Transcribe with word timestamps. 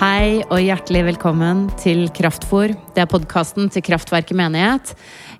Hei 0.00 0.38
og 0.46 0.62
hjertelig 0.64 1.02
velkommen 1.10 1.66
til 1.76 2.06
Kraftfor. 2.16 2.72
Det 2.96 3.02
er 3.02 3.08
podkasten 3.10 3.66
til 3.68 3.82
Kraftverket 3.84 4.32
menighet. 4.32 4.94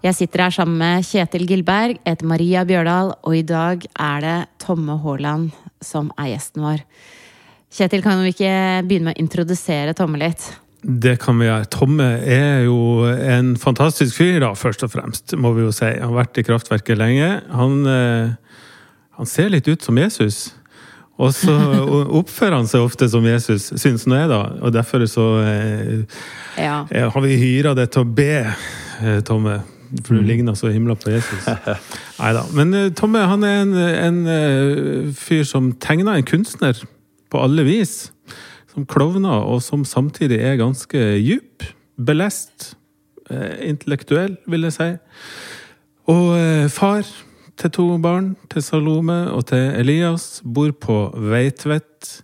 Jeg 0.05 0.19
sitter 0.19 0.43
her 0.45 0.53
sammen 0.53 0.77
med 0.83 1.07
Kjetil 1.09 1.47
Gilberg, 1.49 1.97
heter 2.05 2.29
Maria 2.29 2.67
Bjørdal, 2.69 3.15
og 3.25 3.39
i 3.39 3.41
dag 3.41 3.87
er 3.89 4.21
det 4.21 4.35
Tomme 4.61 4.99
Haaland 5.01 5.49
som 5.81 6.13
er 6.21 6.35
gjesten 6.35 6.67
vår. 6.67 6.85
Kjetil, 7.73 8.05
kan 8.05 8.21
vi 8.21 8.35
ikke 8.35 8.53
begynne 8.85 9.09
med 9.09 9.17
å 9.17 9.25
introdusere 9.25 9.97
Tomme 9.97 10.21
litt? 10.21 10.51
Det 10.85 11.17
kan 11.25 11.41
vi 11.41 11.49
gjøre. 11.49 11.73
Tomme 11.73 12.13
er 12.21 12.67
jo 12.67 13.09
en 13.09 13.55
fantastisk 13.65 14.21
fyr, 14.21 14.43
da, 14.45 14.53
først 14.53 14.85
og 14.85 14.93
fremst, 14.93 15.39
må 15.41 15.57
vi 15.57 15.65
jo 15.71 15.73
si. 15.73 15.89
Han 15.89 16.11
har 16.13 16.19
vært 16.27 16.45
i 16.45 16.45
kraftverket 16.45 17.01
lenge. 17.01 17.33
Han, 17.57 17.81
eh, 17.89 18.61
han 19.17 19.37
ser 19.39 19.57
litt 19.57 19.73
ut 19.73 19.89
som 19.89 19.97
Jesus. 19.97 20.51
Og 21.21 21.35
så 21.37 21.53
oppfører 22.21 22.57
han 22.63 22.69
seg 22.71 22.81
ofte 22.87 23.09
som 23.13 23.27
Jesus, 23.29 23.67
syns 23.81 24.07
nå 24.09 24.17
jeg, 24.17 24.31
da. 24.33 24.39
Og 24.65 24.73
derfor 24.73 25.05
så 25.11 25.27
eh, 25.45 26.23
Ja. 26.57 26.79
eh, 26.91 27.09
har 27.13 27.21
vi 27.27 27.37
hyra 27.37 27.75
deg 27.77 27.91
til 27.93 28.07
å 28.07 28.09
be, 28.17 28.31
eh, 29.03 29.21
Tomme. 29.29 29.59
For 30.07 30.15
du 30.15 30.23
ligner 30.23 30.55
så 30.55 30.71
himla 30.71 30.95
på 30.95 31.11
Jesus. 31.11 31.45
Nei 32.21 32.31
da. 32.37 32.45
Men 32.55 32.73
eh, 32.79 32.89
Tomme 32.97 33.25
han 33.27 33.45
er 33.45 33.57
en, 33.65 33.75
en 33.77 34.21
eh, 34.31 35.13
fyr 35.19 35.43
som 35.49 35.73
tegner 35.83 36.21
en 36.21 36.27
kunstner 36.31 36.79
på 37.31 37.43
alle 37.43 37.65
vis. 37.67 38.13
Som 38.71 38.87
klovner, 38.87 39.43
og 39.51 39.59
som 39.67 39.83
samtidig 39.85 40.39
er 40.47 40.61
ganske 40.63 41.01
djup. 41.21 41.67
Belest. 41.99 42.77
eh, 43.31 43.67
Intellektuell, 43.69 44.37
vil 44.47 44.69
jeg 44.69 44.77
si. 44.79 44.89
Og 46.11 46.31
eh, 46.39 46.69
far 46.73 47.03
til 47.61 47.71
to 47.77 47.85
barn, 48.03 48.33
til 48.53 48.63
Salome 48.65 49.19
og 49.35 49.45
til 49.51 49.67
Elias, 49.81 50.41
bor 50.45 50.73
på 50.73 50.97
Veitvet. 51.31 52.23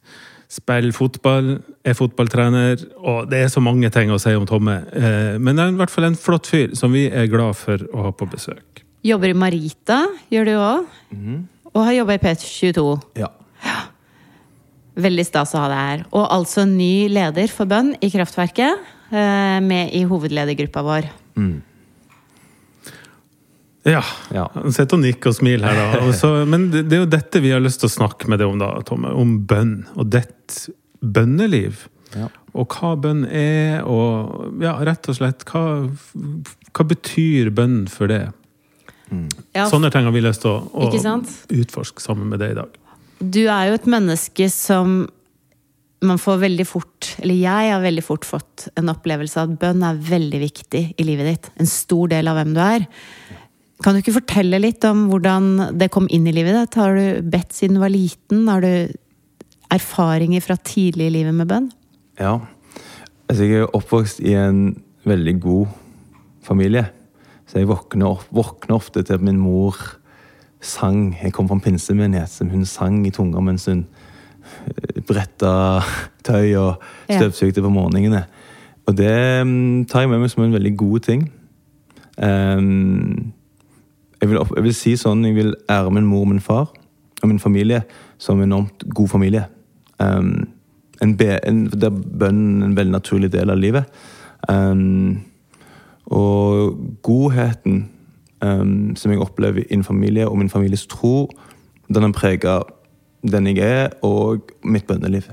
Spiller 0.56 0.94
fotball, 0.94 1.56
er 1.84 1.96
fotballtrener, 1.98 2.80
og 3.02 3.26
det 3.30 3.42
er 3.44 3.48
så 3.52 3.60
mange 3.60 3.90
ting 3.92 4.12
å 4.14 4.18
si 4.22 4.32
om 4.38 4.46
Tomme. 4.48 4.76
Eh, 4.94 5.36
Men 5.42 5.56
det 5.58 5.64
er 5.64 5.72
i 5.74 5.80
hvert 5.80 5.90
fall 5.92 6.06
en 6.08 6.16
flott 6.16 6.46
fyr 6.48 6.72
som 6.78 6.94
vi 6.94 7.08
er 7.10 7.26
glad 7.28 7.56
for 7.58 7.82
å 7.92 8.06
ha 8.06 8.12
på 8.14 8.28
besøk. 8.30 8.84
Jobber 9.04 9.34
i 9.34 9.36
Marita, 9.38 9.98
gjør 10.32 10.44
du 10.48 10.54
òg. 10.56 10.86
Og 11.74 11.82
har 11.84 11.92
jobba 11.98 12.14
i 12.16 12.22
P22. 12.22 12.86
Ja. 13.20 13.28
Veldig 14.96 15.26
stas 15.28 15.52
å 15.54 15.60
ha 15.60 15.68
deg 15.68 15.82
her. 15.90 16.04
Og 16.16 16.24
altså 16.32 16.64
ny 16.64 17.08
leder 17.12 17.50
for 17.52 17.68
bønn 17.68 17.92
i 18.00 18.08
Kraftverket. 18.10 18.78
eh, 19.12 19.60
Med 19.60 19.92
i 19.92 20.04
hovedledergruppa 20.08 20.82
vår. 20.82 21.10
Ja. 23.86 24.02
Ja. 24.34 24.46
Sitter 24.74 24.98
og 24.98 25.04
nikker 25.04 25.30
og 25.30 25.36
smiler 25.38 25.70
her, 25.70 25.98
da. 26.00 26.06
Så, 26.20 26.32
men 26.48 26.70
det, 26.72 26.86
det 26.90 26.98
er 26.98 27.04
jo 27.04 27.10
dette 27.12 27.42
vi 27.44 27.52
har 27.54 27.62
lyst 27.62 27.82
til 27.82 27.90
å 27.90 27.96
snakke 27.96 28.30
med 28.30 28.42
deg 28.42 28.50
om, 28.50 28.58
da, 28.62 28.72
Tomme. 28.86 29.12
Om 29.14 29.36
bønn. 29.48 29.76
Og 29.94 30.10
ditt 30.14 30.64
bønneliv. 31.00 31.86
Ja. 32.16 32.30
Og 32.56 32.72
hva 32.72 32.94
bønn 32.98 33.26
er, 33.28 33.84
og 33.84 34.62
ja, 34.64 34.74
rett 34.86 35.06
og 35.10 35.18
slett 35.18 35.44
hva, 35.50 35.62
hva 36.72 36.86
betyr 36.88 37.52
bønn 37.54 37.84
for 37.92 38.10
det? 38.10 38.24
Ja, 39.54 39.68
Sånne 39.70 39.92
ting 39.94 40.06
har 40.08 40.14
vi 40.14 40.22
lyst 40.24 40.42
til 40.42 40.50
å, 40.50 40.64
å 40.66 40.88
utforske 40.90 42.02
sammen 42.02 42.32
med 42.32 42.42
deg 42.42 42.56
i 42.56 42.58
dag. 42.58 42.80
Du 43.20 43.44
er 43.44 43.70
jo 43.70 43.76
et 43.78 43.86
menneske 43.88 44.48
som 44.52 45.04
man 46.06 46.18
får 46.20 46.42
veldig 46.42 46.66
fort, 46.68 47.14
eller 47.22 47.38
jeg 47.38 47.70
har 47.72 47.80
veldig 47.82 48.04
fort 48.04 48.26
fått 48.28 48.66
en 48.76 48.90
opplevelse 48.92 49.40
av 49.40 49.52
at 49.52 49.60
bønn 49.62 49.84
er 49.86 50.00
veldig 50.10 50.40
viktig 50.42 50.82
i 51.00 51.06
livet 51.06 51.30
ditt. 51.30 51.48
En 51.62 51.70
stor 51.70 52.10
del 52.12 52.28
av 52.28 52.36
hvem 52.40 52.52
du 52.56 52.60
er. 52.62 52.84
Kan 53.84 53.94
du 53.94 54.00
ikke 54.00 54.16
fortelle 54.16 54.60
litt 54.62 54.84
om 54.88 55.06
hvordan 55.10 55.76
det 55.76 55.90
kom 55.92 56.06
inn 56.08 56.26
i 56.28 56.32
livet 56.32 56.56
ditt? 56.56 56.78
Har 56.80 56.96
du 56.96 57.20
bedt 57.28 57.52
siden 57.52 57.76
du 57.76 57.82
var 57.82 57.92
liten? 57.92 58.46
Har 58.48 58.64
du 58.64 58.88
erfaringer 59.72 60.44
fra 60.44 60.56
tidlig 60.56 61.10
i 61.10 61.16
livet 61.20 61.36
med 61.36 61.50
bønn? 61.50 61.72
ja. 62.20 62.38
Altså, 63.26 63.42
jeg 63.42 63.64
er 63.64 63.72
oppvokst 63.74 64.20
i 64.22 64.36
en 64.38 64.76
veldig 65.02 65.32
god 65.42 65.66
familie. 66.46 66.84
Så 67.46 67.58
jeg 67.58 67.66
våkner, 67.66 68.06
opp, 68.06 68.26
våkner 68.30 68.76
ofte 68.76 69.02
til 69.02 69.18
at 69.18 69.24
min 69.24 69.38
mor 69.38 69.74
sang. 70.62 71.16
Jeg 71.22 71.34
kom 71.34 71.48
fra 71.48 71.58
en 71.58 71.64
pinsemenighet 71.64 72.30
som 72.30 72.50
hun 72.50 72.64
sang 72.66 73.00
i 73.06 73.10
tunga 73.10 73.42
mens 73.42 73.66
hun 73.66 73.82
eh, 74.66 75.02
bretta 75.06 75.82
tøy 76.26 76.54
og 76.58 76.86
støvsugde 77.10 77.64
på 77.66 77.72
morgenene. 77.74 78.24
Og 78.86 78.94
det 78.94 79.16
mm, 79.46 79.86
tar 79.90 80.04
jeg 80.04 80.12
med 80.12 80.22
meg 80.22 80.30
som 80.30 80.46
en 80.46 80.54
veldig 80.54 80.74
god 80.78 81.06
ting. 81.06 81.26
Ehm, 82.22 83.32
jeg, 84.26 84.34
vil, 84.34 84.56
jeg 84.56 84.66
vil 84.66 84.74
si 84.76 84.96
sånn, 84.98 85.24
jeg 85.26 85.36
vil 85.36 85.54
ære 85.70 85.92
min 85.94 86.08
mor 86.08 86.26
og 86.26 86.32
min 86.34 86.42
far 86.42 86.68
og 87.22 87.30
min 87.30 87.40
familie 87.40 87.82
som 88.18 88.40
en 88.40 88.48
enormt 88.48 88.84
god 88.94 89.08
familie. 89.08 89.46
Um, 89.98 90.48
en 91.02 91.16
be, 91.16 91.38
en, 91.46 91.66
der 91.70 91.90
bønnen 91.90 92.62
er 92.62 92.70
en 92.70 92.76
veldig 92.76 92.92
naturlig 92.92 93.32
del 93.32 93.52
av 93.52 93.60
livet. 93.60 93.88
Um, 94.48 95.22
og 96.06 96.76
godheten 97.02 97.86
um, 98.44 98.94
som 98.96 99.12
jeg 99.12 99.22
opplever 99.22 99.64
i 99.64 99.74
en 99.74 99.84
familie 99.84 100.28
og 100.28 100.38
min 100.38 100.52
families 100.52 100.86
tro, 100.86 101.28
den 101.88 102.02
har 102.02 102.14
prega 102.16 102.60
den 103.26 103.48
jeg 103.50 103.58
er, 103.58 103.88
og 104.06 104.52
mitt 104.62 104.86
bønneliv. 104.86 105.30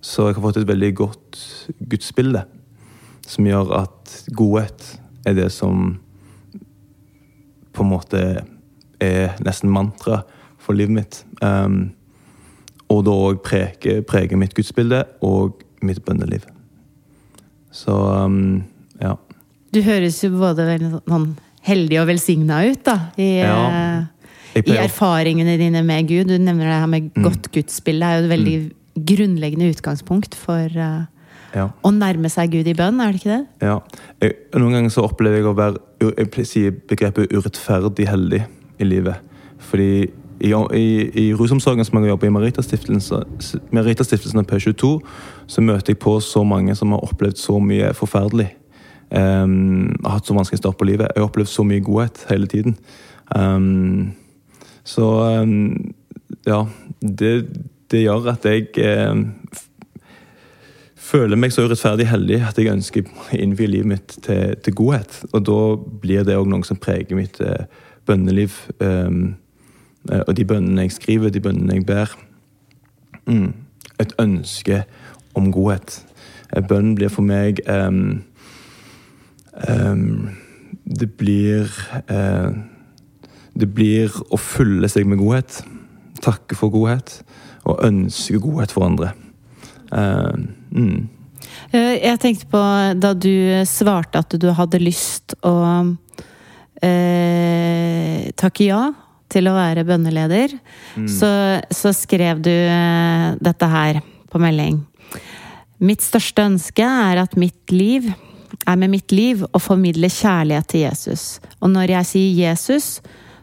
Så 0.00 0.28
jeg 0.28 0.38
har 0.38 0.44
fått 0.44 0.60
et 0.60 0.68
veldig 0.68 0.94
godt 0.96 1.40
gudsbilde 1.90 2.44
som 3.28 3.46
gjør 3.46 3.74
at 3.82 4.14
godhet 4.36 4.94
er 5.26 5.36
det 5.36 5.50
som 5.52 5.98
på 7.78 7.86
en 7.86 7.92
måte 7.92 8.22
er 9.00 9.36
nesten 9.46 9.70
mantra 9.70 10.22
for 10.58 10.74
livet 10.78 10.96
mitt. 10.98 11.20
Um, 11.40 11.92
og 12.90 13.04
da 13.06 13.14
òg 13.14 13.40
preger, 13.46 14.00
preger 14.08 14.40
mitt 14.40 14.54
gudsbilde 14.56 15.04
og 15.24 15.60
mitt 15.86 16.00
bønneliv. 16.06 16.46
Så 17.70 17.92
um, 18.24 18.64
ja. 19.00 19.14
Du 19.74 19.82
høres 19.84 20.18
jo 20.24 20.32
både 20.40 20.64
veldig 20.66 20.90
sånn 21.04 21.28
heldig 21.68 21.98
og 22.00 22.06
velsigna 22.08 22.62
ut, 22.70 22.80
da. 22.86 22.96
I, 23.20 23.28
Ja. 23.42 23.56
eh, 23.68 24.62
I 24.64 24.78
erfaringene 24.80 25.58
dine 25.60 25.82
med 25.84 26.08
Gud. 26.08 26.30
Du 26.32 26.38
nevner 26.40 26.64
det 26.70 26.78
her 26.80 26.86
med 26.90 27.10
Mm. 27.14 27.22
godt 27.28 27.50
gudsbilde. 27.52 28.02
er 28.06 28.18
jo 28.20 28.24
et 28.24 28.32
veldig 28.38 28.56
grunnleggende 29.04 29.68
utgangspunkt 29.74 30.34
for 30.34 30.64
eh, 30.64 31.04
ja, 31.54 31.68
å 31.82 31.90
nærme 31.94 32.28
seg 32.32 32.50
Gud 32.52 32.66
i 32.68 32.74
bønn, 32.76 33.00
er 33.00 33.12
det 33.12 33.20
ikke 33.22 33.34
det? 33.36 33.42
ja. 33.64 33.78
Jeg, 34.20 34.34
noen 34.58 34.74
ganger 34.74 34.90
så 34.92 35.04
opplever 35.06 35.38
jeg 35.38 35.46
å 35.46 35.54
være 35.54 35.78
Jeg 36.18 36.30
pleier 36.34 36.46
å 36.46 36.50
si 36.50 36.62
begrepet 36.90 37.32
urettferdig 37.34 38.06
heldig 38.10 38.40
i 38.78 38.86
livet. 38.86 39.20
Fordi 39.58 39.90
i, 40.38 40.50
i, 40.52 40.86
i 41.18 41.24
rusomsorgen 41.34 41.84
som 41.86 41.98
jeg 41.98 42.10
jobber 42.12 42.28
i 42.28 42.34
Meritastiftelsen, 42.36 43.24
Maritastiftelsen 43.74 44.38
og 44.42 44.46
P22, 44.50 44.90
så 45.50 45.64
møter 45.66 45.94
jeg 45.94 45.98
på 46.04 46.14
så 46.22 46.44
mange 46.46 46.74
som 46.78 46.92
har 46.94 47.02
opplevd 47.08 47.40
så 47.42 47.56
mye 47.58 47.90
forferdelig. 47.98 48.52
Um, 49.10 49.94
har 50.04 50.18
hatt 50.18 50.28
så 50.28 50.36
vanskelig 50.36 50.60
start 50.60 50.76
på 50.78 50.86
livet. 50.86 51.08
Jeg 51.14 51.22
har 51.22 51.30
opplevd 51.30 51.50
så 51.50 51.64
mye 51.66 51.82
godhet 51.82 52.22
hele 52.30 52.46
tiden. 52.50 52.76
Um, 53.34 54.12
så 54.86 55.06
um, 55.42 55.94
ja, 56.46 56.62
det, 57.02 57.32
det 57.90 58.04
gjør 58.04 58.30
at 58.34 58.44
jeg 58.46 58.68
f- 58.78 59.67
føler 61.08 61.40
meg 61.40 61.52
så 61.54 61.64
urettferdig 61.64 62.08
heldig 62.10 62.40
at 62.50 62.58
jeg 62.60 62.72
ønsker 62.72 63.06
å 63.08 63.28
innvie 63.38 63.70
livet 63.70 63.92
mitt 63.94 64.16
til, 64.24 64.56
til 64.64 64.76
godhet. 64.76 65.22
Og 65.32 65.44
da 65.48 65.60
blir 66.02 66.26
det 66.28 66.36
òg 66.36 66.48
noe 66.50 66.66
som 66.68 66.80
preger 66.80 67.16
mitt 67.18 67.40
eh, 67.44 67.68
bønneliv. 68.08 68.56
Um, 68.80 69.36
og 70.08 70.32
de 70.36 70.44
bønnene 70.48 70.86
jeg 70.86 70.96
skriver, 70.96 71.32
de 71.32 71.42
bønnene 71.44 71.78
jeg 71.78 71.86
ber. 71.88 72.12
Mm, 73.28 73.52
et 74.00 74.14
ønske 74.20 74.82
om 75.36 75.52
godhet. 75.52 76.00
Eh, 76.52 76.62
Bønn 76.64 76.94
blir 76.96 77.12
for 77.12 77.26
meg 77.26 77.60
um, 77.68 78.22
um, 79.68 80.28
Det 80.84 81.10
blir 81.20 81.68
uh, 82.08 82.52
Det 83.52 83.68
blir 83.74 84.14
å 84.30 84.38
fylle 84.40 84.88
seg 84.88 85.08
med 85.08 85.20
godhet. 85.20 85.62
Takke 86.24 86.56
for 86.56 86.72
godhet. 86.72 87.20
Og 87.68 87.82
ønske 87.84 88.40
godhet 88.40 88.72
for 88.72 88.86
andre. 88.86 89.12
Eh, 89.92 90.36
mm. 90.70 91.08
Eh, 91.70 91.94
Jeg 92.02 92.18
tenkte 92.20 92.48
på 92.50 92.60
da 92.98 93.12
du 93.14 93.62
svarte 93.68 94.20
at 94.20 94.34
du 94.40 94.48
hadde 94.52 94.80
lyst 94.82 95.36
å 95.46 95.54
eh, 96.82 98.28
takke 98.36 98.66
ja 98.68 98.82
til 99.28 99.50
å 99.50 99.54
være 99.54 99.84
bønneleder, 99.84 100.54
så, 101.04 101.30
så 101.68 101.92
skrev 101.92 102.40
du 102.40 102.52
eh, 102.52 103.36
dette 103.44 103.68
her 103.68 104.00
på 104.32 104.40
melding. 104.40 104.80
Mitt 105.84 106.02
største 106.02 106.46
ønske 106.48 106.82
er 106.82 107.20
at 107.22 107.36
mitt 107.38 107.70
liv 107.74 108.08
er 108.66 108.78
med 108.80 108.90
mitt 108.90 109.12
liv 109.12 109.44
å 109.44 109.60
formidle 109.60 110.08
kjærlighet 110.10 110.68
til 110.72 110.86
Jesus. 110.86 111.24
Og 111.60 111.70
når 111.72 111.92
jeg 111.98 112.08
sier 112.08 112.38
Jesus, 112.48 112.88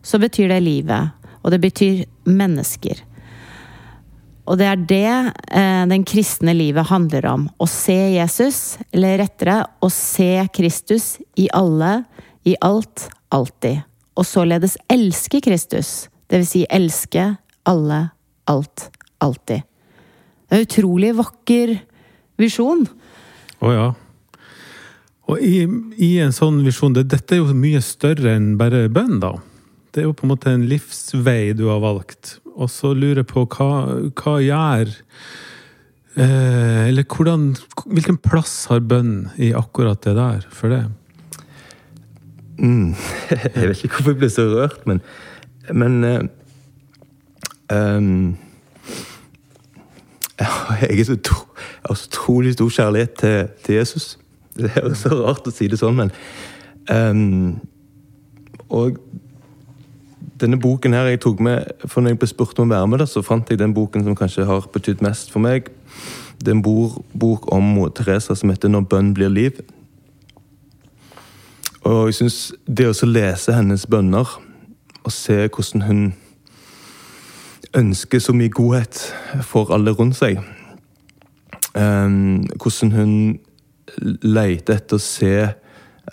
så 0.05 0.19
betyr 0.21 0.51
det 0.51 0.61
livet. 0.65 1.13
Og 1.45 1.53
det 1.53 1.61
betyr 1.61 2.03
mennesker. 2.25 2.99
Og 4.45 4.59
det 4.59 4.67
er 4.69 4.81
det 4.89 5.13
eh, 5.57 5.83
den 5.89 6.05
kristne 6.05 6.53
livet 6.53 6.89
handler 6.91 7.25
om. 7.31 7.47
Å 7.57 7.67
se 7.69 7.97
Jesus, 8.13 8.77
eller 8.93 9.17
rettere 9.23 9.63
å 9.81 9.89
se 9.93 10.45
Kristus 10.53 11.15
i 11.41 11.47
alle, 11.53 12.03
i 12.45 12.53
alt, 12.61 13.07
alltid. 13.33 13.81
Og 14.15 14.27
således 14.29 14.77
elske 14.91 15.41
Kristus. 15.43 16.07
Det 16.29 16.43
vil 16.43 16.49
si 16.49 16.63
elske 16.69 17.31
alle, 17.65 18.01
alt, 18.49 18.89
alltid. 19.25 19.65
Det 20.45 20.53
er 20.53 20.61
en 20.61 20.69
utrolig 20.69 21.11
vakker 21.17 21.75
visjon. 22.37 22.85
Å 23.65 23.73
ja. 23.73 23.89
Og 25.25 25.41
i, 25.41 25.65
i 25.97 26.11
en 26.21 26.33
sånn 26.35 26.61
visjon 26.65 26.93
det, 26.93 27.07
Dette 27.09 27.33
er 27.33 27.41
jo 27.41 27.57
mye 27.57 27.81
større 27.81 28.35
enn 28.37 28.53
bare 28.61 28.85
bønn, 28.93 29.17
da. 29.23 29.33
Det 29.89 30.03
er 30.03 30.09
jo 30.09 30.13
på 30.17 30.27
en 30.27 30.35
måte 30.35 30.53
en 30.53 30.67
livsvei 30.69 31.55
du 31.57 31.65
har 31.71 31.81
valgt. 31.81 32.37
Og 32.55 32.69
så 32.71 32.93
lurer 32.95 33.23
jeg 33.23 33.29
på 33.31 33.43
hva, 33.51 33.69
hva 34.15 34.35
gjør 34.43 34.91
eh, 36.15 36.87
Eller 36.87 37.03
hvordan 37.03 37.49
Hvilken 37.83 38.19
plass 38.23 38.65
har 38.71 38.85
bønn 38.87 39.27
i 39.35 39.51
akkurat 39.57 40.01
det 40.05 40.15
der 40.17 40.47
for 40.55 40.71
det? 40.71 40.85
Mm. 42.57 42.95
Jeg 43.55 43.67
vet 43.67 43.83
ikke 43.83 43.97
hvorfor 43.97 44.13
jeg 44.13 44.19
ble 44.21 44.29
så 44.31 44.45
rørt, 44.47 44.85
men, 44.87 45.01
men 45.75 45.97
eh, 46.07 46.21
um, 47.75 48.37
Jeg 50.39 50.47
har 50.47 51.03
så 51.03 51.17
utrolig 51.91 52.53
stor 52.53 52.69
kjærlighet 52.69 53.17
til, 53.19 53.49
til 53.65 53.75
Jesus. 53.75 54.19
Det 54.55 54.71
er 54.71 54.87
jo 54.87 54.95
så 54.95 55.11
rart 55.19 55.47
å 55.47 55.51
si 55.51 55.67
det 55.67 55.81
sånn, 55.83 55.99
men 55.99 56.15
um, 56.87 57.59
Og 58.71 59.03
denne 60.41 60.59
boken 60.59 60.93
her 60.93 61.07
jeg 61.09 61.21
tok 61.23 61.39
med 61.39 61.63
For 61.87 62.01
når 62.01 62.09
jeg 62.09 62.19
ble 62.19 62.27
spurt 62.27 62.59
om 62.59 62.71
å 62.71 62.75
være 62.75 62.87
med, 62.87 62.99
da, 62.99 63.07
så 63.07 63.23
fant 63.23 63.49
jeg 63.49 63.59
den 63.59 63.73
boken 63.73 64.03
som 64.03 64.15
kanskje 64.15 64.45
har 64.45 64.67
betydd 64.73 65.03
mest 65.05 65.31
for 65.31 65.43
meg. 65.43 65.69
Det 66.39 66.51
er 66.51 66.57
en 66.57 66.99
bok 67.19 67.51
om 67.53 67.77
Teresa 67.95 68.35
som 68.35 68.49
heter 68.49 68.69
'Når 68.69 68.81
bønn 68.89 69.13
blir 69.13 69.29
liv'. 69.29 69.61
Og 71.85 72.05
jeg 72.05 72.13
syns 72.13 72.53
det 72.67 72.87
å 72.87 73.05
lese 73.05 73.53
hennes 73.53 73.85
bønner 73.85 74.25
og 75.03 75.11
se 75.11 75.47
hvordan 75.47 75.81
hun 75.81 76.13
ønsker 77.77 78.19
så 78.19 78.33
mye 78.33 78.49
godhet 78.49 79.13
for 79.41 79.73
alle 79.73 79.91
rundt 79.91 80.15
seg 80.15 80.39
um, 81.77 82.47
Hvordan 82.61 82.91
hun 82.91 83.39
leter 84.21 84.79
etter 84.79 84.97
å 84.97 85.03
se 85.03 85.49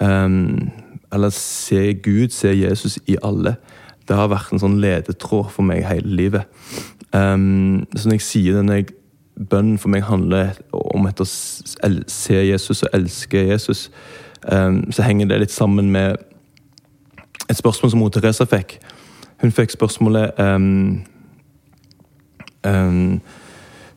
um, 0.00 0.70
Eller 1.12 1.30
se 1.30 1.94
Gud, 2.02 2.28
se 2.32 2.52
Jesus 2.56 2.98
i 3.06 3.16
alle. 3.22 3.56
Det 4.08 4.16
har 4.18 4.32
vært 4.32 4.52
en 4.52 4.62
sånn 4.62 4.80
ledetråd 4.82 5.52
for 5.54 5.66
meg 5.66 5.84
hele 5.86 6.16
livet. 6.18 6.48
Um, 7.12 7.84
så 7.94 8.08
når 8.08 8.18
jeg 8.18 8.26
sier 8.26 8.58
det, 8.58 8.64
når 8.66 8.80
jeg 8.80 8.90
bønn 9.50 9.76
for 9.80 9.92
meg 9.92 10.04
handler 10.06 10.58
om 10.72 11.06
å 11.08 11.26
se 11.26 12.40
Jesus 12.46 12.82
og 12.84 12.96
elske 12.96 13.46
Jesus, 13.48 13.86
um, 14.48 14.84
så 14.92 15.06
henger 15.06 15.30
det 15.30 15.40
litt 15.44 15.54
sammen 15.54 15.90
med 15.92 16.18
et 17.48 17.58
spørsmål 17.58 17.92
som 17.92 18.04
Teresa 18.12 18.46
fikk. 18.48 18.78
Hun 19.42 19.54
fikk 19.54 19.74
spørsmålet 19.74 20.38
um, 20.38 21.02
um, 22.66 23.20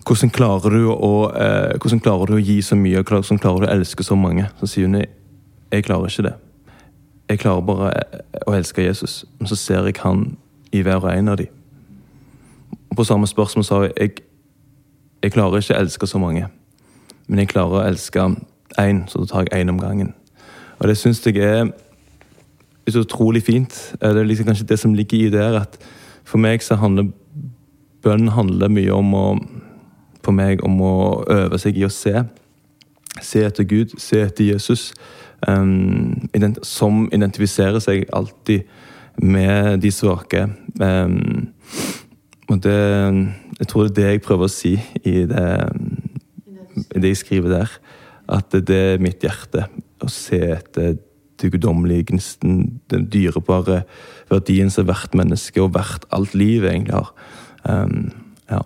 hvordan, 0.05 0.31
klarer 0.33 0.79
å, 0.89 1.13
uh, 1.29 1.75
hvordan 1.81 2.01
klarer 2.01 2.31
du 2.31 2.39
å 2.39 2.41
gi 2.41 2.61
så 2.65 2.77
mye, 2.79 3.01
og 3.01 3.09
hvordan 3.09 3.41
klarer 3.41 3.65
du 3.65 3.69
å 3.69 3.75
elske 3.75 4.05
så 4.05 4.17
mange? 4.17 4.47
Så 4.61 4.71
sier 4.71 4.89
hun 4.89 5.01
jeg 5.01 5.85
klarer 5.85 6.09
ikke 6.09 6.29
det. 6.29 6.35
Jeg 7.29 7.39
klarer 7.41 7.65
bare 7.65 7.91
å 8.45 8.53
elske 8.53 8.85
Jesus, 8.85 9.23
men 9.39 9.49
så 9.49 9.55
ser 9.55 9.87
jeg 9.87 9.97
han 10.03 10.35
i 10.71 10.83
hver 10.85 11.01
og 11.01 11.11
en 11.11 11.31
av 11.33 11.37
dem. 11.37 11.47
På 12.95 13.03
samme 13.03 13.27
spørsmål 13.27 13.65
sa 13.65 13.81
jeg 13.83 13.93
jeg 13.97 14.21
jeg 15.23 15.31
klarer 15.33 15.57
ikke 15.57 15.73
å 15.73 15.81
elske 15.81 16.07
så 16.07 16.19
mange, 16.21 16.45
men 17.27 17.39
jeg 17.39 17.49
klarer 17.49 17.79
å 17.79 17.87
elske 17.87 18.21
én, 18.77 19.07
så 19.09 19.23
da 19.23 19.25
tar 19.25 19.47
jeg 19.47 19.63
én 19.63 19.71
om 19.71 19.79
gangen. 19.81 20.13
Og 20.77 20.87
det 20.87 20.97
syns 20.99 21.25
jeg 21.25 21.39
er 21.41 21.71
utrolig 22.93 23.41
fint. 23.43 23.73
Det 24.01 24.11
er 24.11 24.27
liksom 24.27 24.45
kanskje 24.45 24.67
det 24.69 24.77
som 24.79 24.93
ligger 24.93 25.17
i 25.17 25.31
der, 25.33 25.57
at 25.63 25.79
for 26.23 26.37
meg 26.37 26.61
så 26.61 26.77
handler 26.77 27.09
bønn 28.05 28.29
handler 28.35 28.69
mye 28.69 28.93
om 28.93 29.13
å 29.17 29.25
for 30.25 30.33
meg 30.33 30.63
om 30.65 30.79
å 30.81 30.95
øve 31.29 31.57
seg 31.61 31.77
i 31.77 31.85
å 31.85 31.91
se. 31.93 32.23
Se 33.21 33.43
etter 33.45 33.65
Gud, 33.69 33.93
se 34.01 34.23
etter 34.25 34.51
Jesus. 34.51 34.87
Um, 35.47 36.27
ident 36.33 36.57
som 36.65 37.05
identifiserer 37.13 37.81
seg 37.83 38.07
alltid 38.15 38.65
med 39.21 39.81
de 39.83 39.91
svake. 39.93 40.47
Um, 40.81 41.53
og 42.49 42.61
det 42.63 42.79
Jeg 43.59 43.67
tror 43.67 43.83
det 43.83 43.91
er 43.91 43.95
det 43.95 44.09
jeg 44.11 44.21
prøver 44.21 44.49
å 44.49 44.51
si 44.51 44.73
i 45.07 45.23
det, 45.29 45.45
i 46.91 46.99
det 46.99 47.13
jeg 47.13 47.21
skriver 47.21 47.53
der. 47.53 47.75
At 48.27 48.51
det 48.51 48.75
er 48.75 48.99
mitt 49.03 49.23
hjerte. 49.23 49.69
Å 50.03 50.09
se 50.11 50.41
etter 50.57 50.97
det 51.39 51.51
guddommelige 51.51 52.11
gnisten, 52.11 52.81
den 52.91 53.07
dyrebare 53.11 53.83
verdien 54.31 54.69
som 54.71 54.87
hvert 54.89 55.15
menneske 55.15 55.61
og 55.63 55.73
hvert 55.75 56.05
alt 56.15 56.35
liv 56.35 56.65
egentlig 56.65 56.97
har. 56.97 57.11
Um, 57.63 58.11
ja. 58.51 58.61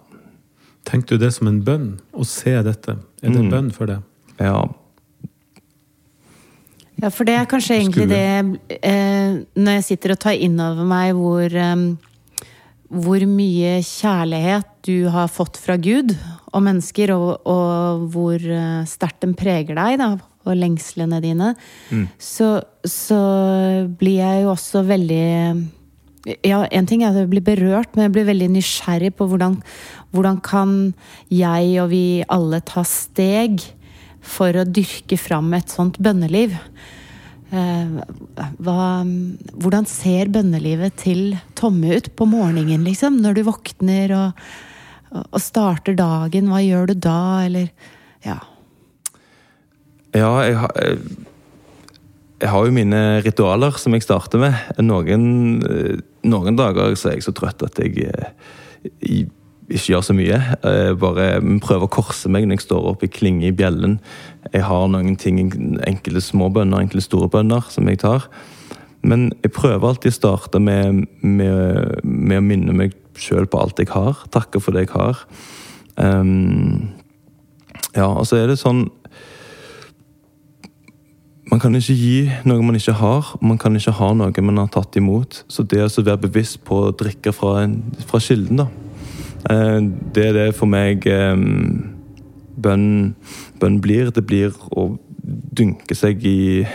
Tenker 0.89 1.17
du 1.17 1.25
det 1.25 1.33
som 1.35 1.49
en 1.51 1.61
bønn? 1.65 1.99
Å 2.13 2.25
se 2.25 2.55
dette? 2.65 2.97
Er 3.21 3.29
det 3.29 3.35
en 3.35 3.49
mm. 3.49 3.53
bønn 3.53 3.71
for 3.75 3.89
det? 3.89 3.99
Ja. 4.39 4.63
Ja, 6.99 7.09
for 7.13 7.27
det 7.27 7.37
er 7.39 7.47
kanskje 7.47 7.77
egentlig 7.79 8.09
det 8.11 8.79
eh, 8.83 9.39
Når 9.55 9.77
jeg 9.77 9.85
sitter 9.87 10.13
og 10.15 10.19
tar 10.19 10.35
inn 10.35 10.57
over 10.59 10.87
meg 10.87 11.13
hvor 11.15 11.55
eh, 11.55 11.83
hvor 12.89 13.21
mye 13.29 13.79
kjærlighet 13.85 14.69
du 14.85 15.09
har 15.13 15.29
fått 15.29 15.59
fra 15.61 15.77
Gud 15.77 16.15
og 16.49 16.63
mennesker, 16.65 17.13
og, 17.13 17.45
og 17.45 18.07
hvor 18.13 18.41
eh, 18.41 18.85
sterkt 18.89 19.21
den 19.25 19.35
preger 19.37 19.77
deg, 19.77 19.99
da, 20.01 20.15
og 20.49 20.57
lengslene 20.57 21.19
dine, 21.21 21.53
mm. 21.93 22.07
så, 22.17 22.55
så, 22.81 23.19
blir 23.99 24.23
jeg 24.23 24.45
jo 24.45 24.53
også 24.55 24.85
veldig 24.87 25.25
Ja, 26.43 26.63
en 26.65 26.87
ting 26.89 27.03
er 27.03 27.13
at 27.13 27.21
jeg 27.21 27.29
blir 27.31 27.45
berørt, 27.45 27.93
men 27.93 28.07
jeg 28.07 28.15
blir 28.17 28.27
veldig 28.27 28.49
nysgjerrig 28.57 29.13
på 29.15 29.29
hvordan, 29.29 29.59
hvordan 30.11 30.41
kan 30.43 30.73
jeg 31.31 31.77
og 31.83 31.93
vi 31.93 32.23
alle 32.27 32.59
ta 32.65 32.83
steg 32.87 33.61
for 34.25 34.55
å 34.55 34.67
dyrke 34.67 35.17
fram 35.19 35.53
et 35.57 35.71
sånt 35.71 35.99
bønneliv. 36.01 36.55
Eh, 37.49 37.93
hva, 38.61 38.81
hvordan 39.57 39.87
ser 39.89 40.29
bønnelivet 40.33 40.99
til 41.01 41.37
Tomme 41.57 41.97
ut 41.97 42.11
på 42.15 42.27
morgenen, 42.29 42.85
liksom? 42.85 43.17
Når 43.23 43.39
du 43.39 43.43
våkner 43.47 44.13
og, 44.17 44.43
og 45.23 45.41
starter 45.41 45.97
dagen, 45.97 46.51
hva 46.51 46.61
gjør 46.63 46.91
du 46.91 46.99
da, 47.09 47.23
eller 47.47 47.71
Ja. 48.25 48.39
Ja, 50.09 50.29
jeg 50.41 50.55
har, 50.57 50.71
jeg 52.41 52.49
har 52.49 52.65
jo 52.65 52.73
mine 52.73 52.99
ritualer 53.21 53.75
som 53.77 53.93
jeg 53.93 54.01
starter 54.01 54.41
med. 54.41 54.55
Noen, 54.81 55.25
noen 56.25 56.57
dager 56.57 56.95
så 56.97 57.11
er 57.11 57.19
jeg 57.19 57.27
så 57.27 57.33
trøtt 57.37 57.61
at 57.67 57.77
jeg, 57.77 58.07
jeg 59.05 59.27
ikke 59.69 59.93
gjør 59.93 60.05
så 60.05 60.15
mye. 60.17 60.39
Bare 60.99 61.27
prøver 61.61 61.85
å 61.85 61.93
korse 61.93 62.29
meg 62.31 62.47
når 62.47 62.59
jeg 62.59 62.65
står 62.67 62.87
opp 62.91 63.03
i 63.05 63.11
klinge 63.11 63.49
i 63.49 63.55
bjellen. 63.55 63.99
Jeg 64.53 64.65
har 64.65 64.87
noen 64.89 65.17
ting, 65.19 65.39
enkelte 65.87 66.23
små 66.25 66.49
bønner, 66.53 66.81
enkelte 66.81 67.05
store 67.05 67.29
bønner, 67.31 67.65
som 67.73 67.89
jeg 67.89 68.01
tar. 68.01 68.27
Men 69.05 69.29
jeg 69.43 69.53
prøver 69.55 69.91
alltid 69.91 70.11
å 70.11 70.17
starte 70.17 70.61
med, 70.63 71.05
med, 71.21 72.01
med 72.03 72.41
å 72.41 72.45
minne 72.45 72.75
meg 72.75 72.97
sjøl 73.19 73.47
på 73.49 73.61
alt 73.61 73.79
jeg 73.79 73.91
har. 73.93 74.25
Takke 74.33 74.61
for 74.63 74.75
det 74.75 74.87
jeg 74.87 74.95
har. 74.95 75.21
Um, 75.95 76.89
ja, 77.93 78.09
og 78.09 78.25
så 78.27 78.39
er 78.39 78.47
det 78.47 78.61
sånn 78.61 78.85
Man 81.49 81.57
kan 81.59 81.73
ikke 81.75 81.95
gi 81.97 82.29
noe 82.45 82.61
man 82.61 82.77
ikke 82.77 82.93
har, 82.99 83.31
man 83.41 83.57
kan 83.59 83.73
ikke 83.75 83.95
ha 83.97 84.11
noe 84.13 84.43
man 84.45 84.61
har 84.61 84.69
tatt 84.69 84.99
imot. 85.01 85.41
Så 85.49 85.65
det 85.65 85.81
å 85.81 85.89
være 85.89 86.27
bevisst 86.27 86.61
på 86.67 86.77
å 86.85 86.91
drikke 86.93 87.33
fra, 87.33 87.63
en, 87.65 87.79
fra 88.05 88.21
kilden, 88.21 88.61
da 88.61 88.67
Eh, 88.69 88.88
det 89.47 90.25
er 90.25 90.33
det 90.35 90.47
for 90.57 90.67
meg 90.69 91.05
bønn, 92.59 93.15
bønn 93.59 93.79
blir. 93.83 94.11
Det 94.11 94.25
blir 94.27 94.55
å 94.75 94.91
dynke 95.55 95.95
seg 95.97 96.25
i 96.27 96.65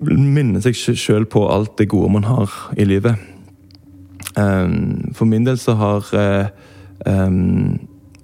Minne 0.00 0.62
seg 0.64 0.78
sjøl 0.96 1.26
på 1.28 1.42
alt 1.52 1.74
det 1.76 1.90
gode 1.92 2.08
man 2.14 2.24
har 2.24 2.52
i 2.80 2.86
livet. 2.88 3.18
For 4.32 5.28
min 5.28 5.44
del 5.44 5.58
så 5.60 5.74
har 5.76 6.08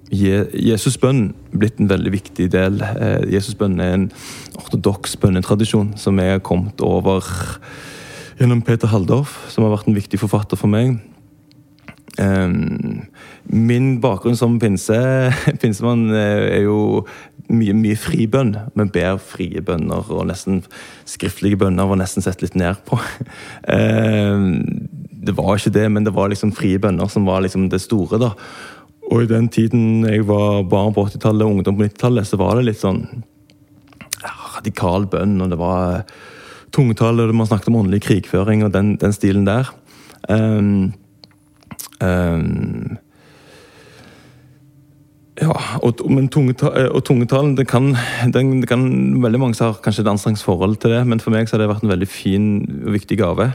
Jesusbønn 0.09 1.21
blitt 1.53 1.79
en 1.81 1.91
veldig 1.91 2.13
viktig 2.15 2.47
del. 2.53 2.79
Jesus' 2.81 3.33
Jesusbønn 3.35 3.77
er 3.83 3.93
en 3.93 4.07
ortodoks 4.57 5.17
bønnetradisjon 5.21 5.93
som 6.01 6.17
jeg 6.21 6.37
har 6.37 6.45
kommet 6.45 6.81
over 6.81 7.21
gjennom 8.39 8.63
Peter 8.65 8.89
Haldorf, 8.89 9.37
som 9.53 9.63
har 9.67 9.75
vært 9.75 9.91
en 9.91 9.99
viktig 9.99 10.19
forfatter 10.19 10.57
for 10.59 10.71
meg. 10.71 10.97
Um, 12.15 13.05
min 13.51 13.99
bakgrunn 14.03 14.37
som 14.39 14.59
pinse, 14.59 14.97
pinsemann 15.61 16.07
eh, 16.15 16.45
er 16.57 16.61
jo 16.65 17.05
mye, 17.51 17.75
mye 17.77 17.97
fribønn. 17.99 18.53
Vi 18.73 18.87
ber 18.95 19.19
frie 19.21 19.63
bønner, 19.65 20.07
og 20.09 20.29
nesten 20.29 20.63
skriftlige 21.09 21.59
bønner 21.61 21.89
var 21.89 21.99
nesten 22.01 22.25
sett 22.25 22.43
litt 22.43 22.55
ned 22.57 22.79
på. 22.87 22.99
Um, 23.67 24.63
det 25.25 25.35
var 25.37 25.57
ikke 25.57 25.75
det, 25.75 25.89
men 25.91 26.07
det 26.07 26.15
var 26.15 26.31
liksom 26.31 26.53
frie 26.55 26.79
bønner 26.81 27.09
som 27.11 27.27
var 27.27 27.43
liksom 27.45 27.69
det 27.73 27.81
store. 27.83 28.21
da. 28.21 28.33
Og 29.11 29.23
i 29.25 29.29
den 29.29 29.49
tiden 29.53 30.05
jeg 30.07 30.25
var 30.29 30.63
barn 30.69 30.95
på 30.95 31.05
80-tallet 31.09 31.45
og 31.45 31.57
ungdom 31.57 31.77
på 31.77 31.87
90-tallet, 31.87 32.29
så 32.29 32.39
var 32.41 32.57
det 32.57 32.69
litt 32.69 32.81
sånn 32.81 33.03
radikal 34.25 35.05
bønn, 35.11 35.37
og 35.43 35.51
det 35.51 35.59
var 35.61 36.05
tungtall 36.75 37.21
og 37.21 37.33
man 37.35 37.47
snakket 37.47 37.69
om 37.71 37.81
åndelig 37.83 38.01
krigføring 38.07 38.65
og 38.65 38.73
den, 38.73 38.95
den 38.99 39.13
stilen 39.15 39.45
der. 39.47 39.69
Um, 40.27 40.93
Um, 42.01 42.97
Ja, 45.35 45.51
og, 45.83 45.99
men 46.07 46.29
tungeta, 46.31 46.69
eh, 46.79 46.85
og 46.95 47.01
tungetalen 47.03 47.57
det 47.57 47.65
kan, 47.67 47.89
den, 48.31 48.61
det 48.61 48.69
kan, 48.71 48.85
Veldig 49.19 49.39
mange 49.41 49.59
har 49.59 49.81
kanskje 49.83 50.05
et 50.05 50.07
anstrengt 50.07 50.39
forhold 50.39 50.77
til 50.79 50.93
det, 50.93 51.01
men 51.09 51.19
for 51.19 51.33
meg 51.33 51.49
så 51.49 51.57
har 51.57 51.65
det 51.65 51.71
vært 51.73 51.83
en 51.83 51.91
veldig 51.91 52.07
fin 52.07 52.45
og 52.85 52.93
viktig 52.95 53.17
gave. 53.19 53.49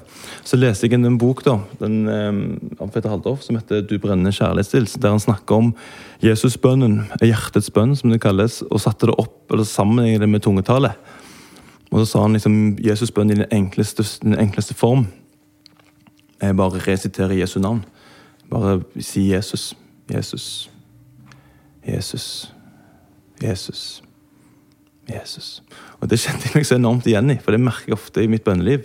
Så 0.44 0.58
leste 0.60 0.90
jeg 0.90 0.98
en 0.98 1.16
bok 1.20 1.40
da, 1.46 1.56
den, 1.80 2.02
eh, 2.04 2.82
av 2.84 2.90
Peter 2.92 3.08
Haldorf 3.08 3.46
som 3.46 3.56
heter 3.56 3.80
'Du 3.80 3.96
brennende 3.98 4.32
kjærlighetsstils', 4.32 4.98
der 5.00 5.08
han 5.08 5.24
snakker 5.24 5.56
om 5.56 5.74
Jesusbønnen, 6.20 7.08
hjertets 7.22 7.70
bønn, 7.70 7.96
som 7.96 8.10
det 8.10 8.20
kalles, 8.20 8.62
og 8.70 8.80
satte 8.80 9.06
det 9.06 9.16
opp 9.16 9.50
eller 9.50 9.64
sammen 9.64 10.30
med 10.30 10.42
tungetallet. 10.42 10.92
Og 11.92 12.00
så 12.00 12.12
sa 12.12 12.22
han 12.22 12.34
liksom 12.34 12.76
Jesusbønnen 12.76 13.32
i 13.32 13.40
den 13.40 13.50
enkleste, 13.50 14.04
den 14.22 14.36
enkleste 14.36 14.74
form. 14.74 15.06
Jeg 16.42 16.56
bare 16.56 16.78
resiterer 16.78 17.40
Jesu 17.40 17.58
navn. 17.58 17.84
Bare 18.50 18.80
si 18.98 19.30
Jesus. 19.30 19.70
Jesus. 20.10 20.70
Jesus, 21.86 22.52
Jesus, 23.42 24.02
Jesus. 25.08 25.62
Og 26.00 26.08
Det 26.08 26.20
kjente 26.20 26.48
jeg 26.48 26.58
meg 26.58 26.66
så 26.68 26.76
enormt 26.76 27.06
igjen 27.08 27.32
i, 27.32 27.38
for 27.40 27.56
det 27.56 27.62
merker 27.62 27.92
jeg 27.92 27.98
ofte 27.98 28.24
i 28.24 28.30
mitt 28.30 28.44
bønneliv. 28.44 28.84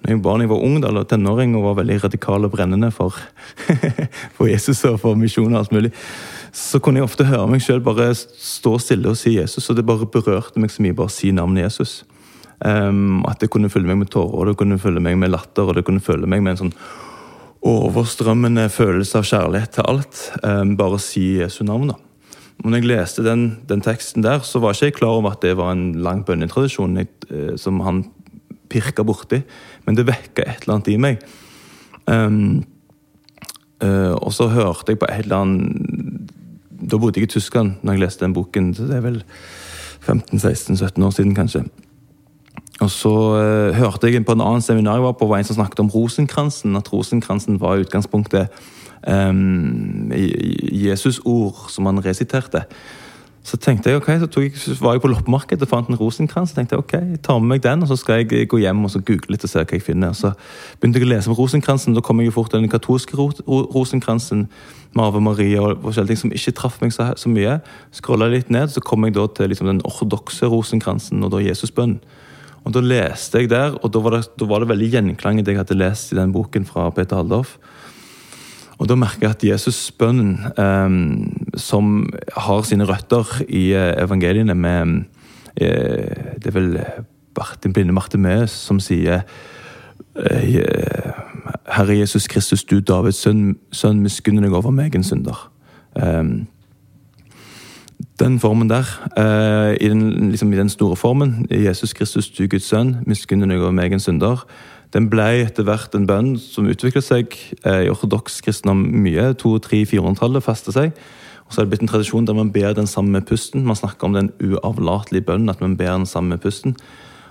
Når 0.00 0.14
jeg 0.14 0.20
var, 0.24 0.40
jeg 0.40 0.48
var 0.48 0.62
ung 0.64 0.78
eller 0.80 1.04
tenåring 1.04 1.52
og 1.58 1.66
var 1.66 1.82
veldig 1.82 1.98
radikal 2.06 2.48
og 2.48 2.54
brennende 2.54 2.88
for, 2.94 3.16
for 4.36 4.48
Jesus 4.48 4.80
og 4.88 4.96
for 5.02 5.18
misjon 5.20 5.52
og 5.52 5.60
alt 5.60 5.74
mulig, 5.76 5.90
så 6.56 6.80
kunne 6.80 7.02
jeg 7.02 7.10
ofte 7.10 7.28
høre 7.28 7.50
meg 7.50 7.60
sjøl 7.62 7.82
bare 7.84 8.08
stå 8.16 8.78
stille 8.80 9.12
og 9.12 9.20
si 9.20 9.36
Jesus, 9.36 9.68
og 9.68 9.76
det 9.76 9.84
bare 9.86 10.08
berørte 10.08 10.62
meg 10.62 10.72
så 10.72 10.82
mye 10.82 10.96
bare 10.96 11.12
å 11.12 11.14
si 11.14 11.34
navnet 11.36 11.66
Jesus. 11.66 12.00
Um, 12.64 13.20
at 13.28 13.40
det 13.40 13.50
kunne 13.52 13.70
følge 13.72 13.88
meg 13.92 14.00
med 14.00 14.10
tårer, 14.12 14.40
og 14.40 14.48
det 14.48 14.56
kunne 14.60 14.80
følge 14.80 15.04
meg 15.04 15.20
med 15.20 15.32
latter, 15.32 15.68
og 15.68 15.76
det 15.76 15.84
kunne 15.84 16.02
følge 16.04 16.28
meg 16.28 16.42
med 16.44 16.56
en 16.56 16.64
sånn 16.64 16.74
overstrømmende 17.66 18.68
følelse 18.72 19.20
av 19.20 19.26
kjærlighet 19.28 19.74
til 19.76 19.88
alt. 19.90 20.22
Um, 20.44 20.76
bare 20.80 21.00
si 21.02 21.40
Jesu 21.40 21.62
navn. 21.64 21.92
da. 21.92 21.98
Når 22.64 22.76
jeg 22.76 22.88
leste 22.88 23.24
den, 23.24 23.44
den, 23.68 23.80
teksten 23.80 24.24
der, 24.24 24.40
så 24.44 24.60
var 24.60 24.74
ikke 24.74 24.90
jeg 24.90 24.96
klar 24.98 25.16
over 25.16 25.32
at 25.32 25.42
det 25.42 25.56
var 25.56 25.72
en 25.72 25.94
lang 26.02 26.24
bønnetradisjon 26.24 26.98
eh, 27.00 27.54
som 27.56 27.80
han 27.80 28.04
pirka 28.68 29.02
borti, 29.02 29.40
men 29.86 29.96
det 29.96 30.06
vekka 30.06 30.44
et 30.44 30.62
eller 30.62 30.76
annet 30.76 30.90
i 30.92 30.98
meg. 31.00 31.24
Um, 32.06 32.62
uh, 33.82 34.12
og 34.12 34.32
så 34.32 34.48
hørte 34.52 34.92
jeg 34.92 35.00
på 35.00 35.08
et 35.08 35.24
eller 35.24 35.44
annet 35.44 36.30
Da 36.80 36.96
bodde 36.98 37.20
jeg 37.20 37.28
i 37.28 37.30
Tyskland 37.30 37.74
når 37.84 37.92
jeg 37.92 38.00
leste 38.00 38.24
den 38.24 38.34
boken. 38.34 38.74
så 38.74 38.88
Det 38.88 38.96
er 38.96 39.04
vel 39.04 39.22
15-16-17 40.06 41.04
år 41.04 41.10
siden, 41.10 41.34
kanskje. 41.34 41.64
Og 42.80 42.90
så 42.90 43.12
uh, 43.12 43.76
hørte 43.76 44.08
jeg 44.08 44.24
på 44.24 44.36
en 44.36 44.44
annen 44.44 44.64
seminar 44.64 44.96
jeg 44.98 45.04
var 45.04 45.18
på, 45.20 45.28
var 45.28 45.42
en 45.42 45.48
som 45.48 45.58
snakket 45.58 45.82
om 45.84 45.90
rosenkransen. 45.92 46.76
At 46.76 46.92
rosenkransen 46.92 47.60
var 47.60 47.76
i 47.76 47.84
utgangspunktet 47.84 48.48
um, 49.08 50.12
Jesus-ord 50.72 51.68
som 51.68 51.86
han 51.86 52.04
resiterte. 52.04 52.64
Så 53.42 53.56
tenkte 53.56 53.88
jeg, 53.90 53.96
ok, 53.96 54.06
så 54.20 54.40
jeg, 54.40 54.52
var 54.80 54.92
jeg 54.92 55.00
på 55.00 55.08
loppemarkedet 55.08 55.64
og 55.64 55.68
fant 55.68 55.88
en 55.88 55.96
rosenkrans. 55.96 56.50
Så 56.50 56.56
tenkte 56.56 56.76
jeg, 56.76 56.84
ok, 56.84 56.92
jeg 56.92 57.20
tar 57.24 57.38
med 57.40 57.54
meg 57.54 57.62
den, 57.64 57.82
og 57.82 57.88
så 57.88 57.96
skal 57.96 58.20
jeg 58.20 58.48
gå 58.48 58.60
hjem 58.60 58.84
og 58.84 58.92
så 58.92 59.00
google 59.00 59.32
litt 59.32 59.44
og 59.44 59.52
se 59.52 59.62
hva 59.62 59.76
jeg 59.76 59.84
finner. 59.84 60.12
Så 60.16 60.32
begynte 60.80 61.00
jeg 61.00 61.08
å 61.08 61.12
lese 61.14 61.32
om 61.32 61.36
rosenkransen. 61.38 61.96
Da 61.96 62.04
kom 62.04 62.20
jeg 62.20 62.28
jo 62.28 62.36
fort 62.36 62.52
til 62.52 62.60
den 62.60 62.72
katolske 62.72 63.16
ro 63.16 63.30
rosenkransen 63.48 64.46
Marve 64.96 65.16
Ave 65.16 65.24
Maria 65.24 65.62
og 65.62 65.84
forskjellige 65.84 66.12
ting 66.12 66.20
som 66.24 66.32
ikke 66.34 66.54
traff 66.58 66.80
meg 66.82 66.92
så, 66.92 67.12
så 67.16 67.32
mye. 67.32 67.60
Scrolla 67.96 68.28
litt 68.28 68.50
ned, 68.50 68.72
så 68.72 68.82
kom 68.84 69.06
jeg 69.06 69.16
da 69.16 69.26
til 69.36 69.52
liksom, 69.52 69.70
den 69.70 69.84
ortodokse 69.86 70.50
rosenkransen 70.50 71.24
og 71.24 71.32
da 71.32 71.40
Jesusbønnen. 71.44 72.00
Og 72.64 72.74
Da 72.74 72.80
leste 72.84 73.40
jeg 73.40 73.50
der, 73.50 73.76
og 73.82 73.92
da 73.92 74.02
var 74.04 74.16
det, 74.16 74.24
da 74.38 74.46
var 74.46 74.60
det 74.60 74.68
veldig 74.68 74.90
gjenklang 74.92 75.38
i 75.40 75.42
det 75.42 75.54
jeg 75.54 75.62
hadde 75.62 75.78
lest 75.78 76.12
i 76.12 76.18
den 76.18 76.32
boken 76.32 76.66
fra 76.68 76.90
Peter 76.90 77.16
Haldorf. 77.16 77.56
Og 78.78 78.88
Da 78.88 78.96
merker 78.96 79.28
jeg 79.28 79.30
at 79.30 79.44
Jesusbønnen, 79.44 80.38
eh, 80.56 80.90
som 81.56 82.06
har 82.36 82.62
sine 82.62 82.84
røtter 82.88 83.42
i 83.48 83.72
uh, 83.76 83.92
evangeliene 84.04 84.54
med 84.54 85.04
eh, 85.56 86.36
Det 86.40 86.46
er 86.46 86.56
vel 86.56 86.78
Martin 87.36 87.72
blinde 87.72 87.92
Martimeus 87.92 88.50
som 88.50 88.80
sier 88.80 89.22
uh, 90.16 91.20
Herre 91.70 91.98
Jesus 91.98 92.28
Kristus, 92.28 92.64
du 92.64 92.80
Davids 92.80 93.20
sønn, 93.20 93.56
sønn 93.72 94.00
miskunn 94.02 94.42
deg 94.42 94.52
over 94.52 94.70
meg, 94.70 94.94
en 94.94 95.04
synder. 95.04 95.50
Um, 95.94 96.46
den 98.20 98.38
formen 98.40 98.70
der, 98.70 98.88
uh, 99.16 99.72
i, 99.76 99.88
den, 99.88 100.30
liksom, 100.30 100.52
i, 100.52 100.56
den, 100.56 100.68
store 100.68 100.96
formen, 100.96 101.46
Jesus 101.50 101.92
Kristus, 101.92 102.30
du 102.30 102.46
Guds 102.48 102.68
sønn, 102.68 102.98
miskunn 103.06 103.44
deg 103.44 103.60
over 103.60 103.74
meg, 103.76 103.96
synder, 104.00 104.44
den 104.94 105.06
ble 105.10 105.26
etter 105.44 105.66
hvert 105.66 105.94
en 105.94 106.06
bønn 106.08 106.32
som 106.40 106.68
utviklet 106.70 107.06
seg 107.06 107.34
eh, 107.62 107.84
i 107.86 107.90
ortodoks 107.92 108.40
kristendom 108.42 108.80
mye. 109.04 109.28
200-400-tallet 109.38 110.42
festet 110.42 110.74
seg. 110.74 110.96
Og 111.46 111.54
så 111.54 111.60
er 111.60 111.66
det 111.66 111.72
blitt 111.74 111.84
en 111.84 111.92
tradisjon 111.92 112.26
der 112.26 112.34
man 112.34 112.50
ber 112.54 112.74
den 112.74 112.90
samme 112.90 113.20
pusten. 113.26 113.62
Man 113.66 113.78
snakker 113.78 114.08
om 114.08 114.16
den 114.18 114.32
uavlatelige 114.42 115.28
bønnen, 115.28 115.52
at 115.52 115.62
man 115.62 115.76
ber 115.78 115.92
den 115.94 116.08
samme 116.10 116.38
pusten. 116.42 116.74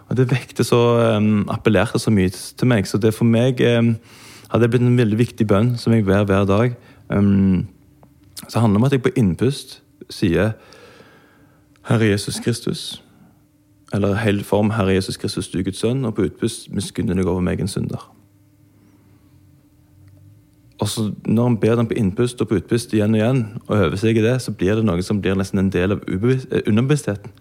Og 0.07 0.15
Det 0.17 0.29
vekte 0.31 0.63
så, 0.63 0.79
um, 1.17 1.43
appellerte 1.51 1.99
så 1.99 2.11
mye 2.11 2.31
til 2.31 2.67
meg. 2.67 2.87
Så 2.87 2.97
det 2.97 3.11
for 3.13 3.27
meg 3.27 3.59
um, 3.75 3.97
hadde 4.53 4.71
blitt 4.71 4.87
en 4.87 4.97
veldig 4.97 5.19
viktig 5.19 5.47
bønn 5.47 5.75
som 5.77 5.93
jeg 5.93 6.07
ber 6.07 6.23
hver 6.23 6.47
dag. 6.47 6.79
Um, 7.11 7.67
så 8.47 8.55
det 8.55 8.63
handler 8.63 8.79
om 8.79 8.87
at 8.87 8.95
jeg 8.95 9.03
på 9.03 9.15
innpust 9.19 9.81
sier 10.09 10.53
Herre 11.89 12.09
Jesus 12.11 12.39
Kristus 12.43 13.03
eller 13.93 14.19
hel 14.21 14.43
form 14.43 14.69
Herre 14.71 14.93
Jesus 14.93 15.17
Kristus, 15.17 15.49
du 15.49 15.63
Guds 15.63 15.79
sønn, 15.81 16.05
og 16.05 16.15
på 16.15 16.27
utpust 16.27 16.69
miskunner 16.73 17.17
deg 17.17 17.27
over 17.27 17.41
meg 17.41 17.61
en 17.61 17.71
synder. 17.71 18.03
Og 20.79 20.87
så 20.87 21.11
Når 21.25 21.43
han 21.43 21.57
ber 21.57 21.75
den 21.75 21.87
på 21.87 21.97
innpust 21.97 22.41
og 22.41 22.47
på 22.47 22.55
utpust 22.55 22.93
igjen 22.93 23.15
og 23.15 23.19
igjen, 23.19 23.45
og 23.67 23.77
øver 23.77 23.97
seg 23.97 24.17
i 24.17 24.21
det, 24.21 24.41
så 24.41 24.51
blir 24.51 24.75
det 24.75 24.85
noe 24.85 25.01
som 25.03 25.21
blir 25.21 25.35
nesten 25.35 25.59
en 25.59 25.71
del 25.73 25.91
av 25.91 26.03
eh, 26.07 26.61
underbevisstheten. 26.67 27.31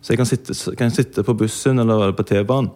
Så 0.00 0.12
jeg 0.12 0.18
kan 0.18 0.26
sitte, 0.26 0.76
kan 0.76 0.90
sitte 0.90 1.22
på 1.22 1.34
bussen 1.34 1.78
eller 1.78 2.12
på 2.12 2.22
T-banen, 2.22 2.70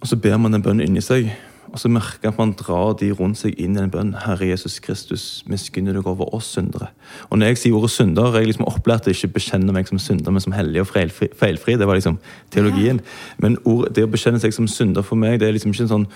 og 0.00 0.06
så 0.06 0.16
ber 0.16 0.36
man 0.36 0.54
en 0.54 0.62
bønn 0.62 0.82
inni 0.84 1.00
seg. 1.00 1.30
Og 1.72 1.80
så 1.82 1.90
merker 1.92 2.28
jeg 2.28 2.32
at 2.32 2.38
man 2.40 2.54
drar 2.56 2.94
de 3.00 3.10
rundt 3.12 3.38
seg 3.40 3.58
inn 3.60 3.76
i 3.76 3.82
en 3.82 3.92
bønn. 3.92 4.14
Herre 4.24 4.48
Jesus 4.48 4.78
Kristus, 4.84 5.44
miskunne 5.50 5.92
deg 5.94 6.06
over 6.08 6.32
oss 6.34 6.48
syndere. 6.56 6.90
Og 7.28 7.38
når 7.38 7.52
jeg 7.52 7.60
sier 7.62 7.76
ordet 7.78 7.92
synder, 7.92 8.30
er 8.32 8.42
jeg 8.42 8.52
liksom 8.52 8.68
opplært 8.70 9.04
til 9.06 9.16
ikke 9.16 9.34
bekjenne 9.36 9.74
meg 9.74 9.90
som 9.90 10.00
synder, 10.02 10.32
men 10.34 10.44
som 10.44 10.56
hellig 10.56 10.82
og 10.82 10.90
feilfri. 10.90 11.28
feilfri. 11.36 11.76
Det 11.78 11.88
var 11.88 12.00
liksom 12.00 12.18
teologien. 12.54 13.00
Men 13.38 13.58
ord, 13.64 13.88
det 13.94 14.06
å 14.06 14.12
bekjenne 14.12 14.40
seg 14.40 14.56
som 14.56 14.68
synder 14.70 15.04
for 15.06 15.20
meg, 15.20 15.40
det 15.40 15.48
er 15.48 15.56
liksom 15.56 15.74
ikke 15.74 15.86
en 15.88 15.94
sånn 15.94 16.08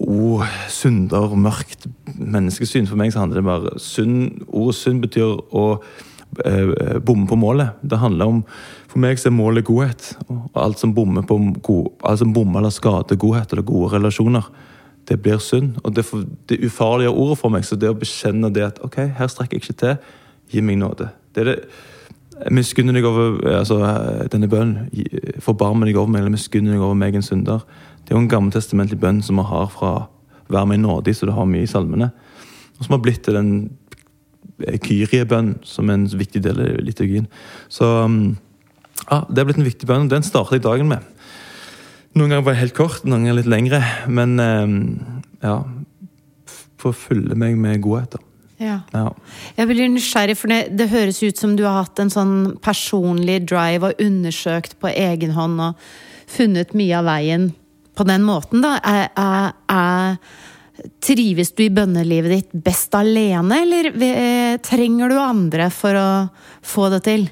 oh, 0.00 0.46
synder, 0.72 1.36
mørkt 1.36 1.86
menneskesyn. 2.16 2.88
For 2.88 3.00
meg 3.00 3.12
så 3.12 3.24
handler 3.24 3.42
det 3.42 3.48
bare 3.48 3.76
synd, 3.82 4.42
Ordet 4.48 4.78
synd 4.80 5.04
betyr 5.04 5.36
å 5.52 5.66
bomme 7.04 7.26
på 7.28 7.36
målet. 7.36 7.74
Det 7.82 7.98
handler 8.00 8.30
om 8.30 8.44
For 8.88 9.00
meg 9.00 9.18
så 9.20 9.28
er 9.28 9.36
målet 9.36 9.64
godhet. 9.64 10.16
Og 10.28 10.56
alt 10.56 10.80
som 10.80 10.94
bommer 10.94 11.22
god, 11.22 11.90
bommer 12.34 12.60
eller 12.60 12.72
skader 12.72 13.16
godhet 13.16 13.52
eller 13.52 13.62
gode 13.62 13.92
relasjoner, 13.94 14.48
det 15.08 15.20
blir 15.22 15.38
synd. 15.38 15.78
Og 15.84 15.94
det, 15.94 16.04
det 16.48 16.60
ufarlige 16.64 17.10
ordet 17.10 17.38
for 17.38 17.52
meg. 17.52 17.64
Så 17.64 17.76
det 17.76 17.90
å 17.90 17.96
bekjenne 17.96 18.52
det 18.52 18.64
at 18.64 18.82
ok, 18.84 18.98
her 19.18 19.32
strekker 19.32 19.58
jeg 19.58 19.64
ikke 19.64 19.80
til, 19.80 19.96
gi 20.52 20.64
meg 20.64 20.80
nåde. 20.80 21.10
Det 21.32 21.44
er 21.44 21.50
det 21.52 21.58
Miskunner 22.50 22.96
deg 22.96 23.06
over 23.06 23.36
altså, 23.52 23.76
denne 24.32 24.48
bønnen. 24.50 24.88
Forbarme 25.44 25.86
deg 25.86 25.98
over 26.00 26.10
meg, 26.10 26.22
eller 26.22 26.34
miskunner 26.34 26.74
deg 26.74 26.82
over 26.82 26.96
meg, 26.98 27.14
en 27.14 27.26
synder. 27.26 27.62
Det 28.02 28.10
er 28.10 28.16
jo 28.16 28.22
en 28.24 28.32
gammeltestamentlig 28.32 28.98
bønn 29.02 29.20
som 29.22 29.38
vi 29.38 29.46
har 29.50 29.70
fra 29.72 29.92
Vær 30.52 30.66
meg 30.68 30.82
nådig, 30.82 31.14
så 31.16 31.24
det 31.24 31.32
har 31.32 31.46
mye 31.48 31.64
i 31.64 31.70
salmene. 31.70 32.10
Og 32.76 32.82
som 32.84 32.96
har 32.96 33.00
blitt 33.00 33.22
til 33.24 33.38
den 33.38 33.52
kyriebønn, 34.82 35.56
som 35.66 35.90
en 35.92 36.06
viktig 36.06 36.42
del 36.44 36.60
av 36.62 36.82
liturgien. 36.84 37.28
Så 37.72 37.88
um, 38.04 38.36
ja, 39.08 39.22
Det 39.28 39.42
er 39.42 39.48
blitt 39.48 39.60
en 39.60 39.68
viktig 39.68 39.88
bønn. 39.88 40.10
Den 40.10 40.26
starter 40.26 40.58
jeg 40.58 40.66
dagen 40.66 40.90
med. 40.90 41.06
Noen 42.12 42.28
ganger 42.28 42.44
var 42.44 42.56
det 42.56 42.64
helt 42.66 42.76
kort, 42.76 43.06
noen 43.06 43.24
ganger 43.24 43.40
litt 43.40 43.50
lengre. 43.50 43.80
Men 44.08 44.36
um, 44.40 44.76
ja 45.42 45.62
For 46.80 46.92
å 46.92 46.98
fylle 46.98 47.38
meg 47.38 47.56
med 47.60 47.82
godheter. 47.84 48.22
Ja. 48.62 48.80
ja. 48.94 49.08
Jeg 49.56 49.68
blir 49.70 49.88
nysgjerrig, 49.90 50.36
for 50.38 50.52
det, 50.52 50.60
det, 50.78 50.90
høres 50.92 51.18
ut 51.22 51.38
som 51.38 51.56
du 51.58 51.64
har 51.66 51.80
hatt 51.82 51.98
en 52.02 52.12
sånn 52.12 52.36
personlig 52.62 53.40
drive 53.50 53.90
og 53.90 54.02
undersøkt 54.02 54.76
på 54.78 54.92
egen 54.92 55.34
hånd 55.34 55.62
og 55.64 55.86
funnet 56.30 56.74
mye 56.78 57.00
av 57.00 57.08
veien 57.10 57.48
på 57.98 58.06
den 58.08 58.22
måten, 58.24 58.62
da. 58.64 58.76
Er, 58.86 59.10
er, 59.18 59.50
er 59.68 60.16
Trives 61.02 61.52
du 61.54 61.64
i 61.66 61.72
bønnelivet 61.74 62.32
ditt 62.32 62.56
best 62.64 62.94
alene, 62.98 63.62
eller 63.64 63.90
eh, 63.92 64.56
trenger 64.64 65.12
du 65.12 65.20
andre 65.20 65.68
for 65.74 65.98
å 65.98 66.08
få 66.66 66.88
det 66.94 67.02
til? 67.06 67.28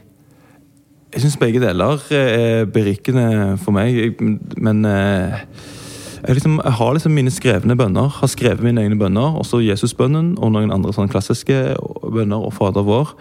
Jeg 1.11 1.25
syns 1.25 1.39
begge 1.41 1.59
deler 1.63 2.03
er 2.15 2.69
berikende 2.71 3.57
for 3.59 3.75
meg, 3.75 4.21
men 4.63 4.85
eh, 4.87 5.41
jeg, 6.21 6.37
liksom, 6.37 6.61
jeg, 6.63 6.75
har 6.79 6.95
liksom 6.95 7.15
mine 7.17 7.33
skrevne 7.35 7.77
bønner. 7.79 8.11
Har 8.21 8.31
skrevet 8.31 8.63
mine 8.63 8.85
egne 8.85 8.99
bønner. 9.01 9.39
Også 9.41 9.63
Jesusbønnen 9.65 10.37
og 10.39 10.53
noen 10.55 10.71
andre 10.75 10.95
sånn 10.95 11.11
klassiske 11.11 11.57
bønner 12.05 12.45
og 12.45 12.53
Fader 12.55 12.87
vår. 12.87 13.15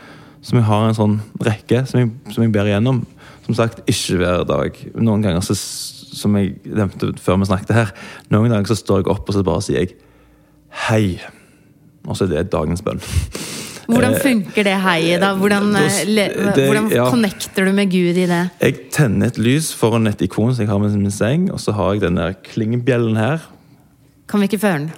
Som 0.46 0.60
jeg 0.60 0.68
har 0.70 0.86
en 0.86 0.98
sånn 0.98 1.16
rekke 1.44 1.82
som 1.90 2.04
jeg, 2.04 2.12
som 2.36 2.46
jeg 2.46 2.54
ber 2.54 2.70
igjennom. 2.70 3.02
Som 3.48 3.58
sagt, 3.58 3.82
ikke 3.90 4.20
hver 4.20 4.46
dag. 4.50 4.78
Noen 5.00 5.24
ganger, 5.26 5.42
så, 5.46 5.56
som 5.56 6.38
jeg 6.38 6.60
nevnte 6.68 7.16
før 7.24 7.40
vi 7.42 7.50
snakket 7.50 7.74
her, 7.74 7.96
noen 8.30 8.54
dager 8.54 8.70
så 8.70 8.78
står 8.78 9.02
jeg 9.02 9.12
opp 9.16 9.26
og 9.26 9.38
så 9.38 9.46
bare 9.48 9.66
sier 9.66 9.82
jeg 9.82 9.98
hei. 10.72 11.20
Og 12.08 12.16
så 12.18 12.26
er 12.26 12.28
det 12.44 12.52
dagens 12.52 12.82
bønn. 12.82 13.02
Hvordan 13.90 14.16
funker 14.22 14.64
det 14.64 14.76
heiet, 14.84 15.22
da? 15.22 15.32
Hvordan, 15.36 15.72
Da- 15.74 15.86
eh, 15.86 16.06
det- 16.56 16.66
hvordan 16.70 16.92
ja. 16.92 17.10
connecter 17.10 17.66
du 17.66 17.72
med 17.74 17.90
Gud 17.90 18.18
i 18.18 18.26
det? 18.30 18.50
Jeg 18.62 18.76
tenner 18.92 19.28
et 19.28 19.38
lys 19.38 19.74
foran 19.74 20.08
et 20.08 20.22
ikon 20.22 20.54
som 20.54 20.62
jeg 20.64 20.70
har 20.70 20.78
med 20.78 20.92
min 20.98 21.12
seng, 21.12 21.52
og 21.52 21.60
så 21.60 21.72
har 21.74 21.94
jeg 21.94 22.02
den 22.02 22.16
der 22.18 22.34
klingebjellen 22.44 23.18
her, 23.18 23.38
Kan 24.28 24.40
vi 24.42 24.44
ikke 24.46 24.60
føre 24.60 24.78
den? 24.78 24.92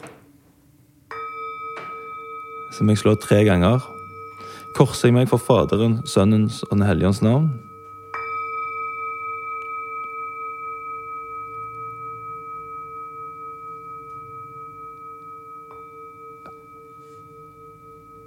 som 2.78 2.90
jeg 2.90 2.98
slår 2.98 3.16
tre 3.22 3.44
ganger. 3.46 3.80
Korser 4.76 5.08
jeg 5.10 5.14
meg 5.14 5.30
for 5.30 5.38
Faderen, 5.38 6.00
Sønnens 6.08 6.64
og 6.64 6.78
Den 6.78 6.86
hellige 6.88 7.08
ånds 7.08 7.22
navn. 7.22 7.50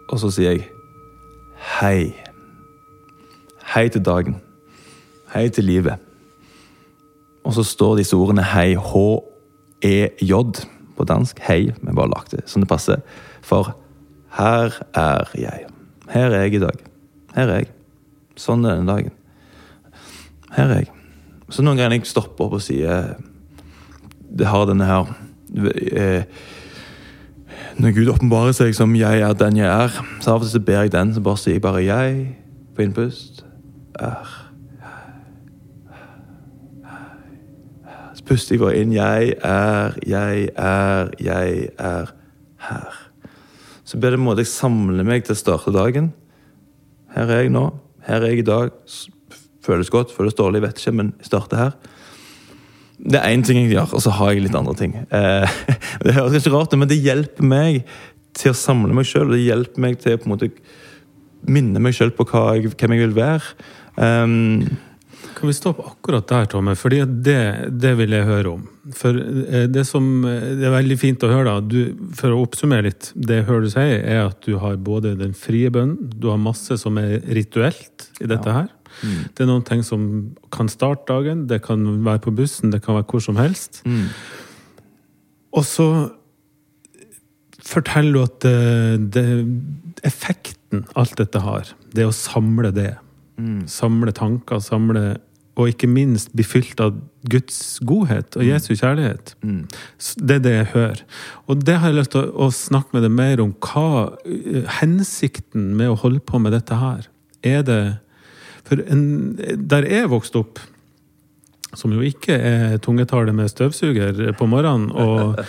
Og 0.09 0.21
så 0.21 0.31
sier 0.35 0.55
jeg 0.55 0.67
hei. 1.81 2.15
Hei 3.75 3.89
til 3.89 4.05
dagen. 4.05 4.41
Hei 5.35 5.49
til 5.49 5.65
livet. 5.65 6.03
Og 7.45 7.55
så 7.57 7.65
står 7.67 7.99
disse 8.01 8.17
ordene 8.17 8.45
hei, 8.55 8.75
H-E-J 8.77 10.33
på 10.97 11.05
dansk. 11.09 11.41
Hei, 11.45 11.73
vi 11.81 11.97
bare 11.97 12.13
lagt 12.13 12.33
det 12.37 12.45
sånn 12.49 12.65
det 12.65 12.71
passer. 12.71 13.03
For 13.45 13.75
her 14.39 14.77
er 14.97 15.33
jeg. 15.39 15.69
Her 16.11 16.31
er 16.31 16.47
jeg 16.47 16.59
i 16.59 16.65
dag. 16.65 16.85
Her 17.35 17.51
er 17.51 17.63
jeg. 17.65 17.71
Sånn 18.41 18.65
er 18.65 18.79
denne 18.79 18.93
dagen. 18.93 19.15
Her 20.55 20.71
er 20.71 20.85
jeg. 20.85 20.91
Så 21.53 21.65
noen 21.65 21.79
ganger 21.81 21.99
jeg 21.99 22.09
stopper 22.09 22.49
opp 22.49 22.57
og 22.57 22.63
sier 22.65 23.17
Det 24.35 24.47
har 24.49 24.65
denne 24.67 24.87
her 24.89 25.11
eh, 25.93 26.25
Når 27.75 27.91
Gud 27.91 28.09
åpenbarer 28.13 28.53
seg 28.55 28.75
som 28.75 28.95
'jeg 28.95 29.21
er 29.21 29.33
den 29.33 29.57
jeg 29.57 29.67
er', 29.67 30.05
så 30.21 30.35
av 30.35 30.43
og 30.43 30.49
til 30.49 30.61
ber 30.61 30.83
jeg 30.83 30.93
den, 30.93 31.15
så 31.15 31.21
bare 31.21 31.37
sier 31.37 31.55
jeg 31.55 31.63
bare 31.63 31.83
'jeg' 31.83 32.35
på 32.77 32.83
innpust. 32.83 33.45
Er. 34.01 34.51
Så 38.15 38.25
puster 38.25 38.55
jeg 38.55 38.61
bare 38.61 38.77
inn 38.77 38.93
'jeg 38.93 39.35
er, 39.43 39.95
jeg 40.07 40.49
er, 40.57 41.11
jeg 41.21 41.69
er 41.79 42.07
her'. 42.59 43.11
Så 43.85 43.99
blir 43.99 44.11
det 44.11 44.19
en 44.19 44.25
måte 44.25 44.39
jeg 44.39 44.47
samler 44.47 45.05
meg 45.05 45.25
til 45.25 45.35
å 45.35 45.37
starte 45.37 45.73
dagen. 45.73 46.13
Her 47.15 47.29
er 47.29 47.41
jeg 47.41 47.51
nå. 47.51 47.75
Her 48.07 48.23
er 48.23 48.27
jeg 48.27 48.39
i 48.39 48.43
dag. 48.43 48.71
Føles 49.63 49.91
godt, 49.91 50.13
føles 50.13 50.35
dårlig, 50.35 50.63
vet 50.63 50.79
ikke, 50.79 50.93
men 50.93 51.15
jeg 51.19 51.27
starter 51.27 51.57
her. 51.57 51.73
Det 53.05 53.21
er 53.21 53.35
én 53.35 53.45
ting 53.45 53.61
jeg 53.61 53.75
gjør, 53.75 53.93
og 53.99 54.03
så 54.05 54.13
har 54.17 54.33
jeg 54.33 54.47
litt 54.47 54.57
andre 54.57 54.75
ting. 54.79 54.97
Eh, 54.97 55.59
det 56.05 56.17
høres 56.17 56.39
kanskje 56.39 56.55
rart 56.55 56.73
ut, 56.73 56.81
men 56.81 56.91
det 56.91 57.03
hjelper 57.05 57.51
meg 57.51 57.83
til 58.35 58.55
å 58.55 58.59
samle 58.59 58.97
meg 58.97 59.09
sjøl. 59.09 59.35
Det 59.35 59.45
hjelper 59.45 59.85
meg 59.85 60.01
til 60.03 60.17
å 60.17 60.23
på 60.23 60.29
en 60.29 60.35
måte 60.35 60.51
minne 61.45 61.83
meg 61.83 61.97
sjøl 61.97 62.15
på 62.17 62.27
hva 62.31 62.55
jeg, 62.57 62.73
hvem 62.73 62.97
jeg 62.97 63.05
vil 63.05 63.17
være. 63.19 63.55
Um, 64.01 64.65
Kan 65.35 65.51
vi 65.51 65.57
stoppe 65.57 65.85
akkurat 65.87 66.27
der, 66.31 66.49
Tomme? 66.51 66.75
Fordi 66.79 67.03
det, 67.27 67.41
det 67.77 67.93
vil 67.99 68.17
jeg 68.17 68.29
høre 68.29 68.55
om. 68.57 68.65
For 68.97 69.17
eh, 69.17 69.67
det 69.73 69.85
som 69.89 70.25
eh, 70.29 70.55
det 70.59 70.69
er 70.69 70.75
veldig 70.75 70.97
fint 71.01 71.25
å 71.25 71.31
høre, 71.31 71.53
da, 71.53 71.61
du, 71.61 72.09
for 72.17 72.33
å 72.33 72.43
oppsummere 72.45 72.89
litt, 72.89 73.11
det 73.15 73.43
jeg 73.43 73.49
hører 73.51 73.67
du 73.67 73.73
sier, 73.73 73.99
er 74.01 74.23
at 74.29 74.41
du 74.47 74.57
har 74.63 74.81
både 74.81 75.15
den 75.21 75.37
frie 75.37 75.73
bønnen, 75.73 75.97
du 76.17 76.31
har 76.33 76.41
masse 76.41 76.79
som 76.81 77.01
er 77.01 77.19
rituelt 77.37 78.09
i 78.21 78.31
dette 78.31 78.57
her. 78.57 78.73
Det 79.03 79.43
er 79.45 79.49
noen 79.51 79.65
ting 79.67 79.83
som 79.85 80.05
kan 80.55 80.69
starte 80.69 81.07
dagen, 81.11 81.47
det 81.51 81.63
kan 81.67 81.83
være 82.05 82.23
på 82.25 82.35
bussen, 82.37 82.71
det 82.73 82.83
kan 82.85 82.95
være 82.95 83.09
hvor 83.11 83.21
som 83.21 83.37
helst. 83.37 83.83
mm, 83.85 84.07
Og 85.53 85.65
så 85.65 85.89
forteller 87.65 88.13
du 88.13 88.23
at 88.23 88.41
det, 88.45 89.11
det, 89.15 89.27
effekten 90.05 90.85
alt 90.99 91.17
dette 91.21 91.41
har, 91.41 91.71
det 91.95 92.05
er 92.05 92.11
å 92.11 92.17
samle 92.17 92.73
det. 92.75 92.95
mm, 93.39 93.65
Samle 93.71 94.13
tanker, 94.13 94.61
samle 94.61 95.17
Og 95.57 95.69
ikke 95.71 95.87
minst 95.87 96.33
bli 96.35 96.43
fylt 96.43 96.81
av 96.83 96.97
Guds 97.31 97.79
godhet 97.87 98.35
og 98.37 98.43
Jesu 98.43 98.73
kjærlighet. 98.75 99.37
mm, 99.41 99.69
Det 100.19 100.35
er 100.35 100.41
det 100.43 100.53
jeg 100.57 100.67
hører. 100.73 101.03
Og 101.47 101.63
det 101.65 101.77
har 101.79 101.89
jeg 101.93 101.99
lyst 102.01 102.11
til 102.11 102.25
å, 102.25 102.49
å 102.49 102.51
snakke 102.51 102.91
med 102.93 103.05
deg 103.07 103.13
mer 103.15 103.41
om. 103.41 103.53
Hva 103.63 104.17
eh, 104.27 104.67
hensikten 104.81 105.77
med 105.79 105.93
å 105.93 105.95
holde 106.03 106.19
på 106.27 106.41
med 106.43 106.53
dette 106.57 106.75
her? 106.75 107.07
Er 107.47 107.63
det 107.63 107.99
For 108.65 108.81
en, 108.81 109.03
der 109.69 109.87
jeg 109.89 110.11
vokste 110.13 110.41
opp, 110.41 110.61
som 111.75 111.93
jo 111.93 112.05
ikke 112.07 112.37
er 112.39 112.77
tungetale 112.83 113.33
med 113.35 113.51
støvsuger 113.51 114.31
på 114.39 114.47
morgenen 114.47 114.93
og, 114.95 115.41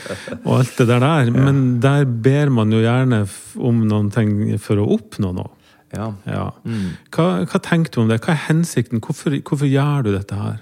og 0.41 0.53
alt 0.57 0.79
det 0.79 0.87
der 0.89 1.03
der, 1.03 1.29
men 1.47 1.79
der 1.83 2.05
ber 2.05 2.49
man 2.49 2.73
jo 2.73 2.81
gjerne 2.81 3.21
om 3.61 3.83
noen 3.85 4.09
ting 4.13 4.33
for 4.61 4.81
å 4.81 4.89
oppnå 4.97 5.31
noe. 5.37 5.51
ja. 5.95 6.11
Ja. 6.25 6.49
Mm. 6.65 6.95
Hva, 7.13 7.45
hva 7.45 7.61
tenker 7.63 7.93
du 7.93 8.01
om 8.03 8.09
det? 8.11 8.19
Hva 8.25 8.33
er 8.33 8.47
hensikten? 8.49 9.03
Hvorfor, 9.05 9.37
hvorfor 9.45 9.69
gjør 9.69 10.07
du 10.07 10.11
dette 10.15 10.35
her? 10.35 10.57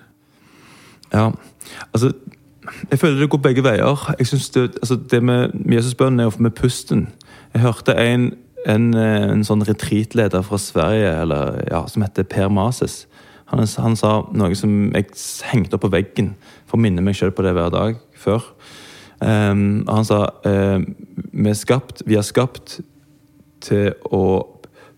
Ja, 1.13 1.31
altså 1.93 2.13
Jeg 2.89 2.99
føler 2.99 3.19
det 3.19 3.29
går 3.29 3.41
begge 3.43 3.63
veier. 3.63 4.13
Jeg 4.19 4.27
synes 4.27 4.49
det, 4.49 4.61
altså, 4.81 4.95
det 4.95 5.23
med 5.23 5.51
med 5.53 5.77
Jesusbønnen 5.77 6.19
er 6.19 6.23
jo 6.23 6.31
med 6.39 6.51
pusten. 6.55 7.07
Jeg 7.53 7.61
hørte 7.61 7.95
en, 7.99 8.33
en, 8.69 8.93
eh, 8.93 9.29
en 9.31 9.43
sånn 9.45 9.65
retreatleder 9.65 10.43
fra 10.45 10.59
Sverige 10.61 11.11
eller, 11.23 11.59
ja, 11.71 11.83
som 11.87 12.05
heter 12.05 12.27
Per 12.27 12.49
Masis. 12.53 13.03
Han, 13.51 13.59
han 13.59 13.95
sa 13.99 14.13
noe 14.33 14.55
som 14.57 14.93
jeg 14.95 15.11
hengte 15.51 15.77
opp 15.77 15.85
på 15.85 15.91
veggen 15.93 16.33
for 16.65 16.79
å 16.79 16.83
minne 16.83 17.03
meg 17.05 17.17
sjøl 17.19 17.33
på 17.35 17.45
det 17.45 17.53
hver 17.57 17.73
dag 17.73 17.99
før. 18.17 18.47
Um, 19.23 19.83
han 19.87 20.07
sa 20.07 20.25
eh, 20.47 20.81
vi, 21.31 21.49
er 21.51 21.55
skapt, 21.55 22.01
vi 22.07 22.17
er 22.19 22.25
skapt 22.27 22.81
til 23.63 23.93
å 24.11 24.23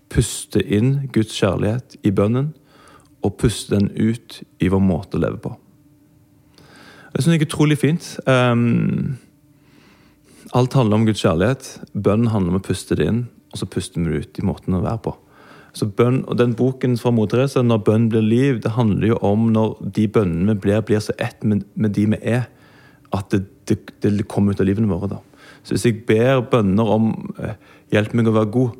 puste 0.10 0.62
inn 0.64 1.12
Guds 1.14 1.36
kjærlighet 1.36 2.00
i 2.06 2.14
bønnen 2.16 2.54
og 3.26 3.38
puste 3.42 3.76
den 3.76 3.92
ut 3.94 4.40
i 4.62 4.70
vår 4.72 4.82
måte 4.82 5.18
å 5.18 5.22
leve 5.22 5.42
på. 5.42 5.54
Det 7.14 7.24
synes 7.24 7.36
jeg 7.36 7.44
er 7.44 7.48
utrolig 7.48 7.78
fint. 7.82 8.08
Um, 8.28 9.18
alt 10.56 10.76
handler 10.78 11.00
om 11.00 11.06
Guds 11.08 11.24
kjærlighet. 11.24 11.70
Bønn 11.94 12.30
handler 12.32 12.56
om 12.56 12.60
å 12.60 12.66
puste 12.66 12.98
det 12.98 13.08
inn, 13.10 13.22
og 13.56 13.62
så 13.62 13.68
puster 13.72 14.04
vi 14.04 14.12
det 14.12 14.26
ut 14.26 14.42
i 14.42 14.46
måten 14.46 14.76
å 14.76 14.84
være 14.84 15.00
på. 15.08 15.16
Så 15.76 15.88
bønn, 15.88 16.24
og 16.28 16.38
Den 16.38 16.56
boken 16.56 16.98
fra 17.00 17.12
Moder 17.12 17.38
Teresa, 17.38 17.62
'Når 17.62 17.84
bønn 17.84 18.10
blir 18.10 18.22
liv', 18.22 18.62
det 18.62 18.72
handler 18.72 19.08
jo 19.08 19.18
om 19.22 19.52
når 19.52 19.92
de 19.96 20.08
bønnene 20.08 20.54
vi 20.54 20.60
blir, 20.60 20.82
blir 20.82 21.00
så 21.00 21.14
ett 21.20 21.44
med, 21.44 21.64
med 21.76 21.94
de 21.94 22.06
vi 22.06 22.18
er, 22.22 22.48
at 23.14 23.30
det, 23.32 23.46
det, 23.68 23.78
det 24.02 24.28
kommer 24.28 24.52
ut 24.52 24.60
av 24.60 24.66
livene 24.66 24.88
våre. 24.88 25.10
da. 25.10 25.18
Så 25.64 25.74
hvis 25.74 25.86
jeg 25.86 26.06
ber 26.06 26.42
bønner 26.42 26.84
om 26.84 27.34
eh, 27.40 27.56
'hjelp 27.92 28.14
meg 28.14 28.28
å 28.28 28.32
være 28.32 28.52
god', 28.52 28.76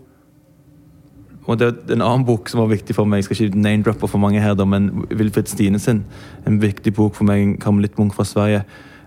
og 1.48 1.60
det 1.60 1.68
er 1.68 1.94
en 1.94 2.02
annen 2.02 2.26
bok 2.26 2.50
som 2.50 2.60
var 2.60 2.72
viktig 2.72 2.96
for 2.96 3.06
meg. 3.06 3.22
Jeg 3.22 3.24
skal 3.24 3.46
ikke 3.46 3.62
name-droppe 3.62 4.08
for 4.10 4.18
mange 4.18 4.42
her, 4.42 4.56
da, 4.58 4.66
men 4.66 5.06
Wilfred 5.12 5.46
Stine 5.46 5.80
sin. 5.80 6.04
En 6.48 6.62
viktig 6.62 6.94
bok 6.94 7.16
for 7.16 7.24
meg, 7.24 7.44
en 7.44 7.58
karmelittmunk 7.62 8.16
fra 8.18 8.26
Sverige. 8.26 8.64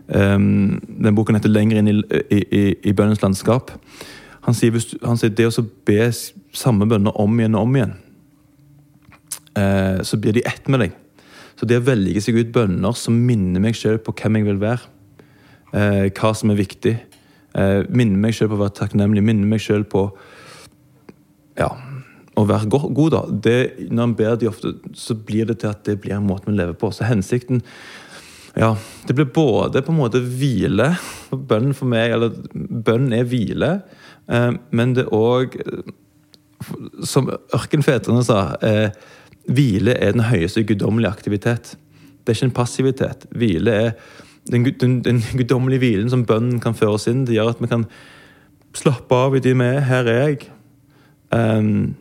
Um, 0.09 0.81
den 1.04 1.14
boken 1.14 1.35
heter 1.35 1.48
'Lenger 1.48 1.78
inn 1.78 1.88
i, 1.88 2.02
i, 2.31 2.44
i, 2.52 2.74
i 2.85 2.92
bønnens 2.92 3.22
landskap'. 3.22 3.74
Han 4.46 4.57
sier, 4.57 4.77
han 5.03 5.18
sier 5.18 5.35
det 5.35 5.48
å 5.48 5.66
be 5.88 6.07
samme 6.57 6.87
bønner 6.88 7.16
om 7.18 7.35
igjen 7.38 7.57
og 7.59 7.66
om 7.66 7.77
igjen, 7.79 7.96
eh, 9.59 9.98
så 10.07 10.18
blir 10.20 10.37
de 10.37 10.46
ett 10.46 10.70
med 10.70 10.85
deg. 10.85 10.96
Så 11.59 11.66
det 11.66 11.81
å 11.81 11.87
velge 11.88 12.22
seg 12.22 12.38
ut 12.38 12.55
bønner 12.55 12.94
som 12.94 13.16
minner 13.27 13.62
meg 13.62 13.77
sjøl 13.77 13.98
på 14.03 14.14
hvem 14.20 14.38
jeg 14.38 14.46
vil 14.46 14.62
være, 14.62 14.87
eh, 15.72 16.07
hva 16.14 16.35
som 16.35 16.53
er 16.53 16.61
viktig, 16.61 16.94
eh, 17.55 17.83
minner 17.90 18.18
meg 18.18 18.37
sjøl 18.37 18.53
på 18.53 18.59
å 18.59 18.64
være 18.64 18.79
takknemlig, 18.79 19.24
minner 19.27 19.46
meg 19.46 19.61
sjøl 19.64 19.85
på 19.85 20.07
ja, 21.59 21.72
å 22.38 22.44
være 22.46 22.70
go 22.70 22.79
god, 22.94 23.11
da. 23.16 23.22
Det, 23.48 23.90
når 23.90 24.05
en 24.05 24.14
ber 24.18 24.37
de 24.38 24.51
ofte, 24.51 24.74
så 24.94 25.16
blir 25.18 25.48
det 25.48 25.61
til 25.62 25.72
at 25.72 25.83
det 25.88 25.98
blir 26.03 26.14
en 26.14 26.29
måte 26.29 26.46
vi 26.46 26.55
lever 26.55 26.77
på. 26.79 26.92
Så 26.94 27.09
hensikten 27.09 27.64
Ja, 28.56 28.76
det 29.06 29.14
blir 29.14 29.28
både 29.34 29.82
på 29.82 29.92
en 29.92 30.00
måte 30.00 30.22
hvile. 30.22 30.92
Bønn 31.30 31.74
for 31.76 31.90
meg, 31.90 32.14
eller 32.16 32.32
bønn 32.54 33.12
er 33.16 33.28
hvile, 33.28 33.72
eh, 34.28 34.52
men 34.70 34.94
det 34.96 35.06
er 35.06 35.14
òg 35.14 35.58
Som 37.06 37.28
ørkenfedrene 37.54 38.24
sa, 38.26 38.56
eh, 38.66 38.90
hvile 39.46 39.94
er 39.94 40.16
den 40.16 40.24
høyeste 40.26 40.64
guddommelige 40.66 41.12
aktivitet. 41.12 41.76
Det 42.24 42.32
er 42.32 42.37
ikke 42.37 42.48
en 42.48 42.56
passivitet. 42.56 43.26
Hvile 43.30 43.70
er 43.70 43.92
den, 44.50 44.64
den, 44.80 45.00
den 45.02 45.22
guddommelige 45.38 45.78
hvilen 45.78 46.11
som 46.11 46.26
bønnen 46.26 46.58
kan 46.61 46.74
føre 46.74 46.96
oss 46.98 47.06
inn. 47.08 47.24
Det 47.28 47.37
gjør 47.37 47.52
at 47.54 47.62
vi 47.62 47.70
kan 47.70 47.87
slappe 48.76 49.14
av 49.14 49.37
i 49.37 49.42
de 49.44 49.54
vi 49.54 49.68
er. 49.68 49.80
Her 49.87 50.11
er 50.11 50.20
jeg. 50.26 50.50
Um, 51.30 51.94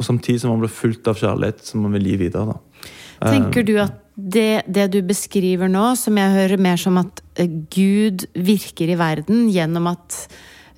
og 0.00 0.06
samtidig 0.06 0.40
som 0.42 0.54
man 0.54 0.62
blir 0.62 0.72
fulgt 0.72 1.08
av 1.10 1.18
kjærlighet 1.20 1.64
som 1.66 1.84
man 1.84 1.96
vil 1.98 2.08
gi 2.10 2.20
videre. 2.24 2.54
Da. 2.54 2.86
Tenker 3.30 3.66
du 3.66 3.74
at 3.82 3.99
det, 4.14 4.62
det 4.66 4.88
du 4.92 5.00
beskriver 5.06 5.70
nå, 5.70 5.92
som 5.98 6.18
jeg 6.18 6.36
hører 6.36 6.62
mer 6.62 6.80
som 6.80 6.98
at 7.00 7.22
eh, 7.38 7.50
Gud 7.72 8.26
virker 8.34 8.90
i 8.90 8.98
verden 8.98 9.46
gjennom 9.52 9.88
at 9.92 10.18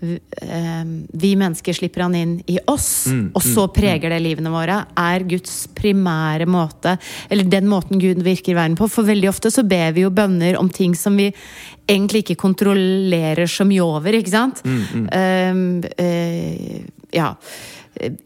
eh, 0.02 0.92
vi 1.12 1.32
mennesker 1.38 1.76
slipper 1.76 2.04
han 2.06 2.16
inn 2.18 2.36
i 2.50 2.58
oss, 2.70 2.90
Mm, 3.12 3.32
og 3.34 3.42
så 3.42 3.66
preger 3.72 4.12
det 4.12 4.20
livene 4.22 4.52
våre, 4.52 4.76
er 4.98 5.24
Guds 5.26 5.66
primære 5.74 6.46
måte, 6.46 6.94
eller 7.28 7.48
den 7.50 7.66
måten 7.70 7.98
Gud 7.98 8.22
virker 8.22 8.52
i 8.54 8.56
verden 8.60 8.76
på. 8.78 8.86
For 8.90 9.08
veldig 9.08 9.28
ofte 9.32 9.50
så 9.50 9.64
ber 9.66 9.92
vi 9.96 10.04
jo 10.04 10.12
bønner 10.14 10.58
om 10.60 10.70
ting 10.70 10.94
som 10.98 11.16
vi 11.18 11.32
egentlig 11.90 12.22
ikke 12.22 12.38
kontrollerer 12.44 13.50
så 13.50 13.66
mye 13.66 13.82
over, 13.82 14.14
ikke 14.14 14.36
sant? 14.36 14.62
Mm, 14.64 15.08
Eh, 15.12 16.04
eh, 16.06 16.82
ja 17.12 17.34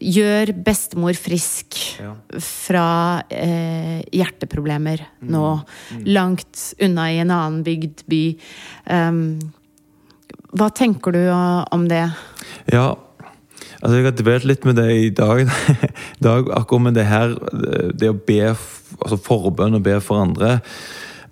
Gjør 0.01 0.51
bestemor 0.65 1.13
frisk 1.19 1.77
Ja. 2.01 2.13
fra 2.41 2.85
eh, 3.29 4.01
hjerteproblemer 4.13 5.03
nå. 5.21 5.45
Langt 6.05 6.73
unna 6.81 7.09
i 7.13 7.19
en 7.21 7.33
annen 7.33 7.63
bygd 7.65 8.05
by. 8.09 8.21
Um, 8.89 9.21
hva 10.57 10.69
tenker 10.73 11.13
du 11.13 11.21
om 11.29 11.87
det? 11.89 12.05
Ja, 12.73 12.95
altså 13.81 13.97
jeg 13.99 14.07
har 14.07 14.15
dvelt 14.17 14.47
litt 14.49 14.65
med 14.65 14.79
det 14.79 14.87
i 14.95 15.09
dag. 15.13 15.43
I 16.17 16.23
dag 16.23 16.49
akkurat 16.57 16.87
med 16.89 16.97
det 16.97 17.05
her, 17.09 17.35
det 17.93 18.09
å 18.13 18.17
be 18.17 18.41
altså 18.97 19.19
forbønn 19.21 19.77
og 19.77 19.83
be 19.85 19.97
for 20.01 20.23
andre. 20.23 20.57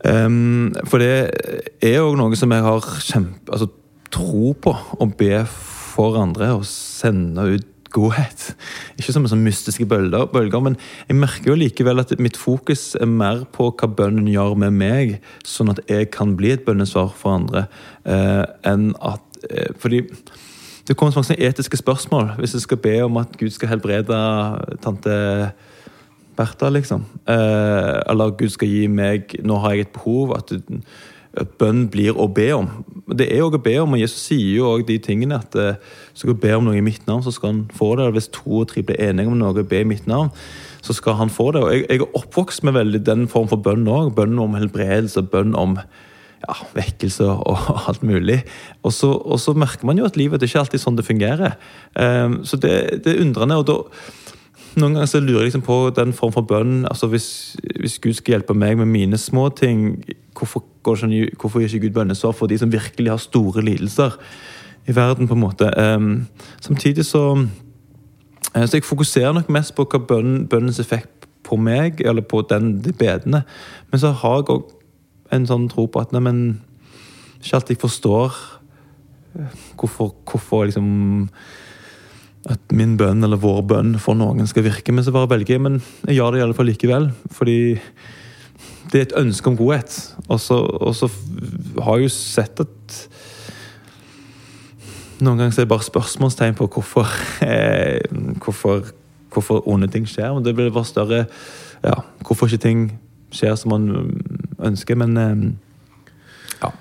Um, 0.05 0.73
for 0.86 1.01
det 1.01 1.13
er 1.81 1.97
jo 1.97 2.12
noe 2.19 2.38
som 2.38 2.51
jeg 2.53 2.62
har 2.65 2.89
kjempe, 3.01 3.47
altså, 3.49 3.71
tro 4.13 4.51
på. 4.62 4.75
Å 5.01 5.08
be 5.17 5.39
for 5.49 6.19
andre 6.21 6.51
og 6.60 6.67
sende 6.69 7.47
ut 7.55 7.71
godhet. 7.95 8.45
Ikke 8.99 9.15
som 9.15 9.25
en 9.25 9.31
sånn 9.31 9.45
mystiske 9.45 9.88
bølger, 9.89 10.27
bølger, 10.34 10.63
men 10.63 10.77
jeg 11.08 11.19
merker 11.19 11.53
jo 11.53 11.60
likevel 11.60 12.03
at 12.03 12.13
mitt 12.21 12.39
fokus 12.39 12.93
er 12.99 13.10
mer 13.10 13.45
på 13.55 13.71
hva 13.71 13.89
bønnen 13.99 14.27
gjør 14.31 14.58
med 14.65 14.75
meg, 14.75 15.19
sånn 15.47 15.71
at 15.73 15.81
jeg 15.91 16.12
kan 16.15 16.36
bli 16.39 16.53
et 16.55 16.65
bønnesvar 16.67 17.13
for 17.15 17.39
andre, 17.39 17.67
eh, 18.03 18.43
enn 18.67 18.91
at 19.01 19.45
eh, 19.49 19.71
Fordi 19.79 20.03
det 20.86 20.93
kommer 20.97 21.13
så 21.13 21.23
mange 21.23 21.41
etiske 21.41 21.77
spørsmål. 21.77 22.36
Hvis 22.38 22.53
jeg 22.53 22.62
skal 22.62 22.77
be 22.77 22.99
om 23.08 23.17
at 23.17 23.34
Gud 23.39 23.49
skal 23.49 23.71
helbrede 23.71 24.17
tante 24.84 25.15
Bertha, 26.38 26.69
liksom. 26.69 27.05
Eh, 27.27 28.01
eller 28.12 28.36
Gud 28.38 28.51
skal 28.53 28.69
gi 28.69 28.88
meg 28.91 29.38
Nå 29.43 29.58
har 29.63 29.73
jeg 29.73 29.88
et 29.88 29.93
behov. 29.95 30.36
At, 30.38 30.51
at 30.51 30.67
bønn 31.60 31.86
blir 31.91 32.15
å 32.15 32.28
be 32.32 32.48
om. 32.56 32.69
Det 33.17 33.28
er 33.32 33.41
jo 33.43 33.50
å 33.52 33.62
be 33.62 33.76
om, 33.82 33.95
og 33.95 34.02
Jesus 34.02 34.24
sier 34.30 34.54
jo 34.60 34.69
også 34.71 34.88
de 34.88 34.98
tingene 35.04 35.39
at 35.41 35.56
hvis 35.56 36.21
skal 36.21 36.34
du 36.34 36.41
be 36.41 36.54
om 36.56 36.65
noe 36.67 36.80
i 36.80 36.86
mitt 36.86 37.04
navn, 37.10 37.24
så 37.26 37.34
skal 37.36 37.52
han 37.52 37.62
få 37.76 37.91
det. 38.00 38.08
Hvis 38.15 38.32
to 38.34 38.62
og 38.62 38.69
tre 38.71 38.86
blir 38.86 39.02
enige 39.04 39.32
om 39.32 39.38
noe, 39.39 39.65
be 39.67 39.84
i 39.84 39.88
mitt 39.88 40.08
navn, 40.10 40.32
så 40.86 40.95
skal 40.95 41.17
han 41.19 41.34
få 41.34 41.52
det. 41.56 41.63
Og 41.65 41.74
jeg, 41.74 41.86
jeg 41.89 42.02
er 42.02 42.17
oppvokst 42.21 42.65
med 42.65 42.78
veldig 42.78 43.04
den 43.06 43.28
form 43.32 43.50
for 43.52 43.62
bønn 43.62 43.88
òg. 43.91 44.13
Bønn 44.17 44.38
om 44.41 44.58
helbredelse, 44.58 45.26
bønn 45.32 45.56
om 45.60 45.78
ja, 46.45 46.58
vekkelse 46.76 47.30
og 47.30 47.71
alt 47.89 48.04
mulig. 48.06 48.41
Og 48.84 48.93
så, 48.93 49.12
og 49.12 49.41
så 49.41 49.56
merker 49.58 49.88
man 49.89 50.00
jo 50.00 50.08
at 50.08 50.19
livet 50.19 50.41
det 50.41 50.48
er 50.48 50.54
ikke 50.54 50.65
alltid 50.65 50.84
sånn 50.84 51.00
det 51.00 51.08
fungerer. 51.08 51.58
Um, 51.93 52.43
så 52.48 52.60
det, 52.62 52.76
det 53.06 53.15
er 53.15 53.26
undrende. 53.26 53.60
og 53.60 53.67
da 53.69 53.82
noen 54.76 54.98
ganger 54.98 55.08
så 55.08 55.21
lurer 55.24 55.45
jeg 55.45 55.54
liksom 55.54 55.63
på 55.63 55.78
den 55.95 56.12
form 56.15 56.34
for 56.36 56.48
bønn. 56.48 56.84
altså 56.89 57.08
Hvis, 57.08 57.56
hvis 57.80 58.00
Gud 58.04 58.17
skal 58.17 58.38
hjelpe 58.38 58.58
meg 58.58 58.78
med 58.78 58.91
mine 58.91 59.17
små 59.17 59.48
ting, 59.56 60.04
hvorfor, 60.38 60.63
ikke, 60.86 61.36
hvorfor 61.39 61.60
gir 61.60 61.74
ikke 61.74 61.88
Gud 61.88 61.95
bønnesvar 62.00 62.36
for 62.36 62.52
de 62.52 62.58
som 62.58 62.71
virkelig 62.71 63.12
har 63.12 63.21
store 63.21 63.63
lidelser 63.65 64.17
i 64.88 64.95
verden? 64.95 65.28
på 65.28 65.34
en 65.34 65.43
måte? 65.43 65.71
Um, 65.78 66.28
samtidig 66.62 67.06
så 67.06 67.48
eh, 68.56 68.67
Så 68.67 68.78
jeg 68.78 68.84
fokuserer 68.84 69.34
nok 69.34 69.50
mest 69.50 69.76
på 69.76 69.86
hva 69.86 70.00
bønn, 70.00 70.48
bønnens 70.48 70.80
effekt 70.80 71.28
på 71.43 71.56
meg, 71.56 72.02
eller 72.02 72.21
på 72.21 72.41
den, 72.50 72.82
de 72.82 72.93
bedene. 72.93 73.43
Men 73.91 74.00
så 74.00 74.12
har 74.12 74.41
jeg 74.41 74.50
òg 74.50 74.71
en 75.32 75.48
sånn 75.48 75.69
tro 75.69 75.88
på 75.88 76.02
at 76.02 76.12
nei, 76.13 76.21
men 76.21 76.41
ikke 77.41 77.60
alltid 77.60 77.82
forstår 77.82 78.34
eh, 79.39 79.62
hvorfor, 79.78 80.13
hvorfor 80.26 80.65
liksom 80.65 81.38
at 82.45 82.76
min 82.78 82.93
bønn 82.98 83.26
eller 83.26 83.41
vår 83.41 83.63
bønn 83.65 83.95
for 84.02 84.17
noen 84.17 84.45
skal 84.50 84.67
virke. 84.67 84.93
Men 84.93 85.06
så 85.06 85.13
bare 85.13 85.32
velger 85.32 85.58
jeg, 85.58 85.63
men 85.65 85.80
jeg 86.06 86.19
gjør 86.19 86.36
det 86.36 86.41
i 86.41 86.45
alle 86.45 86.58
fall 86.58 86.69
likevel. 86.69 87.10
Fordi 87.34 87.58
det 88.91 89.00
er 89.00 89.06
et 89.08 89.17
ønske 89.19 89.50
om 89.50 89.58
godhet. 89.58 89.95
Og 90.28 90.39
så, 90.39 90.58
og 90.60 90.95
så 90.95 91.10
har 91.82 91.98
jeg 91.98 92.10
jo 92.10 92.13
sett 92.13 92.62
at 92.63 93.00
noen 95.24 95.39
ganger 95.39 95.54
er 95.54 95.63
det 95.63 95.71
bare 95.71 95.88
spørsmålstegn 95.88 96.58
på 96.60 96.67
hvorfor, 96.67 97.12
eh, 97.45 98.02
hvorfor, 98.43 98.91
hvorfor 99.34 99.67
onde 99.67 99.88
ting 99.88 100.08
skjer. 100.10 100.34
Men 100.34 100.43
det 100.43 100.56
blir 100.56 100.74
bare 100.74 100.86
større 100.86 101.26
ja, 101.84 102.00
Hvorfor 102.26 102.50
ikke 102.50 102.63
ting 102.63 102.86
skjer 103.36 103.56
som 103.60 103.71
man 103.76 104.12
ønsker. 104.60 104.98
Men 105.00 105.17
eh, 105.17 105.45
ja. 106.63 106.71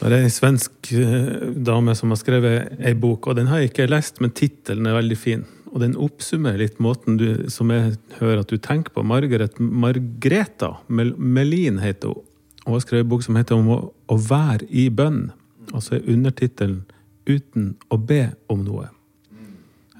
Det 0.00 0.12
er 0.12 0.24
en 0.24 0.32
svensk 0.32 0.92
eh, 0.94 1.52
dame 1.66 1.94
som 1.98 2.14
har 2.14 2.20
skrevet 2.20 2.78
ei 2.78 2.94
bok, 2.94 3.26
og 3.26 3.36
den 3.36 3.50
har 3.50 3.62
jeg 3.62 3.72
ikke 3.72 3.90
lest, 3.90 4.22
men 4.22 4.30
tittelen 4.30 4.86
er 4.86 4.98
veldig 5.00 5.18
fin. 5.18 5.44
Og 5.72 5.82
den 5.82 5.96
oppsummerer 6.00 6.62
litt 6.62 6.78
måten 6.82 7.18
du, 7.20 7.28
som 7.52 7.72
jeg 7.74 7.96
hører 8.18 8.42
at 8.42 8.52
du 8.52 8.56
tenker 8.62 8.94
på. 8.94 9.04
Margaret 9.06 9.58
Margreta 9.60 10.76
Mel 10.88 11.14
Melin 11.16 11.80
heter 11.82 12.14
hun. 12.14 12.24
Hun 12.64 12.74
har 12.76 12.84
skrevet 12.84 13.06
en 13.06 13.12
bok 13.12 13.22
som 13.24 13.36
heter 13.38 13.56
om 13.56 13.68
å, 13.72 13.78
å 14.12 14.16
være 14.20 14.66
i 14.68 14.88
bønn. 14.92 15.30
Og 15.72 15.84
så 15.84 15.96
er 15.96 16.08
undertittelen 16.08 16.84
'Uten 17.28 17.74
å 17.92 17.96
be 18.00 18.30
om 18.48 18.64
noe'. 18.64 18.88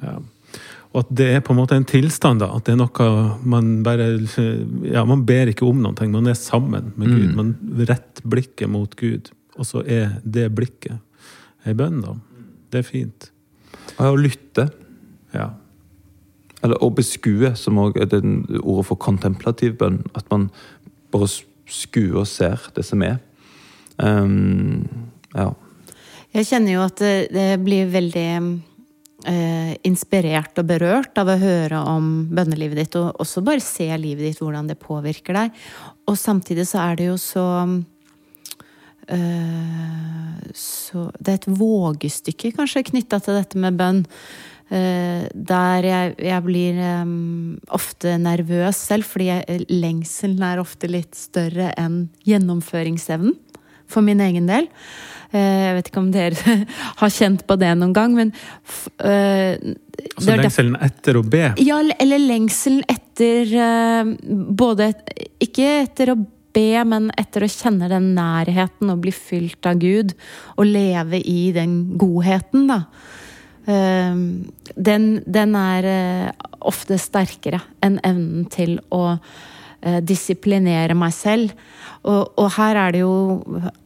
Ja. 0.01 0.19
Og 0.95 1.01
at 1.03 1.11
det 1.21 1.27
er 1.35 1.43
på 1.45 1.53
en 1.53 1.59
måte 1.61 1.77
en 1.77 1.85
tilstand, 1.85 2.41
da. 2.41 2.49
At 2.57 2.65
det 2.65 2.73
er 2.73 2.81
noe 2.81 3.09
man 3.45 3.83
bare 3.85 4.07
Ja, 4.89 5.05
man 5.05 5.27
ber 5.29 5.53
ikke 5.53 5.69
om 5.69 5.83
noe. 5.85 6.09
Man 6.09 6.27
er 6.27 6.39
sammen 6.39 6.93
med 6.97 7.13
Gud. 7.13 7.35
Man 7.37 7.53
retter 7.77 8.25
blikket 8.25 8.71
mot 8.73 8.97
Gud. 8.97 9.31
Og 9.59 9.67
så 9.69 9.85
er 9.85 10.21
det 10.25 10.49
blikket 10.57 10.97
ei 11.67 11.75
bønn, 11.77 12.01
da. 12.01 12.15
Det 12.73 12.81
er 12.81 12.87
fint. 12.87 13.31
Og 13.99 14.15
å 14.15 14.21
lytte. 14.21 14.69
Ja. 15.35 15.53
Eller 16.65 16.81
å 16.83 16.91
beskue, 16.91 17.53
som 17.57 17.79
også 17.79 18.03
er 18.03 18.11
det 18.11 18.23
ordet 18.63 18.89
for 18.89 19.01
kontemplativ 19.01 19.79
bønn. 19.79 20.01
At 20.19 20.27
man 20.33 20.49
bare 21.15 21.31
skuer 21.69 22.23
og 22.23 22.29
ser 22.31 22.71
det 22.77 22.85
som 22.87 23.05
er. 23.07 23.21
Um, 23.99 24.87
ja. 25.35 25.53
Jeg 26.35 26.49
kjenner 26.51 26.75
jo 26.75 26.83
at 26.85 27.01
det, 27.01 27.15
det 27.35 27.51
blir 27.65 27.89
veldig 27.93 28.31
eh, 29.27 29.75
inspirert 29.89 30.59
og 30.61 30.69
berørt 30.69 31.19
av 31.21 31.31
å 31.33 31.39
høre 31.41 31.81
om 31.91 32.11
bønnelivet 32.31 32.83
ditt, 32.83 32.99
og 33.01 33.17
også 33.23 33.43
bare 33.47 33.65
se 33.65 33.89
livet 33.97 34.29
ditt, 34.29 34.43
hvordan 34.43 34.69
det 34.71 34.79
påvirker 34.83 35.39
deg. 35.39 35.63
Og 36.09 36.19
samtidig 36.21 36.69
så 36.69 36.83
er 36.85 36.99
det 37.01 37.09
jo 37.09 37.17
så 37.23 37.47
eh, 39.09 40.53
så 40.59 41.09
Det 41.19 41.33
er 41.33 41.41
et 41.41 41.51
vågestykke 41.59 42.55
kanskje 42.57 42.87
knytta 42.93 43.21
til 43.25 43.37
dette 43.37 43.61
med 43.61 43.77
bønn. 43.79 44.05
Eh, 44.69 45.25
der 45.33 45.87
jeg, 45.87 46.15
jeg 46.21 46.45
blir 46.45 46.79
um, 47.01 47.57
ofte 47.73 48.19
nervøs 48.21 48.83
selv, 48.91 49.07
fordi 49.09 49.31
jeg, 49.31 49.63
lengselen 49.73 50.43
er 50.45 50.61
ofte 50.61 50.91
litt 50.91 51.17
større 51.17 51.71
enn 51.81 52.03
gjennomføringsevnen. 52.29 53.37
For 53.89 54.05
min 54.05 54.21
egen 54.21 54.45
del. 54.51 54.67
Eh, 55.33 55.61
jeg 55.65 55.77
vet 55.79 55.89
ikke 55.89 56.03
om 56.03 56.11
dere 56.13 56.57
har 57.01 57.13
kjent 57.13 57.47
på 57.49 57.57
det 57.61 57.71
noen 57.81 57.95
gang, 57.97 58.17
men 58.17 58.33
eh, 59.01 59.57
det 59.57 59.77
Altså 60.15 60.37
lengselen 60.37 60.77
etter 60.85 61.17
å 61.19 61.23
be. 61.27 61.41
ja, 61.65 61.79
eller 61.99 62.21
lengselen 62.23 62.85
etter 62.87 63.51
uh, 63.51 64.13
Både 64.55 64.93
Ikke 65.43 65.67
etter 65.81 66.13
å 66.13 66.15
be, 66.55 66.85
men 66.87 67.09
etter 67.19 67.43
å 67.43 67.49
kjenne 67.51 67.89
den 67.91 68.13
nærheten 68.15 68.93
og 68.93 69.03
bli 69.03 69.13
fylt 69.15 69.67
av 69.67 69.81
Gud. 69.83 70.15
Og 70.57 70.69
leve 70.71 71.19
i 71.19 71.51
den 71.57 71.81
godheten, 71.99 72.69
da. 72.71 72.85
Eh, 73.69 74.17
den, 74.89 75.07
den 75.29 75.57
er 75.59 75.89
eh, 75.93 76.49
ofte 76.69 76.99
sterkere 77.01 77.61
enn 77.85 77.99
evnen 78.07 78.47
til 78.53 78.79
å 78.95 79.03
eh, 79.19 79.99
disiplinere 80.01 80.97
meg 80.99 81.13
selv. 81.17 81.53
Og, 82.09 82.31
og 82.39 82.53
her 82.57 82.79
er 82.81 82.95
det 82.95 83.03
jo 83.03 83.15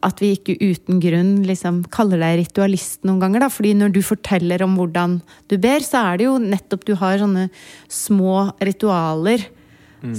at 0.05 0.21
vi 0.23 0.33
ikke 0.37 0.55
uten 0.61 1.01
grunn 1.03 1.33
liksom 1.47 1.81
kaller 1.91 2.21
deg 2.21 2.39
ritualist 2.45 3.03
noen 3.03 3.19
ganger. 3.23 3.43
da, 3.43 3.49
fordi 3.51 3.73
når 3.75 3.95
du 3.95 4.01
forteller 4.05 4.63
om 4.63 4.77
hvordan 4.79 5.17
du 5.51 5.57
ber, 5.57 5.83
så 5.83 6.05
er 6.13 6.21
det 6.21 6.29
jo 6.29 6.37
nettopp 6.39 6.85
du 6.87 6.93
har 7.01 7.19
sånne 7.19 7.49
små 7.91 8.47
ritualer 8.63 9.49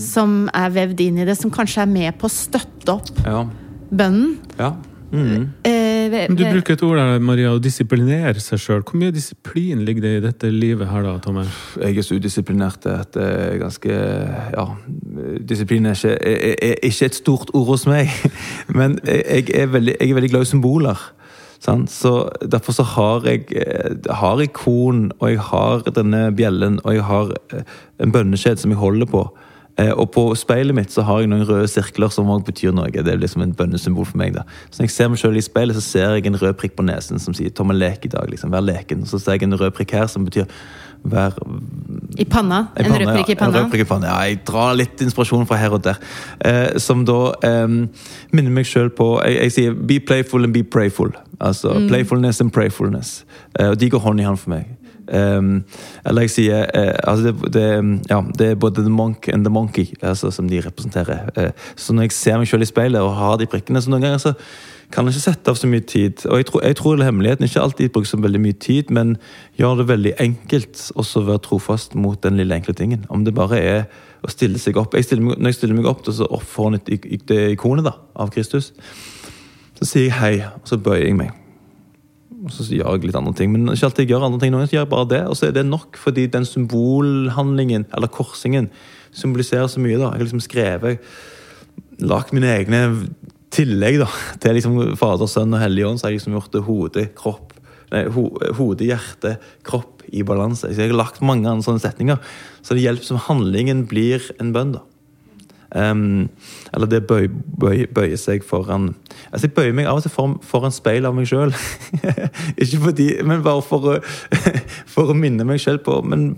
som 0.00 0.46
er 0.56 0.70
vevd 0.72 1.00
inn 1.04 1.18
i 1.20 1.26
det, 1.28 1.34
som 1.36 1.50
kanskje 1.52 1.82
er 1.82 1.90
med 1.90 2.16
på 2.16 2.24
å 2.24 2.32
støtte 2.32 2.94
opp 2.94 3.18
Ja. 3.26 3.42
bønnen. 3.92 4.38
ja. 4.56 4.70
Mhm. 5.14 5.48
Eh, 5.64 6.10
ved- 6.10 6.28
Men 6.28 6.36
du 6.36 6.44
bruker 6.44 6.72
et 6.74 6.82
ord 6.82 6.96
der, 6.98 7.18
Maria, 7.20 7.48
å 7.54 7.60
disiplinere 7.62 8.40
seg 8.40 8.58
sjøl. 8.58 8.82
Hvor 8.84 8.98
mye 9.00 9.10
disiplin 9.14 9.84
ligger 9.86 10.02
det 10.02 10.12
i 10.16 10.20
dette 10.26 10.50
livet 10.52 10.88
her, 10.90 11.02
da, 11.02 11.18
Tomme? 11.18 11.46
Jeg 11.80 11.96
er 11.98 12.02
så 12.02 12.18
udisiplinert 12.18 12.86
at 12.86 13.12
det 13.12 13.22
er 13.22 13.58
ganske 13.58 13.90
Ja. 14.54 14.66
Disiplin 15.48 15.86
er 15.86 15.94
ikke, 15.94 16.18
er, 16.20 16.54
er 16.62 16.74
ikke 16.82 17.04
et 17.06 17.14
stort 17.14 17.50
ord 17.54 17.66
hos 17.66 17.86
meg. 17.86 18.08
Men 18.78 18.98
jeg 19.06 19.50
er 19.54 19.66
veldig, 19.66 19.96
jeg 20.00 20.10
er 20.10 20.14
veldig 20.14 20.30
glad 20.30 20.42
i 20.42 20.50
symboler. 20.52 20.98
Sant? 21.64 21.88
Så 21.90 22.28
Derfor 22.44 22.72
så 22.76 22.82
har 22.84 23.20
jeg, 23.24 23.46
eh, 23.56 23.94
har 24.12 24.38
jeg 24.38 24.52
korn, 24.52 25.10
og 25.20 25.30
jeg 25.30 25.38
har 25.40 25.80
denne 25.96 26.26
bjellen, 26.36 26.80
og 26.84 26.92
jeg 26.94 27.02
har 27.04 27.32
eh, 27.54 27.62
en 28.00 28.12
bønneskjed 28.12 28.58
som 28.58 28.70
jeg 28.70 28.78
holder 28.78 29.06
på. 29.06 29.24
Eh, 29.76 29.90
Og 29.90 30.10
på 30.12 30.34
speilet 30.36 30.74
mitt 30.74 30.90
så 30.92 31.02
har 31.02 31.18
jeg 31.20 31.28
noen 31.28 31.46
røde 31.48 31.66
sirkler 31.68 32.08
som 32.12 32.26
også 32.30 32.44
betyr 32.46 32.72
noe. 32.72 32.90
Det 32.90 33.08
er 33.08 33.16
liksom 33.18 33.42
en 33.42 33.52
bønnesymbol 33.54 34.06
for 34.06 34.16
meg. 34.18 34.32
da. 34.34 34.42
Så 34.70 34.78
når 34.78 34.84
jeg 34.86 34.90
ser 34.90 35.08
meg 35.08 35.18
selv 35.18 35.36
i 35.36 35.40
speilet, 35.40 35.74
så 35.76 35.82
ser 35.82 36.14
jeg 36.14 36.26
en 36.26 36.36
rød 36.38 36.54
prikk 36.56 36.76
på 36.76 36.84
nesen 36.84 37.18
som 37.18 37.34
sier 37.34 37.50
'Tomme 37.50 37.74
lek 37.74 38.04
i 38.04 38.08
dag'. 38.08 38.30
liksom, 38.30 38.50
Vær 38.52 38.60
leken. 38.62 39.04
Så 39.06 39.18
ser 39.20 39.32
jeg 39.32 39.42
en 39.42 39.52
rød 39.58 39.70
prikk 39.74 39.90
her 39.90 40.06
som 40.06 40.24
betyr 40.24 40.44
'vær 41.04 41.32
I 42.18 42.24
panna. 42.24 42.68
En 42.76 42.84
panna, 42.84 42.98
rød 42.98 43.16
prikk 43.16 43.28
i 43.28 43.32
ja. 43.32 43.46
En 43.46 43.52
panna. 43.52 43.62
rød 43.64 43.70
prikk 43.70 43.80
i 43.80 43.84
panna. 43.84 44.06
Ja, 44.06 44.20
jeg 44.28 44.44
drar 44.46 44.74
litt 44.76 45.00
inspirasjon 45.00 45.46
fra 45.46 45.56
her 45.56 45.70
og 45.72 45.82
der. 45.82 45.98
Eh, 46.44 46.78
som 46.78 47.04
da 47.04 47.32
eh, 47.42 47.66
minner 48.32 48.50
meg 48.50 48.64
sjøl 48.66 48.90
på 48.90 49.22
jeg, 49.24 49.36
jeg 49.42 49.52
sier 49.52 49.74
'be 49.74 49.98
playful 50.00 50.44
and 50.44 50.52
be 50.54 50.62
prayful'. 50.62 51.12
Altså 51.40 51.74
Mm. 51.74 51.88
playfulness 51.88 52.40
and 52.40 52.52
prayfulness. 52.52 53.24
Eh, 53.58 53.70
og 53.70 53.78
de 53.80 53.90
går 53.90 53.98
hånd 54.00 54.20
i 54.20 54.22
hånd 54.22 54.38
for 54.38 54.50
meg. 54.50 54.66
Um, 55.08 55.64
eller 56.06 56.24
jeg 56.24 56.32
sier 56.32 56.68
uh, 56.70 56.94
altså 57.10 57.32
det, 57.32 57.52
det, 57.52 57.64
ja, 58.10 58.20
det, 58.38 58.46
er 58.50 58.60
både 58.60 58.84
the 58.84 58.92
monk 58.92 59.28
and 59.28 59.44
the 59.44 59.52
monkey 59.52 59.90
altså, 60.00 60.30
som 60.30 60.48
de 60.48 60.62
representerer. 60.64 61.28
Uh, 61.36 61.50
så 61.76 61.92
når 61.92 62.08
jeg 62.08 62.16
ser 62.16 62.38
meg 62.40 62.48
selv 62.48 62.64
i 62.64 62.70
speilet 62.70 63.04
og 63.04 63.16
har 63.18 63.36
de 63.40 63.50
prikkene, 63.50 63.82
så 63.82 63.92
noen 63.92 64.06
ganger 64.06 64.22
så 64.22 64.32
kan 64.94 65.08
jeg 65.08 65.16
ikke 65.16 65.24
sette 65.24 65.50
av 65.50 65.58
så 65.58 65.68
mye 65.70 65.84
tid. 65.88 66.24
Og 66.30 66.40
jeg 66.40 66.48
tror, 66.48 66.64
jeg 66.64 66.78
tror 66.78 67.02
hemmeligheten 67.02 67.48
ikke 67.48 67.62
alltid 67.62 67.92
bruker 67.92 68.08
så 68.08 68.20
veldig 68.20 68.40
mye 68.40 68.58
tid, 68.62 68.90
men 68.94 69.16
gjør 69.58 69.80
det 69.80 69.88
veldig 69.88 70.14
enkelt 70.22 70.82
å 70.94 71.06
være 71.26 71.44
trofast 71.48 71.96
mot 71.98 72.20
den 72.22 72.38
lille 72.38 72.54
enkle 72.54 72.76
tingen. 72.78 73.06
Om 73.08 73.24
det 73.26 73.34
bare 73.34 73.60
er 73.60 73.86
å 74.24 74.32
stille 74.32 74.60
seg 74.60 74.78
opp. 74.80 74.94
Jeg 74.94 75.20
meg, 75.20 75.38
når 75.38 75.52
jeg 75.52 75.60
stiller 75.60 75.78
meg 75.78 75.90
opp, 75.90 76.04
så 76.06 76.28
opp 76.28 76.46
foran 76.48 76.78
det 76.78 77.40
ikonet 77.56 77.86
da, 77.86 77.96
av 78.14 78.32
Kristus, 78.34 78.72
så 79.74 79.88
sier 79.88 80.08
jeg 80.08 80.18
hei, 80.20 80.36
og 80.54 80.68
så 80.70 80.78
bøyer 80.80 81.08
jeg 81.08 81.18
meg. 81.18 81.43
Så 82.52 82.66
gjør 82.68 82.96
jeg 82.96 83.08
litt 83.08 83.18
andre 83.18 83.34
ting. 83.36 83.52
Men 83.52 83.72
ikke 83.72 83.88
alltid 83.88 84.04
jeg 84.04 84.14
gjør 84.14 84.26
andre 84.28 84.42
ting. 84.42 84.52
Noen 84.54 84.68
gjør 84.68 84.82
jeg 84.82 84.92
bare 84.92 85.10
det, 85.12 85.22
og 85.30 85.38
så 85.38 85.48
er 85.48 85.54
det 85.56 85.66
nok 85.68 85.98
fordi 86.00 86.26
den 86.32 86.46
symbolhandlingen, 86.48 87.86
eller 87.94 88.12
korsingen, 88.12 88.70
symboliserer 89.14 89.70
så 89.70 89.82
mye. 89.82 89.96
da. 89.96 90.10
Jeg 90.12 90.18
har 90.18 90.28
liksom 90.28 90.44
skrevet 90.44 91.14
Lagt 92.02 92.32
mine 92.34 92.48
egne 92.50 92.78
tillegg 93.54 94.00
da, 94.00 94.08
til 94.42 94.56
liksom 94.56 94.96
Fader, 94.98 95.28
Sønn 95.30 95.54
og 95.54 95.60
Hellig 95.62 95.84
Ånd. 95.86 96.00
Så 96.00 96.08
har 96.08 96.10
jeg 96.10 96.18
liksom 96.18 96.34
gjort 96.34 96.56
det 96.56 96.62
hode, 96.66 97.04
kropp 97.14 97.52
nei, 97.94 98.04
ho, 98.14 98.24
hode, 98.58 98.86
hjerte, 98.88 99.36
kropp 99.66 100.02
i 100.10 100.24
balanse. 100.26 100.68
Så 100.70 100.82
jeg 100.82 100.92
har 100.92 100.98
lagt 100.98 101.22
mange 101.24 101.48
andre 101.50 101.64
sånne 101.66 101.82
setninger. 101.82 102.18
Så 102.64 102.76
det 102.76 102.84
hjelper 102.84 103.06
som 103.06 103.22
handlingen 103.28 103.84
blir 103.90 104.24
en 104.42 104.52
bønn. 104.56 104.74
da. 104.76 104.82
Um, 105.74 106.28
eller 106.70 106.86
det 106.86 107.00
bøyer 107.08 107.32
bøy, 107.34 107.80
bøyer 107.90 108.18
seg 108.20 108.44
foran 108.46 108.92
Altså 109.32 109.48
Jeg 109.48 109.54
bøyer 109.56 109.72
meg 109.74 109.88
av 109.90 109.98
og 109.98 110.04
til 110.04 110.12
foran, 110.14 110.36
foran 110.46 110.74
speil 110.74 111.08
av 111.08 111.16
meg 111.16 111.26
sjøl. 111.26 111.50
Ikke 112.62 112.78
fordi, 112.84 113.08
men 113.26 113.42
bare 113.42 113.64
for 113.66 113.88
å, 113.90 113.96
for 114.94 115.10
å 115.10 115.18
minne 115.18 115.46
meg 115.48 115.58
sjøl 115.62 115.80
på 115.82 115.98
men, 116.06 116.28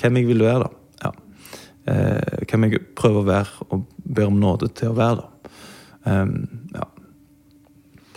hvem 0.00 0.18
jeg 0.18 0.30
vil 0.32 0.42
være. 0.42 0.66
da 0.66 1.06
ja. 1.06 1.12
uh, 1.94 2.40
Hvem 2.50 2.66
jeg 2.66 2.82
prøver 2.98 3.22
å 3.22 3.28
være 3.30 3.68
og 3.68 3.84
ber 4.02 4.32
om 4.32 4.40
nåde 4.42 4.72
til 4.74 4.90
å 4.90 4.98
være. 4.98 5.28
da 6.02 6.24
um, 6.24 6.34
ja. 6.74 6.88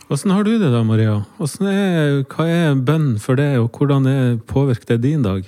Hvordan 0.07 0.33
har 0.33 0.47
du 0.49 0.55
det 0.57 0.73
da, 0.73 0.81
Maria? 0.85 1.19
Er, 1.69 2.23
hva 2.33 2.49
er 2.49 2.81
bønn 2.89 3.19
for 3.21 3.37
det, 3.37 3.51
og 3.61 3.69
hvordan 3.77 4.41
påvirker 4.49 4.95
det 4.95 5.03
din 5.05 5.21
dag? 5.25 5.45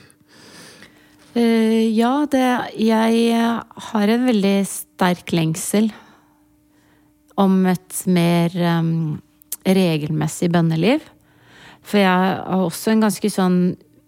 Uh, 1.36 1.92
ja, 1.92 2.24
det 2.32 2.48
Jeg 2.80 3.62
har 3.90 4.12
en 4.14 4.28
veldig 4.30 4.58
sterk 4.70 5.34
lengsel 5.36 5.90
om 7.36 7.66
et 7.68 7.98
mer 8.08 8.56
um, 8.80 9.18
regelmessig 9.68 10.48
bønneliv. 10.54 11.04
For 11.84 12.00
jeg 12.00 12.30
er 12.32 12.64
også 12.64 12.94
en 12.94 13.04
ganske 13.04 13.30
sånn 13.30 13.60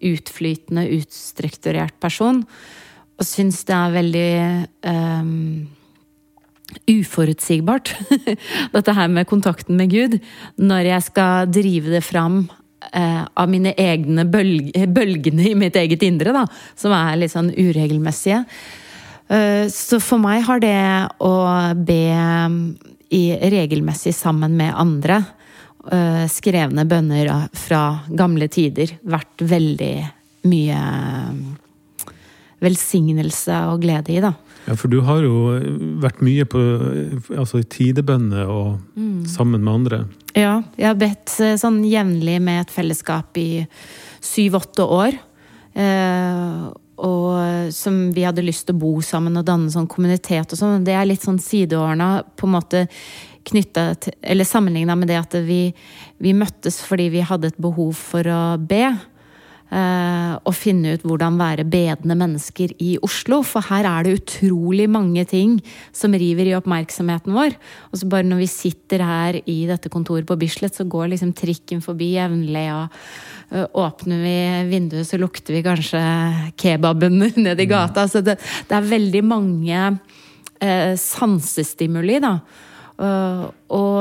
utflytende, 0.08 0.86
utstrukturert 0.96 1.98
person. 2.00 2.40
Og 3.18 3.26
syns 3.26 3.60
det 3.68 3.76
er 3.76 3.96
veldig 3.98 4.30
um, 4.88 5.68
uforutsigbart, 6.88 7.92
dette 8.74 8.94
her 8.96 9.12
med 9.12 9.28
kontakten 9.28 9.76
med 9.76 9.92
Gud, 9.92 10.16
når 10.56 10.92
jeg 10.94 11.08
skal 11.10 11.52
drive 11.52 11.92
det 11.92 12.04
fram 12.06 12.46
eh, 12.92 13.22
av 13.34 13.48
mine 13.50 13.74
egne 13.78 14.24
bølg 14.28 14.72
bølgene 14.94 15.50
i 15.50 15.54
mitt 15.58 15.76
eget 15.76 16.04
indre, 16.06 16.34
da, 16.36 16.44
som 16.78 16.94
er 16.96 17.18
litt 17.20 17.34
sånn 17.34 17.52
uregelmessige. 17.54 18.44
Eh, 19.28 19.66
så 19.72 20.00
for 20.00 20.20
meg 20.22 20.44
har 20.48 20.62
det 20.64 20.76
å 21.24 21.34
be 21.76 22.02
i 23.14 23.22
regelmessig 23.52 24.14
sammen 24.16 24.56
med 24.56 24.74
andre, 24.76 25.22
eh, 25.92 26.24
skrevne 26.28 26.84
bønner 26.88 27.48
fra 27.52 28.00
gamle 28.08 28.48
tider, 28.48 28.98
vært 29.04 29.40
veldig 29.40 29.94
mye 30.48 30.82
velsignelse 32.60 33.62
og 33.70 33.82
glede 33.82 34.16
i, 34.16 34.20
da. 34.22 34.32
Ja, 34.68 34.74
for 34.76 34.92
du 34.92 34.98
har 35.06 35.22
jo 35.24 35.54
vært 36.02 36.18
mye 36.24 36.44
på 36.48 36.60
altså, 37.32 37.62
tidebønner 37.64 38.50
og 38.52 38.74
mm. 38.98 39.22
sammen 39.30 39.62
med 39.64 39.72
andre. 39.72 40.00
Ja, 40.36 40.58
jeg 40.76 40.90
har 40.90 40.98
bedt 41.00 41.32
eh, 41.40 41.56
sånn 41.56 41.80
jevnlig 41.88 42.36
med 42.44 42.66
et 42.66 42.74
fellesskap 42.74 43.38
i 43.40 43.64
syv-åtte 44.20 44.84
år. 44.84 45.16
Eh, 45.72 46.68
og 46.98 47.72
som 47.72 47.98
vi 48.12 48.26
hadde 48.26 48.44
lyst 48.44 48.66
til 48.68 48.76
å 48.76 48.82
bo 48.82 48.92
sammen 49.06 49.38
og 49.38 49.46
danne 49.46 49.70
sånn 49.72 49.88
kommunitet 49.88 50.52
og 50.52 50.60
sånn. 50.60 50.84
Det 50.84 50.96
er 50.98 51.06
litt 51.08 51.24
sånn 51.24 51.38
sideårene 51.40 52.10
på 52.36 52.48
en 52.48 52.56
måte 52.58 52.86
knytta 53.48 53.94
Eller 54.20 54.44
sammenligna 54.44 54.96
med 54.98 55.08
det 55.08 55.16
at 55.16 55.34
vi, 55.46 55.70
vi 56.20 56.34
møttes 56.36 56.82
fordi 56.84 57.06
vi 57.14 57.22
hadde 57.24 57.48
et 57.48 57.62
behov 57.62 57.94
for 57.96 58.26
å 58.28 58.42
be. 58.60 58.90
Og 59.68 60.54
finne 60.56 60.94
ut 60.96 61.02
hvordan 61.04 61.36
være 61.36 61.66
bedende 61.68 62.14
mennesker 62.16 62.72
i 62.80 62.94
Oslo. 63.04 63.42
For 63.44 63.64
her 63.68 63.84
er 63.84 64.06
det 64.06 64.14
utrolig 64.16 64.86
mange 64.88 65.26
ting 65.28 65.58
som 65.92 66.14
river 66.16 66.48
i 66.48 66.54
oppmerksomheten 66.56 67.36
vår. 67.36 67.56
Og 67.92 68.00
så 68.00 68.08
bare 68.08 68.24
når 68.24 68.40
vi 68.44 68.48
sitter 68.48 69.04
her 69.04 69.40
i 69.44 69.58
dette 69.68 69.92
kontoret 69.92 70.28
på 70.28 70.38
Bislett, 70.40 70.76
så 70.76 70.88
går 70.88 71.12
liksom 71.12 71.34
trikken 71.36 71.82
forbi 71.84 72.14
jevnlig. 72.14 72.64
Og 72.72 72.96
uh, 73.52 73.66
åpner 73.84 74.22
vi 74.24 74.38
vinduet, 74.70 75.08
så 75.08 75.20
lukter 75.20 75.58
vi 75.58 75.64
kanskje 75.66 76.00
kebaben 76.56 77.20
nedi 77.44 77.68
gata. 77.68 78.06
Så 78.08 78.24
det, 78.24 78.38
det, 78.40 78.78
er 78.78 78.88
veldig 78.88 79.24
mange 79.26 79.82
eh, 80.64 80.94
sansestimuli, 80.96 82.22
da. 82.24 82.38
og 82.98 84.00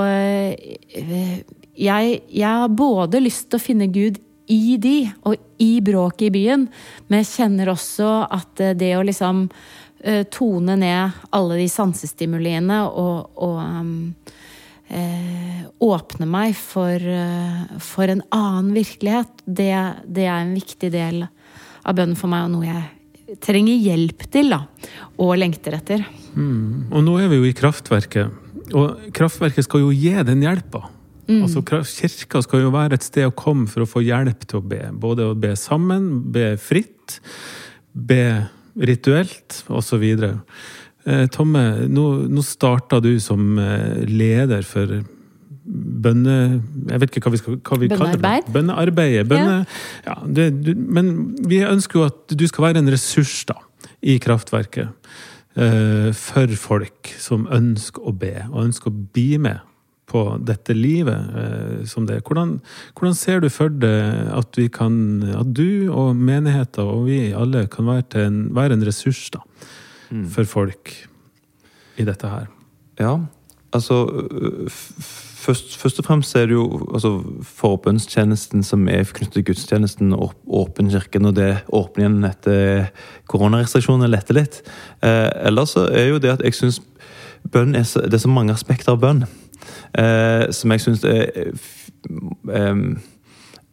jeg, 1.77 2.21
jeg 2.34 2.47
har 2.47 2.71
både 2.73 3.21
lyst 3.21 3.49
til 3.51 3.60
å 3.60 3.62
finne 3.62 3.91
Gud 3.93 4.17
i 4.47 4.77
de, 4.81 4.95
og 5.27 5.36
i 5.62 5.77
bråket 5.83 6.29
i 6.29 6.33
byen. 6.38 6.65
Men 7.07 7.21
jeg 7.23 7.31
kjenner 7.33 7.71
også 7.73 8.10
at 8.31 8.63
eh, 8.63 8.75
det 8.77 8.93
å 8.97 9.05
liksom 9.05 9.47
uh, 9.47 10.23
tone 10.33 10.77
ned 10.79 11.23
alle 11.36 11.60
de 11.60 11.67
sansestimuliene 11.71 12.81
og, 12.88 13.31
og 13.43 13.57
um, 13.60 13.93
eh, 14.88 15.63
åpne 15.83 16.29
meg 16.31 16.55
for, 16.57 16.95
uh, 16.95 17.79
for, 17.83 18.07
en 18.07 18.23
annen 18.36 18.73
virkelighet, 18.77 19.43
det, 19.45 19.73
det, 20.05 20.27
er 20.27 20.43
en 20.43 20.55
viktig 20.55 20.91
del 20.95 21.25
av 21.27 21.97
bønnen 21.97 22.19
for 22.19 22.31
meg, 22.31 22.47
og 22.47 22.55
noe 22.55 22.69
jeg 22.69 23.39
trenger 23.43 23.75
hjelp 23.83 24.27
til, 24.31 24.53
da. 24.55 24.63
Og 25.23 25.36
lengter 25.39 25.75
etter. 25.75 26.05
Mm. 26.36 26.93
Og 26.93 27.01
nå 27.03 27.17
er 27.19 27.31
vi 27.31 27.41
jo 27.41 27.47
i 27.49 27.55
kraftverket. 27.57 28.45
Og 28.75 29.10
kraftverket 29.15 29.67
skal 29.67 29.83
jo 29.83 29.91
gi 29.95 30.13
den 30.27 30.43
hjelpa. 30.43 30.86
Mm. 31.28 31.42
Altså, 31.44 31.63
kirka 31.84 32.42
skal 32.46 32.63
jo 32.63 32.72
være 32.72 32.98
et 32.98 33.06
sted 33.06 33.28
å 33.28 33.36
komme 33.36 33.68
for 33.72 33.84
å 33.84 33.90
få 33.90 34.04
hjelp 34.06 34.46
til 34.48 34.62
å 34.62 34.68
be. 34.74 34.82
Både 34.96 35.28
å 35.28 35.36
be 35.38 35.54
sammen, 35.60 36.10
be 36.32 36.54
fritt, 36.62 37.20
be 37.92 38.48
rituelt, 38.78 39.63
osv. 39.68 40.06
Eh, 40.08 41.28
Tomme, 41.34 41.66
nå, 41.92 42.08
nå 42.32 42.46
starta 42.46 43.02
du 43.04 43.13
som 43.24 43.60
eh, 43.60 44.04
leder 44.08 44.66
for 44.68 45.00
bønne... 45.68 46.36
Jeg 46.88 47.04
vet 47.04 47.16
ikke 47.16 47.28
hva 47.28 47.36
vi, 47.36 47.42
skal, 47.42 47.60
hva 47.60 47.80
vi 47.82 47.92
kaller 47.92 48.20
det. 48.24 48.36
Bønnearbeidet. 48.54 49.28
Bønne, 49.28 49.62
ja. 50.06 50.13
ja 50.13 50.20
det, 50.24 50.50
du, 50.63 50.74
men 50.76 51.16
vi 51.48 51.63
ønsker 51.68 52.00
jo 52.00 52.06
at 52.08 52.38
du 52.40 52.46
skal 52.48 52.70
være 52.70 52.84
en 52.84 52.92
ressurs 52.94 53.42
da, 53.50 53.58
i 54.00 54.16
kraftverket. 54.24 54.96
Eh, 55.58 56.12
for 56.16 56.54
folk 56.60 57.12
som 57.20 57.48
ønsker 57.52 58.06
å 58.06 58.13
be, 58.16 58.36
og 58.52 58.68
ønsker 58.70 58.94
å 58.94 59.00
bli 59.16 59.42
med 59.42 59.63
på 60.08 60.24
dette 60.48 60.76
livet 60.76 61.36
eh, 61.36 61.86
som 61.89 62.08
det. 62.08 62.22
Hvordan, 62.24 62.58
hvordan, 62.96 63.15
ser 63.17 63.41
du 63.43 63.50
for 63.52 63.74
deg 63.74 64.32
at, 64.34 64.60
vi 64.60 64.67
kan, 64.72 64.96
at 65.36 65.52
du 65.52 65.91
og 65.91 66.15
menigheter 66.15 66.88
og 66.88 67.08
vi 67.10 67.34
alle 67.36 67.65
kan 67.72 67.89
være, 67.89 68.28
en, 68.28 68.43
være 68.56 68.78
en 68.78 68.86
ressurs 68.88 69.28
da, 69.36 69.43
mm. 70.10 70.28
for 70.32 70.48
folk 70.48 70.93
i 72.00 72.08
dette 72.08 72.32
her? 72.32 72.48
Ja, 73.02 73.17
altså 73.76 74.06
først, 75.48 75.76
først, 75.78 76.00
og 76.00 76.06
fremst 76.08 76.36
er 76.36 76.48
det 76.50 76.56
jo 76.56 76.65
altså, 76.93 77.12
forbønnstjenesten 77.43 78.63
som 78.63 78.88
er 78.91 79.04
knyttet 79.04 79.39
til 79.39 79.46
gudstjenesten, 79.52 80.13
og 80.13 80.34
åpen 80.48 80.91
kirke 80.91 81.20
når 81.20 81.36
det 81.38 81.50
åpner 81.67 82.06
igjen 82.06 82.30
etter 82.30 82.88
koronarestriksjonene 83.32 84.10
letter 84.12 84.39
litt. 84.39 84.62
Eh, 85.04 85.28
ellers 85.50 85.76
så 85.76 85.88
er 85.91 86.13
jo 86.13 86.22
det 86.24 86.38
at 86.38 86.46
jeg 86.46 86.58
syns 86.58 86.80
bønn 87.52 87.76
er 87.78 87.86
så, 87.88 88.04
det 88.04 88.17
er 88.17 88.26
så 88.26 88.32
mange 88.32 88.56
aspekter 88.56 88.96
av 88.96 89.04
bønn 89.04 89.28
som 90.53 90.73
jeg 90.73 90.84
syns 90.84 91.03
er, 91.08 91.51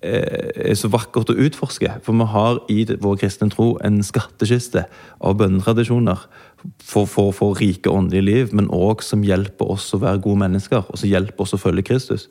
eh, 0.05 0.71
er 0.71 0.77
så 0.79 0.91
vakkert 0.93 1.33
å 1.33 1.39
utforske. 1.47 1.91
For 2.05 2.17
vi 2.17 2.27
har 2.33 2.61
i 2.73 2.85
vår 2.89 3.21
kristne 3.23 3.51
tro 3.53 3.75
en 3.85 4.03
skattkiste 4.05 4.85
av 5.25 5.39
bønnetradisjoner 5.41 6.27
for, 6.83 7.09
for, 7.11 7.33
for 7.37 7.57
rike 7.61 7.93
åndelige 7.93 8.27
liv, 8.29 8.57
men 8.57 8.71
òg 8.73 9.05
som 9.05 9.25
hjelper 9.25 9.75
oss 9.77 9.91
å 9.95 10.01
være 10.03 10.23
gode 10.25 10.43
mennesker, 10.45 10.85
og 10.89 11.01
som 11.01 11.11
hjelper 11.11 11.45
oss 11.45 11.57
å 11.57 11.61
følge 11.61 11.87
Kristus. 11.91 12.29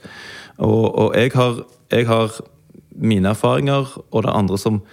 Og, 0.58 0.86
og 0.90 1.18
jeg, 1.18 1.34
har, 1.38 1.64
jeg, 1.94 2.08
har, 2.10 2.38
mine 2.94 3.34
erfaringer, 3.34 3.90
og 4.12 4.22
det 4.22 4.30
er 4.30 4.38
andre 4.38 4.60
som 4.62 4.84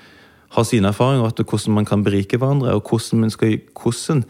har 0.57 0.67
sine 0.67 0.91
erfaringer, 0.91 1.29
og 1.29 1.53
hvordan 1.53 1.77
man 1.77 1.89
kan 1.89 2.05
berike 2.05 2.41
hverandre, 2.41 2.75
og 2.77 2.89
hvordan 2.89 3.27
man 3.27 3.35
skal 3.35 3.59
hvordan, 3.77 4.25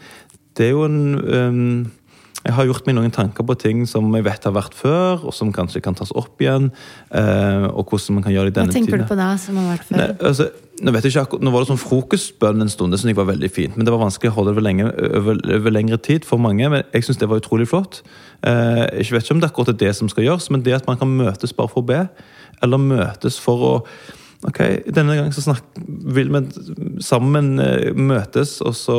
Det 0.57 0.65
er 0.65 0.71
jo 0.75 0.83
en 0.83 1.15
um, 1.15 1.91
jeg 2.41 2.55
har 2.57 2.65
gjort 2.65 2.87
meg 2.89 2.95
noen 2.97 3.13
tanker 3.13 3.45
på 3.45 3.55
ting 3.61 3.83
som 3.89 4.07
jeg 4.17 4.25
vet 4.25 4.45
har 4.47 4.53
vært 4.55 4.73
før, 4.77 5.27
og 5.29 5.33
som 5.35 5.51
kanskje 5.53 5.81
kan 5.85 5.97
tas 5.97 6.09
opp 6.17 6.41
igjen. 6.41 6.71
Eh, 7.13 7.67
og 7.69 7.91
hvordan 7.91 8.17
man 8.17 8.25
kan 8.25 8.33
gjøre 8.33 8.49
det 8.49 8.55
i 8.55 8.57
denne 8.57 8.73
tiden. 8.73 8.87
Hva 8.87 8.91
tenker 8.91 8.97
tiden. 8.97 9.05
du 9.05 9.11
på 9.11 9.17
da, 9.19 9.29
som 9.43 9.59
har 9.61 9.67
vært 9.69 9.85
før? 9.89 9.99
Nei, 9.99 10.07
altså, 10.29 10.47
nå, 10.81 10.93
ikke, 10.97 11.39
nå 11.45 11.53
var 11.53 11.61
det 11.61 11.69
sånn 11.69 11.81
frokostbønn 11.83 12.65
en 12.65 12.73
stund, 12.73 12.95
det 12.95 13.01
syntes 13.01 13.13
jeg 13.13 13.19
var 13.19 13.29
veldig 13.29 13.51
fint. 13.53 13.77
Men 13.77 13.85
det 13.85 13.93
var 13.93 14.01
vanskelig 14.01 14.31
å 14.31 14.37
holde 14.39 14.49
det 14.49 14.57
over, 14.57 14.65
lenge, 14.65 14.87
over, 15.19 15.43
over 15.59 15.75
lengre 15.75 16.01
tid 16.01 16.25
for 16.25 16.41
mange. 16.41 16.71
Men 16.73 16.81
jeg 16.95 17.05
syns 17.05 17.21
det 17.21 17.29
var 17.29 17.43
utrolig 17.43 17.69
flott. 17.69 18.01
Eh, 18.41 18.87
jeg 19.03 19.13
vet 19.13 19.27
ikke 19.27 19.37
om 19.37 19.43
det 19.43 19.49
er 19.49 19.53
akkurat 19.53 19.83
det 19.85 19.93
som 19.99 20.09
skal 20.09 20.25
gjøres, 20.25 20.49
men 20.49 20.65
det 20.65 20.79
at 20.79 20.89
man 20.89 20.97
kan 21.01 21.13
møtes 21.13 21.53
bare 21.53 21.69
for 21.69 21.85
å 21.85 21.89
be, 21.93 22.01
eller 22.65 22.81
møtes 22.81 23.37
for 23.41 23.69
å 23.69 23.75
Ok, 24.41 24.57
denne 24.89 25.13
gangen 25.13 25.33
så 25.35 25.43
snakk, 25.43 25.67
vil 25.85 26.31
vi 26.33 26.39
sammen 27.05 27.59
eh, 27.61 27.91
møtes, 27.93 28.55
og 28.65 28.73
så 28.73 28.95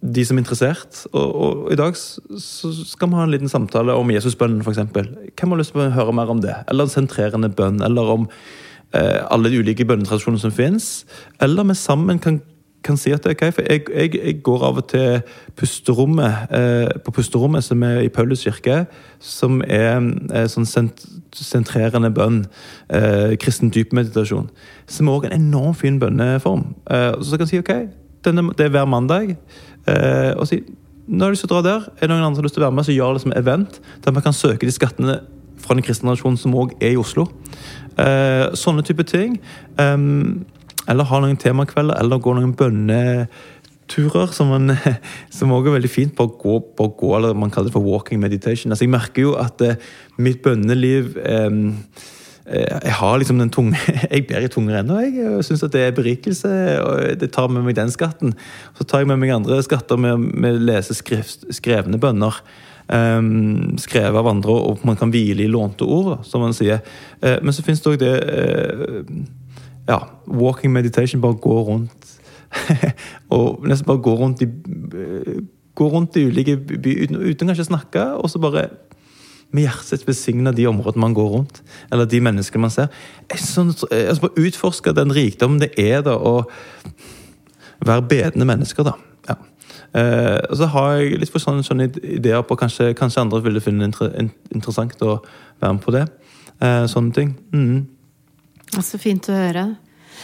de 0.00 0.24
som 0.24 0.38
er 0.38 0.44
interessert. 0.44 1.02
Og, 1.12 1.34
og 1.34 1.72
i 1.72 1.78
dag 1.78 1.96
så 1.96 2.72
skal 2.86 3.10
vi 3.10 3.18
ha 3.18 3.26
en 3.26 3.34
liten 3.34 3.50
samtale 3.50 3.96
om 3.98 4.12
Jesusbønnen, 4.12 4.62
f.eks. 4.62 4.84
Hvem 5.34 5.54
har 5.54 5.60
lyst 5.60 5.74
til 5.74 5.86
å 5.86 5.90
høre 5.94 6.14
mer 6.14 6.30
om 6.32 6.42
det? 6.44 6.54
Eller 6.68 6.86
en 6.86 6.92
sentrerende 6.92 7.50
bønn? 7.50 7.82
Eller 7.84 8.14
om 8.14 8.28
eh, 8.94 9.18
alle 9.30 9.50
de 9.50 9.58
ulike 9.62 9.86
bønnetradisjonene 9.88 10.44
som 10.44 10.54
finnes? 10.54 11.02
Eller 11.42 11.66
vi 11.66 11.76
sammen 11.78 12.22
kan, 12.22 12.40
kan 12.86 13.00
si 13.00 13.12
at 13.14 13.26
det 13.26 13.34
er 13.34 13.38
ok, 13.38 13.44
for 13.58 13.66
jeg, 13.66 13.84
jeg, 13.90 14.14
jeg 14.22 14.40
går 14.46 14.66
av 14.70 14.80
og 14.84 14.88
til 14.94 15.20
pusterommet, 15.58 16.54
eh, 16.54 16.94
på 17.04 17.18
pusterommet 17.18 17.66
som 17.66 17.82
er 17.82 18.04
i 18.06 18.12
Paulus 18.12 18.46
kirke, 18.46 18.84
som 19.18 19.62
er 19.66 19.98
eh, 19.98 20.46
sånn 20.50 20.68
sent, 20.68 21.08
sentrerende 21.34 22.14
bønn. 22.14 22.44
Eh, 22.86 23.34
kristen 23.42 23.74
dypmeditasjon. 23.74 24.46
Som 24.86 25.08
er 25.08 25.18
også 25.18 25.32
en 25.32 25.40
enormt 25.42 25.82
fin 25.82 25.98
bønneform. 25.98 26.68
Eh, 26.86 27.16
så 27.18 27.34
kan 27.34 27.48
jeg 27.48 27.56
si 27.56 27.64
ok, 27.66 27.88
denne, 28.24 28.50
det 28.58 28.66
er 28.66 28.72
hver 28.74 28.88
mandag. 28.90 29.36
Eh, 29.88 30.34
og 30.36 30.46
si 30.50 30.62
nå 31.08 31.24
har 31.24 31.30
jeg 31.30 31.38
lyst 31.38 31.46
til 31.46 31.48
å 31.48 31.56
dra 31.56 31.64
der. 31.64 31.84
Er 31.96 32.04
det 32.04 32.12
noen 32.12 32.26
andre 32.26 32.36
som 32.36 32.42
har 32.42 32.46
lyst 32.46 32.56
til 32.58 32.62
å 32.62 32.66
være 32.66 32.76
med, 32.76 32.84
så 32.84 32.94
gjør 32.94 33.14
det 33.16 33.22
som 33.22 33.32
event. 33.32 33.78
Der 34.04 34.12
man 34.12 34.24
kan 34.26 34.36
søke 34.36 34.68
de 34.68 34.74
skattene 34.74 35.14
fra 35.62 35.76
den 35.76 35.84
kristne 35.86 36.10
nasjonen 36.10 36.36
som 36.36 36.56
òg 36.60 36.74
er 36.84 36.92
i 36.92 36.98
Oslo. 37.00 37.24
Eh, 37.96 38.44
sånne 38.52 38.84
type 38.84 39.06
ting. 39.08 39.38
Um, 39.80 40.44
eller 40.88 41.08
ha 41.08 41.20
noen 41.24 41.40
temakvelder, 41.40 41.96
eller 41.96 42.20
gå 42.20 42.34
noen 42.36 42.52
bønneturer, 42.60 44.34
som 44.36 44.52
man 44.52 44.74
også 44.76 45.48
er 45.48 45.78
veldig 45.78 45.92
fint. 45.92 46.14
Bare 46.18 46.36
gå, 46.44 46.58
bare 46.76 46.94
gå, 47.00 47.14
eller 47.16 47.40
man 47.40 47.56
kaller 47.56 47.72
det 47.72 47.78
for 47.78 47.88
walking 47.88 48.20
meditation. 48.20 48.72
Altså, 48.72 48.84
jeg 48.84 48.92
merker 48.92 49.24
jo 49.24 49.34
at 49.40 49.64
eh, 49.64 49.80
mitt 50.20 50.44
bønneliv 50.44 51.16
Eh, 51.24 51.50
Jeg 52.48 52.94
har 52.96 53.18
liksom 53.20 53.40
den 53.42 53.50
tunge 53.52 53.76
Jeg 54.12 54.24
ber 54.28 54.44
i 54.44 54.48
tunger 54.48 54.78
ennå. 54.80 55.00
Jeg 55.04 55.26
og 55.36 55.44
syns 55.44 55.64
at 55.66 55.74
det 55.74 55.82
er 55.84 55.96
berikelse. 55.96 56.48
og 56.80 57.20
Det 57.20 57.30
tar 57.34 57.50
med 57.52 57.66
meg 57.66 57.76
den 57.76 57.92
skatten. 57.92 58.32
Så 58.78 58.86
tar 58.88 59.04
jeg 59.04 59.10
med 59.10 59.20
meg 59.20 59.34
andre 59.34 59.60
skatter 59.64 60.00
med, 60.00 60.16
med 60.16 60.56
å 60.56 60.64
lese 60.70 60.96
skrevne 60.96 62.00
bønner. 62.00 62.40
Um, 62.88 63.76
skrevet 63.76 64.16
av 64.16 64.30
andre, 64.30 64.54
og 64.70 64.84
man 64.88 64.96
kan 64.96 65.10
hvile 65.12 65.44
i 65.44 65.50
lånte 65.52 65.84
ord, 65.84 66.22
som 66.24 66.40
man 66.40 66.54
sier. 66.56 66.80
Uh, 67.20 67.36
men 67.44 67.52
så 67.52 67.60
finnes 67.66 67.82
det 67.84 67.90
òg 67.90 67.98
det 68.00 68.14
uh, 68.24 69.02
Ja, 69.88 69.98
walking 70.24 70.72
meditation. 70.72 71.20
Bare 71.20 71.36
gå 71.36 71.58
rundt. 71.68 72.14
og 73.34 73.68
nesten 73.68 73.88
bare 73.88 74.04
gå 74.04 74.16
rundt 74.16 74.42
i 74.42 74.48
Gå 75.78 75.86
rundt 75.92 76.16
i 76.18 76.24
ulike 76.26 76.56
byer 76.58 77.04
uten, 77.04 77.20
uten 77.22 77.50
kanskje 77.50 77.68
å 77.68 77.68
snakke, 77.68 78.04
og 78.18 78.26
så 78.32 78.40
bare 78.42 78.64
med 79.50 79.64
hjertet 79.64 80.04
besigne 80.04 80.52
de 80.52 80.66
områdene 80.68 81.00
man 81.00 81.14
går 81.16 81.28
rundt. 81.32 81.62
Eller 81.92 82.08
de 82.08 82.20
menneskene 82.20 82.60
man 82.66 82.74
ser. 82.74 82.90
Sånn, 83.40 83.72
altså 83.72 84.26
Bare 84.26 84.46
utforske 84.48 84.92
den 84.96 85.14
rikdommen 85.16 85.62
det 85.62 85.72
er 85.80 86.02
da 86.06 86.16
å 86.18 86.42
være 87.84 88.04
bedende 88.10 88.48
mennesker, 88.48 88.84
da. 88.84 88.94
Ja. 89.28 89.36
Eh, 89.96 90.38
og 90.50 90.56
så 90.60 90.68
har 90.74 90.94
jeg 90.98 91.20
litt 91.22 91.32
for 91.32 91.42
sånne, 91.42 91.64
sånne 91.64 91.88
ideer 92.02 92.44
på 92.44 92.58
kanskje, 92.60 92.92
kanskje 92.98 93.24
andre 93.24 93.42
ville 93.44 93.62
finne 93.64 93.86
det 93.86 93.92
inter, 93.92 94.32
interessant 94.54 95.00
å 95.06 95.20
være 95.62 95.74
med 95.78 95.84
på 95.84 95.94
det. 95.96 96.06
Eh, 96.60 96.84
sånne 96.90 97.14
ting. 97.14 97.36
Mm. 97.54 97.86
Så 98.84 98.98
fint 99.00 99.30
å 99.30 99.36
høre. 99.36 99.66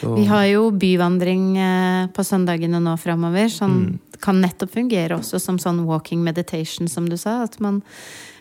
Så- 0.01 0.15
Vi 0.17 0.25
har 0.27 0.45
jo 0.51 0.71
byvandring 0.71 1.57
eh, 1.57 2.07
på 2.09 2.25
søndagene 2.25 2.83
nå 2.83 2.97
framover. 2.99 3.49
Som 3.49 4.01
kan 4.21 4.41
nettopp 4.41 4.73
fungere 4.73 5.17
også 5.19 5.41
som 5.41 5.59
sånn 5.59 5.85
walking 5.87 6.23
meditation, 6.25 6.89
som 6.89 7.09
du 7.09 7.17
sa. 7.17 7.43
At 7.45 7.61
man 7.61 7.83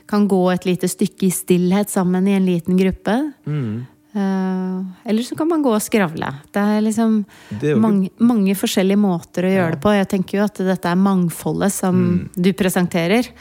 kan 0.10 0.28
gå 0.28 0.42
et 0.52 0.68
lite 0.68 0.89
stykke 0.92 1.28
i 1.28 1.34
stillhet 1.34 1.92
sammen 1.92 2.28
i 2.28 2.36
en 2.38 2.46
liten 2.48 2.78
gruppe. 2.80 3.16
Mm. 3.48 3.86
Uh, 4.13 4.86
eller 5.10 5.26
så 5.26 5.36
kan 5.36 5.50
man 5.50 5.63
gå 5.66 5.72
og 5.74 5.82
skravle. 5.82 6.28
Det 6.54 6.62
er 6.62 6.84
liksom 6.86 7.16
Det 7.50 7.72
er 7.72 7.80
mange, 7.82 8.12
mange 8.22 8.54
forskjellige 8.54 9.02
måter 9.02 9.48
å 9.48 9.54
gjøre 9.56 9.74
det 9.74 9.82
på. 9.82 9.96
Jeg 9.96 10.10
tenker 10.12 10.38
jo 10.38 10.44
at 10.46 10.62
dette 10.68 10.92
er 10.92 11.00
mangfoldet 11.02 11.74
som 11.74 12.04
du 12.36 12.52
presenterer, 12.54 13.32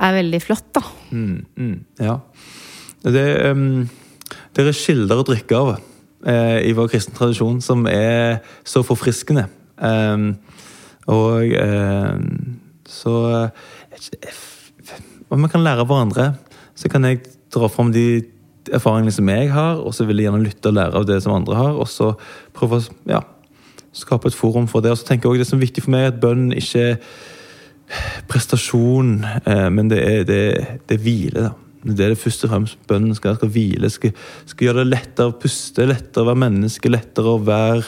er 0.00 0.16
veldig 0.16 0.40
flott, 0.42 0.66
da. 0.74 0.82
Mm, 1.12 1.46
mm, 1.54 1.76
ja. 2.00 2.16
Det, 3.04 3.24
um, 3.52 3.86
det 4.56 4.66
er 4.66 4.76
kilder 4.76 5.22
å 5.22 5.26
drikke 5.28 5.60
av 5.60 5.70
uh, 5.76 6.58
i 6.58 6.74
vår 6.74 6.90
kristne 6.90 7.14
tradisjon 7.14 7.60
som 7.62 7.86
er 7.90 8.40
så 8.66 8.82
forfriskende. 8.86 9.46
Um, 9.78 10.32
og 11.06 11.54
uh, 11.54 12.18
så 12.90 13.14
Om 15.30 15.46
vi 15.46 15.50
kan 15.52 15.62
lære 15.62 15.84
av 15.84 15.90
hverandre, 15.90 16.32
så 16.74 16.90
kan 16.90 17.06
jeg 17.06 17.22
dra 17.54 17.68
fram 17.70 17.92
de 17.94 18.22
erfaringene 18.74 19.14
som 19.14 19.28
jeg 19.30 19.50
har, 19.54 19.78
og 19.78 19.94
så 19.94 20.06
vil 20.06 20.20
jeg 20.20 20.28
gjerne 20.28 20.44
lytte 20.44 20.70
og 20.70 20.76
lære 20.76 21.00
av 21.00 21.06
det 21.08 21.20
som 21.22 21.34
andre 21.34 21.58
har, 21.58 21.76
og 21.78 21.88
så 21.90 22.12
prøve 22.56 22.80
å 22.80 22.86
ja, 23.10 23.22
skape 23.96 24.30
et 24.30 24.36
forum 24.36 24.68
for 24.70 24.84
det. 24.84 24.92
Og 24.92 25.00
så 25.00 25.08
tenker 25.08 25.28
jeg 25.28 25.40
også 25.40 25.44
Det 25.44 25.50
som 25.50 25.60
er 25.60 25.66
viktig 25.66 25.84
for 25.86 25.94
meg, 25.94 26.06
er 26.06 26.14
at 26.14 26.22
bønnen 26.22 26.54
ikke 26.58 26.84
er 26.92 26.96
prestasjon, 28.30 29.16
eh, 29.44 29.68
men 29.72 29.90
det 29.90 30.00
er, 30.02 30.24
det, 30.26 30.44
det 30.86 30.98
er 30.98 31.04
hvile. 31.04 31.48
da. 31.48 31.52
Det 31.80 32.04
er 32.04 32.12
det 32.12 32.20
først 32.20 32.44
og 32.44 32.50
fremst 32.52 32.80
bønnen 32.88 33.16
skal, 33.16 33.38
skal 33.38 33.52
hvile. 33.54 33.90
Skal, 33.90 34.12
skal 34.46 34.66
gjøre 34.66 34.82
det 34.82 34.90
lettere 34.90 35.32
å 35.32 35.36
puste, 35.40 35.86
lettere 35.88 36.26
å 36.26 36.28
være 36.28 36.42
menneske, 36.42 36.92
lettere 36.92 37.32
å 37.32 37.40
være 37.40 37.86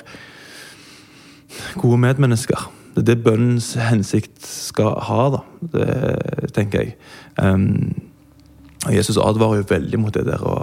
gode 1.77 2.01
medmennesker. 2.07 2.71
Det 2.93 3.03
er 3.03 3.09
det 3.09 3.25
bønnens 3.25 3.71
hensikt 3.81 4.45
skal 4.45 4.97
ha, 5.09 5.23
da. 5.33 5.43
Det 5.75 6.53
tenker 6.57 6.83
jeg. 6.83 6.97
Um, 7.41 7.95
og 8.87 8.95
Jesus 8.97 9.21
advarer 9.21 9.63
jo 9.63 9.69
veldig 9.71 10.01
mot 10.03 10.15
det 10.15 10.25
der 10.27 10.43
å 10.43 10.57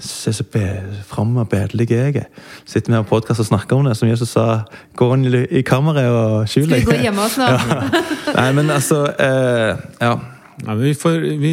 se 0.00 0.32
så 0.32 0.44
be, 0.48 0.62
fram 1.04 1.34
og 1.36 1.48
bedelig 1.52 1.90
jeg 1.90 2.16
er. 2.22 2.28
Sitter 2.64 2.92
vi 2.92 2.96
her 2.96 3.04
på 3.04 3.18
podkast 3.18 3.42
og 3.42 3.48
snakker 3.50 3.76
om 3.76 3.88
det, 3.88 3.96
som 3.98 4.08
Jesus 4.08 4.32
sa. 4.32 4.62
Gå 4.96 5.10
inn 5.16 5.26
i, 5.28 5.62
kammeret 5.66 6.08
og 6.08 6.48
skjul 6.48 6.68
Skal 6.68 6.78
vi 6.78 6.84
deg. 6.84 6.88
gå 6.88 6.98
hjemme 7.04 7.26
hos 7.26 7.36
nå? 7.40 7.48
Nei, 8.38 8.50
men 8.56 8.72
altså 8.76 9.06
eh, 9.12 9.80
Ja. 10.00 10.14
Ja, 10.60 10.74
vi, 10.76 10.90
får, 10.92 11.22
vi 11.40 11.52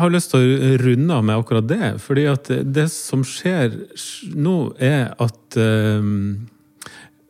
har 0.00 0.08
lyst 0.08 0.30
til 0.32 0.40
å 0.40 0.76
runde 0.80 1.16
av 1.18 1.24
med 1.28 1.36
akkurat 1.36 1.66
det. 1.68 1.90
fordi 2.00 2.22
at 2.30 2.48
det 2.64 2.86
som 2.88 3.20
skjer 3.26 3.74
nå, 4.32 4.54
er 4.80 5.10
at 5.20 5.58
um, 5.60 6.48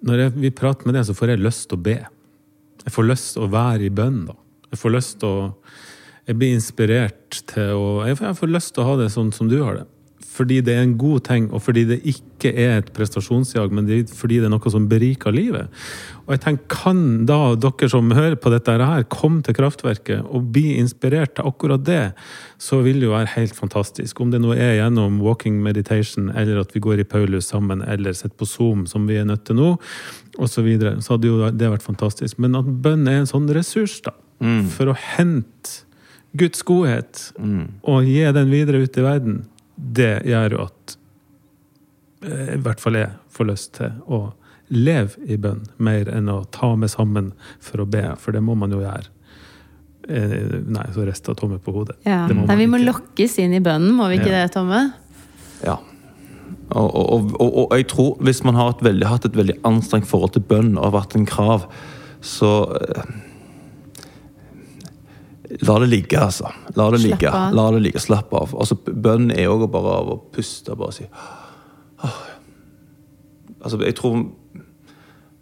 når 0.06 0.22
jeg, 0.22 0.34
vi 0.44 0.52
prater 0.54 0.86
med 0.86 0.94
det, 0.94 1.02
så 1.08 1.16
får 1.18 1.32
jeg 1.32 1.42
lyst 1.42 1.66
til 1.70 1.80
å 1.80 1.84
be. 1.88 1.96
Jeg 2.84 2.94
får 2.94 3.08
lyst 3.08 3.32
til 3.34 3.48
å 3.48 3.50
være 3.50 3.88
i 3.88 3.90
bønn. 3.90 4.20
da. 4.28 4.36
Jeg 4.70 4.78
får 4.78 4.94
lyst 4.94 5.18
til 5.18 5.28
å 5.28 5.48
Jeg 6.28 6.36
blir 6.36 6.56
inspirert 6.56 7.44
til 7.48 7.76
å 7.78 8.02
Jeg 8.04 8.18
får, 8.20 8.50
lyst 8.52 8.74
til 8.76 8.84
å 8.84 8.90
ha 8.90 8.98
det 9.00 9.12
sånn 9.14 9.32
som 9.32 9.48
du 9.48 9.62
har 9.62 9.80
det. 9.80 9.86
Fordi 10.38 10.60
det 10.62 10.74
er 10.76 10.84
en 10.84 10.98
god 11.00 11.24
ting, 11.26 11.48
og 11.50 11.64
fordi 11.64 11.82
det 11.88 11.96
ikke 12.06 12.52
er 12.52 12.76
et 12.78 12.90
prestasjonsjag, 12.94 13.72
men 13.74 13.88
det 13.88 14.04
fordi 14.14 14.36
det 14.38 14.46
er 14.46 14.52
noe 14.52 14.70
som 14.70 14.84
beriker 14.90 15.34
livet. 15.34 15.72
Og 16.26 16.34
jeg 16.36 16.42
tenker, 16.44 16.66
Kan 16.70 17.00
da 17.26 17.56
dere 17.58 17.88
som 17.90 18.12
hører 18.14 18.36
på 18.38 18.52
dette 18.52 18.76
her, 18.78 19.06
komme 19.10 19.42
til 19.42 19.56
kraftverket 19.56 20.28
og 20.28 20.52
bli 20.52 20.76
inspirert 20.78 21.34
til 21.34 21.48
akkurat 21.48 21.82
det, 21.82 22.12
så 22.60 22.82
vil 22.84 23.00
det 23.00 23.08
jo 23.08 23.16
være 23.16 23.32
helt 23.34 23.56
fantastisk. 23.56 24.20
Om 24.20 24.30
det 24.30 24.42
nå 24.44 24.52
er 24.54 24.76
gjennom 24.78 25.18
walking 25.24 25.58
meditation, 25.64 26.30
eller 26.30 26.60
at 26.60 26.76
vi 26.76 26.84
går 26.84 27.02
i 27.02 27.08
Paulus 27.08 27.50
sammen, 27.50 27.82
eller 27.82 28.12
sitter 28.12 28.36
på 28.36 28.46
Zoom, 28.46 28.86
som 28.86 29.08
vi 29.08 29.18
er 29.18 29.26
nødt 29.26 29.48
til 29.48 29.58
nå, 29.58 29.74
osv., 30.36 30.54
så, 30.54 30.62
videre, 30.62 30.96
så 31.02 31.16
hadde 31.16 31.32
jo 31.32 31.50
det 31.50 31.72
vært 31.72 31.88
fantastisk. 31.88 32.38
Men 32.38 32.54
at 32.60 32.68
bønn 32.68 33.08
er 33.08 33.24
en 33.24 33.30
sånn 33.30 33.48
ressurs 33.50 33.98
da, 34.04 34.14
for 34.76 34.92
å 34.92 34.98
hente 35.16 35.87
Guds 36.36 36.62
godhet 36.62 37.32
og 37.88 38.04
gi 38.04 38.20
den 38.36 38.50
videre 38.52 38.82
ut 38.84 38.96
i 39.00 39.04
verden, 39.04 39.38
det 39.76 40.22
gjør 40.28 40.52
jo 40.56 40.64
at 40.66 40.96
eh, 42.26 42.54
i 42.56 42.60
hvert 42.62 42.80
fall 42.82 42.98
jeg 42.98 43.12
får 43.32 43.48
lyst 43.48 43.72
til 43.78 43.94
å 44.06 44.20
leve 44.68 45.16
i 45.24 45.38
bønn 45.40 45.62
mer 45.80 46.10
enn 46.12 46.28
å 46.28 46.42
ta 46.52 46.74
meg 46.76 46.90
sammen 46.92 47.30
for 47.64 47.80
å 47.80 47.86
be, 47.88 48.02
for 48.20 48.36
det 48.36 48.42
må 48.44 48.54
man 48.58 48.74
jo 48.74 48.82
gjøre. 48.82 49.08
Eh, 50.08 50.58
Nei, 50.68 50.86
så 50.94 51.04
rista 51.08 51.34
Tomme 51.36 51.58
på 51.60 51.72
hodet. 51.72 51.96
Ja. 52.04 52.26
Det 52.28 52.36
må 52.36 52.44
Nei, 52.48 52.56
vi 52.60 52.66
må 52.68 52.80
ikke. 52.80 52.90
lokkes 52.92 53.38
inn 53.40 53.54
i 53.56 53.60
bønnen, 53.64 53.94
må 53.96 54.08
vi 54.12 54.18
ikke 54.20 54.32
Ja. 54.32 54.42
det, 54.44 54.52
Tomme? 54.56 54.82
Ja. 55.64 55.78
Og, 56.68 56.90
og, 56.92 57.08
og, 57.14 57.32
og, 57.40 57.54
og 57.62 57.72
jeg 57.78 57.86
tror 57.88 58.18
hvis 58.20 58.42
man 58.44 58.54
har 58.60 58.74
et 58.74 58.82
veldig, 58.84 59.06
hatt 59.08 59.24
et 59.24 59.36
veldig 59.36 59.56
anstrengt 59.68 60.08
forhold 60.10 60.34
til 60.36 60.44
bønn 60.44 60.74
og 60.76 60.84
har 60.90 60.94
vært 61.00 61.16
en 61.16 61.24
krav, 61.28 61.64
så 62.20 62.50
eh, 62.76 63.08
La 65.64 65.78
det 65.80 65.88
ligge, 65.88 66.18
altså. 66.20 66.50
La 66.76 66.90
det 66.92 67.00
ligge. 67.00 67.30
La 67.56 67.68
det 67.72 67.80
ligge, 67.86 68.02
Slapp 68.04 68.34
av. 68.36 68.52
Altså, 68.58 68.76
bønn 68.76 69.30
er 69.32 69.48
òg 69.48 69.64
bare 69.72 69.94
av 70.02 70.10
å 70.12 70.18
puste 70.34 70.76
bare 70.76 70.96
si 70.98 71.06
«Åh». 72.04 72.18
Altså, 73.58 73.80
jeg 73.82 73.96
tror 73.98 74.20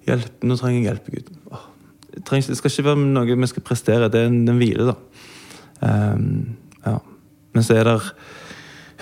Hjelp. 0.06 0.44
Nå 0.46 0.54
trenger 0.60 0.78
jeg 0.78 0.86
hjelp, 0.86 1.08
Gud. 1.10 1.30
Det, 2.12 2.20
trenger, 2.28 2.52
det 2.52 2.58
skal 2.60 2.70
ikke 2.70 2.86
være 2.86 3.06
noe 3.10 3.38
vi 3.42 3.48
skal 3.50 3.64
prestere. 3.66 4.10
Det 4.12 4.20
er 4.22 4.28
en, 4.30 4.44
en 4.46 4.60
hvile, 4.60 4.92
da. 4.92 4.94
Um, 5.82 6.28
ja. 6.84 7.00
Men 7.56 7.66
så 7.66 7.80
er 7.80 7.88
det 7.90 7.96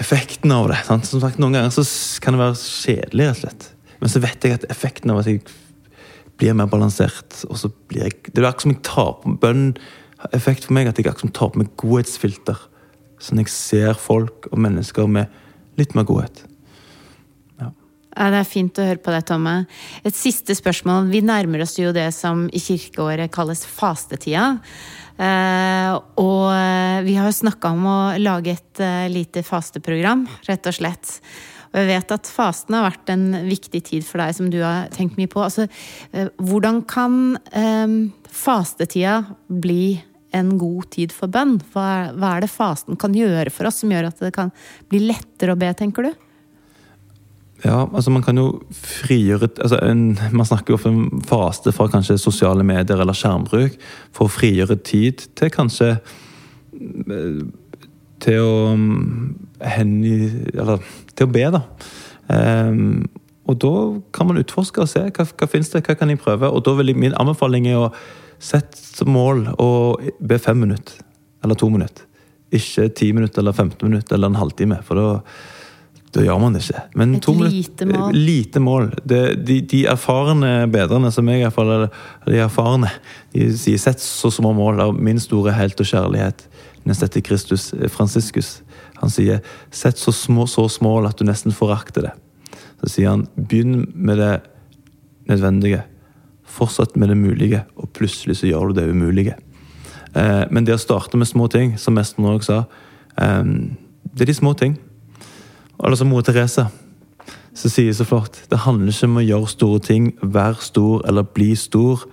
effekten 0.01 0.55
av 0.55 0.71
det. 0.73 0.81
Sant? 0.89 1.05
Som 1.11 1.21
sagt, 1.23 1.41
Noen 1.43 1.59
ganger 1.59 1.75
så 1.77 1.85
kan 2.25 2.35
det 2.35 2.41
være 2.41 2.57
kjedelig, 2.57 3.29
rett 3.29 3.37
og 3.37 3.43
slett. 3.43 3.69
Men 4.01 4.13
så 4.15 4.25
vet 4.25 4.47
jeg 4.49 4.57
at 4.57 4.67
effekten 4.73 5.13
av 5.13 5.21
at 5.21 5.29
jeg 5.29 5.45
blir 6.41 6.57
mer 6.57 6.71
balansert 6.73 7.45
og 7.47 7.61
så 7.61 7.71
blir 7.89 8.09
jeg, 8.09 8.17
Det 8.27 8.41
er 8.41 8.49
akkurat 8.49 8.65
som 8.65 8.73
jeg 8.73 8.83
tar 8.89 9.13
på 9.21 9.35
bønn 9.45 9.69
effekt 10.33 10.67
for 10.67 10.77
meg 10.77 10.89
at 10.89 10.99
jeg 10.99 11.11
akkurat 11.11 11.35
tar 11.37 11.53
på 11.53 11.61
meg 11.61 11.73
godhetsfilter. 11.81 12.59
Sånn 13.23 13.41
jeg 13.43 13.53
ser 13.53 13.95
folk 13.99 14.49
og 14.51 14.59
mennesker 14.61 15.09
med 15.11 15.33
litt 15.79 15.95
mer 15.97 16.07
godhet. 16.09 16.45
Ja. 17.61 17.71
Det 18.15 18.41
er 18.41 18.49
fint 18.49 18.79
å 18.79 18.89
høre 18.89 19.03
på 19.03 19.15
deg, 19.15 19.25
Tomme. 19.29 19.55
Et 20.07 20.17
siste 20.17 20.57
spørsmål. 20.57 21.09
Vi 21.13 21.23
nærmer 21.25 21.65
oss 21.65 21.79
jo 21.81 21.95
det 21.95 22.11
som 22.17 22.47
i 22.53 22.63
kirkeåret 22.63 23.33
kalles 23.35 23.65
fastetida. 23.69 24.55
Uh, 25.15 25.95
og 26.19 26.51
vi 27.07 27.15
har 27.15 27.29
jo 27.29 27.37
snakka 27.37 27.71
om 27.71 27.85
å 27.87 27.99
lage 28.19 28.57
et 28.57 28.81
uh, 28.83 29.05
lite 29.07 29.45
fasteprogram, 29.47 30.25
rett 30.49 30.67
og 30.67 30.75
slett. 30.75 31.13
Og 31.71 31.79
jeg 31.79 31.91
vet 31.91 32.15
at 32.17 32.31
fasten 32.31 32.77
har 32.77 32.89
vært 32.89 33.13
en 33.15 33.29
viktig 33.47 33.81
tid 33.87 34.07
for 34.07 34.23
deg, 34.23 34.35
som 34.35 34.51
du 34.51 34.61
har 34.63 34.91
tenkt 34.95 35.17
mye 35.19 35.31
på. 35.31 35.43
Altså, 35.43 35.67
hvordan 36.39 36.85
kan 36.87 37.17
fastetida 38.31 39.17
bli 39.51 39.97
en 40.35 40.55
god 40.61 40.91
tid 40.95 41.15
for 41.15 41.31
bønn? 41.33 41.57
Hva, 41.73 42.13
hva 42.15 42.37
er 42.37 42.45
det 42.45 42.53
fasten 42.53 42.99
kan 43.01 43.15
gjøre 43.17 43.53
for 43.55 43.71
oss, 43.71 43.81
som 43.83 43.93
gjør 43.95 44.11
at 44.11 44.23
det 44.27 44.35
kan 44.37 44.53
bli 44.91 45.05
lettere 45.07 45.55
å 45.55 45.61
be, 45.61 45.71
tenker 45.79 46.09
du? 46.09 46.13
Ja, 47.65 47.87
altså 47.87 48.13
man 48.13 48.25
kan 48.25 48.37
jo 48.37 48.49
frigjøre 48.77 49.49
altså 49.63 49.79
en, 49.87 50.19
Man 50.37 50.45
snakker 50.45 50.75
jo 50.75 50.79
om 50.91 51.23
faste 51.25 51.73
fra 51.73 51.87
kanskje 51.89 52.19
sosiale 52.21 52.65
medier 52.67 53.01
eller 53.01 53.17
skjermbruk 53.17 53.79
for 54.13 54.27
å 54.27 54.33
frigjøre 54.33 54.77
tid 54.85 55.25
til 55.39 55.53
kanskje 55.55 55.95
eh, 55.95 57.39
Til 58.25 58.43
å 58.43 58.75
mm, 58.77 59.31
hengi 59.65 60.19
Eller 60.53 60.85
til 61.15 61.29
å 61.29 61.31
be, 61.31 61.45
da. 61.55 61.63
Um, 62.27 63.05
og 63.47 63.59
da 63.63 63.73
kan 64.17 64.27
man 64.27 64.41
utforske 64.41 64.83
og 64.83 64.89
se 64.91 65.03
hva, 65.05 65.27
hva 65.29 65.49
finnes 65.51 65.71
det, 65.71 65.85
hva 65.87 65.95
kan 65.99 66.11
jeg 66.11 66.19
prøve. 66.19 66.49
Og 66.49 66.65
da 66.67 66.73
vil 66.79 66.91
jeg, 66.91 66.99
min 66.99 67.15
anbefaling 67.21 67.69
er 67.71 67.83
å 67.85 67.91
sette 68.43 69.07
mål 69.09 69.47
og 69.59 70.05
be 70.21 70.39
fem 70.39 70.61
minutter. 70.65 71.03
Eller 71.45 71.59
to 71.59 71.69
minutter. 71.73 72.07
Ikke 72.55 72.89
ti 72.95 73.13
minutter 73.13 73.43
eller 73.43 73.53
15 73.53 73.89
minutter 73.89 74.17
eller 74.17 74.33
en 74.33 74.41
halvtime. 74.41 74.81
For 74.87 75.01
da 75.01 75.09
da 76.15 76.23
gjør 76.23 76.39
man 76.39 76.55
det 76.55 76.63
ikke. 76.63 76.83
Men 76.95 77.15
Et 77.17 77.27
lite 77.51 77.87
mål. 77.91 78.15
Lite 78.15 78.61
mål. 78.63 78.85
Det, 79.03 79.21
de, 79.47 79.57
de, 79.67 79.81
erfarne 79.91 80.53
bedrene, 80.71 81.11
som 81.13 81.29
jeg 81.29 81.41
i 81.41 81.43
hvert 81.43 81.57
fall 81.57 81.89
de 82.29 82.39
erfarne, 82.39 82.91
de 83.35 83.49
sier 83.59 83.81
'sett 83.83 83.99
så 84.03 84.31
små 84.31 84.53
mål' 84.55 84.81
av 84.81 84.95
min 84.95 85.19
store 85.19 85.53
helt 85.53 85.81
og 85.81 85.87
kjærlighet. 85.87 86.47
Nest 86.87 87.03
etter 87.03 87.21
Kristus, 87.21 87.73
eh, 87.75 87.89
Franciscus. 87.89 88.63
Han 89.03 89.11
sier 89.11 89.43
'sett 89.71 89.99
så 89.99 90.13
små, 90.13 90.47
så 90.47 90.69
små 90.71 91.05
at 91.07 91.19
du 91.19 91.25
nesten 91.25 91.53
forakter 91.53 92.03
det'. 92.03 92.17
Så 92.81 92.95
sier 92.95 93.11
han 93.11 93.27
'begynn 93.37 93.91
med 93.95 94.19
det 94.19 94.43
nødvendige'. 95.29 95.83
Fortsett 96.55 96.95
med 96.97 97.11
det 97.11 97.19
mulige, 97.19 97.65
og 97.77 97.91
plutselig 97.97 98.39
så 98.39 98.47
gjør 98.47 98.71
du 98.71 98.79
det 98.79 98.91
umulige. 98.91 99.35
Eh, 100.15 100.45
men 100.51 100.67
det 100.67 100.77
å 100.77 100.81
starte 100.81 101.19
med 101.19 101.29
små 101.29 101.49
ting, 101.51 101.75
som 101.79 101.97
mesteren 101.99 102.31
òg 102.31 102.45
sa, 102.47 102.65
eh, 103.19 103.43
det 104.15 104.23
er 104.23 104.31
de 104.31 104.35
små 104.35 104.55
ting. 104.55 104.79
Eller 105.83 105.97
som 105.97 106.09
mor 106.09 106.23
Therese, 106.23 106.69
som 107.55 107.71
sier 107.71 107.93
så 107.93 108.05
flott 108.05 108.49
Det 108.51 108.59
handler 108.59 108.93
ikke 108.93 109.09
om 109.09 109.17
å 109.17 109.27
gjøre 109.27 109.49
store 109.49 109.81
ting, 109.81 110.13
være 110.23 110.61
stor 110.61 111.03
eller 111.09 111.23
bli 111.23 111.55
stor. 111.55 112.05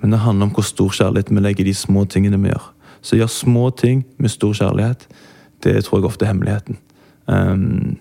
Men 0.00 0.10
det 0.10 0.20
handler 0.20 0.46
om 0.46 0.52
hvor 0.52 0.64
stor 0.64 0.90
kjærlighet 0.90 1.30
vi 1.30 1.40
legger 1.40 1.64
i 1.64 1.70
de 1.70 1.74
små 1.74 2.04
tingene 2.04 2.40
vi 2.42 2.50
gjør. 2.50 2.70
Så 3.02 3.16
gjør 3.16 3.26
små 3.26 3.70
ting 3.70 4.04
med 4.18 4.30
stor 4.30 4.52
kjærlighet. 4.52 5.06
Det 5.62 5.84
tror 5.84 5.98
jeg 5.98 6.04
ofte 6.04 6.24
er 6.24 6.32
hemmeligheten. 6.32 6.78
Um, 7.26 7.96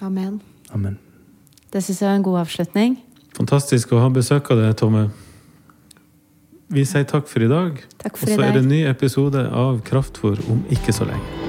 Amen. 0.00 0.40
Amen. 0.72 0.98
Det 1.72 1.82
syns 1.84 2.02
jeg 2.02 2.10
er 2.10 2.16
en 2.16 2.22
god 2.22 2.40
avslutning. 2.40 2.98
Fantastisk 3.40 3.94
å 3.96 4.02
ha 4.02 4.10
besøk 4.12 4.50
av 4.52 4.60
deg, 4.60 4.74
Tomme. 4.76 5.06
Vi 6.70 6.84
sier 6.84 7.06
takk 7.08 7.24
for 7.30 7.40
i 7.40 7.48
dag. 7.48 7.80
Takk 8.02 8.20
for 8.20 8.28
Og 8.28 8.36
så 8.36 8.44
er 8.44 8.52
det 8.52 8.66
en 8.66 8.68
ny 8.70 8.84
episode 8.90 9.48
av 9.48 9.80
Kraftfor 9.86 10.44
om 10.52 10.60
ikke 10.68 10.92
så 10.92 11.08
lenge. 11.08 11.39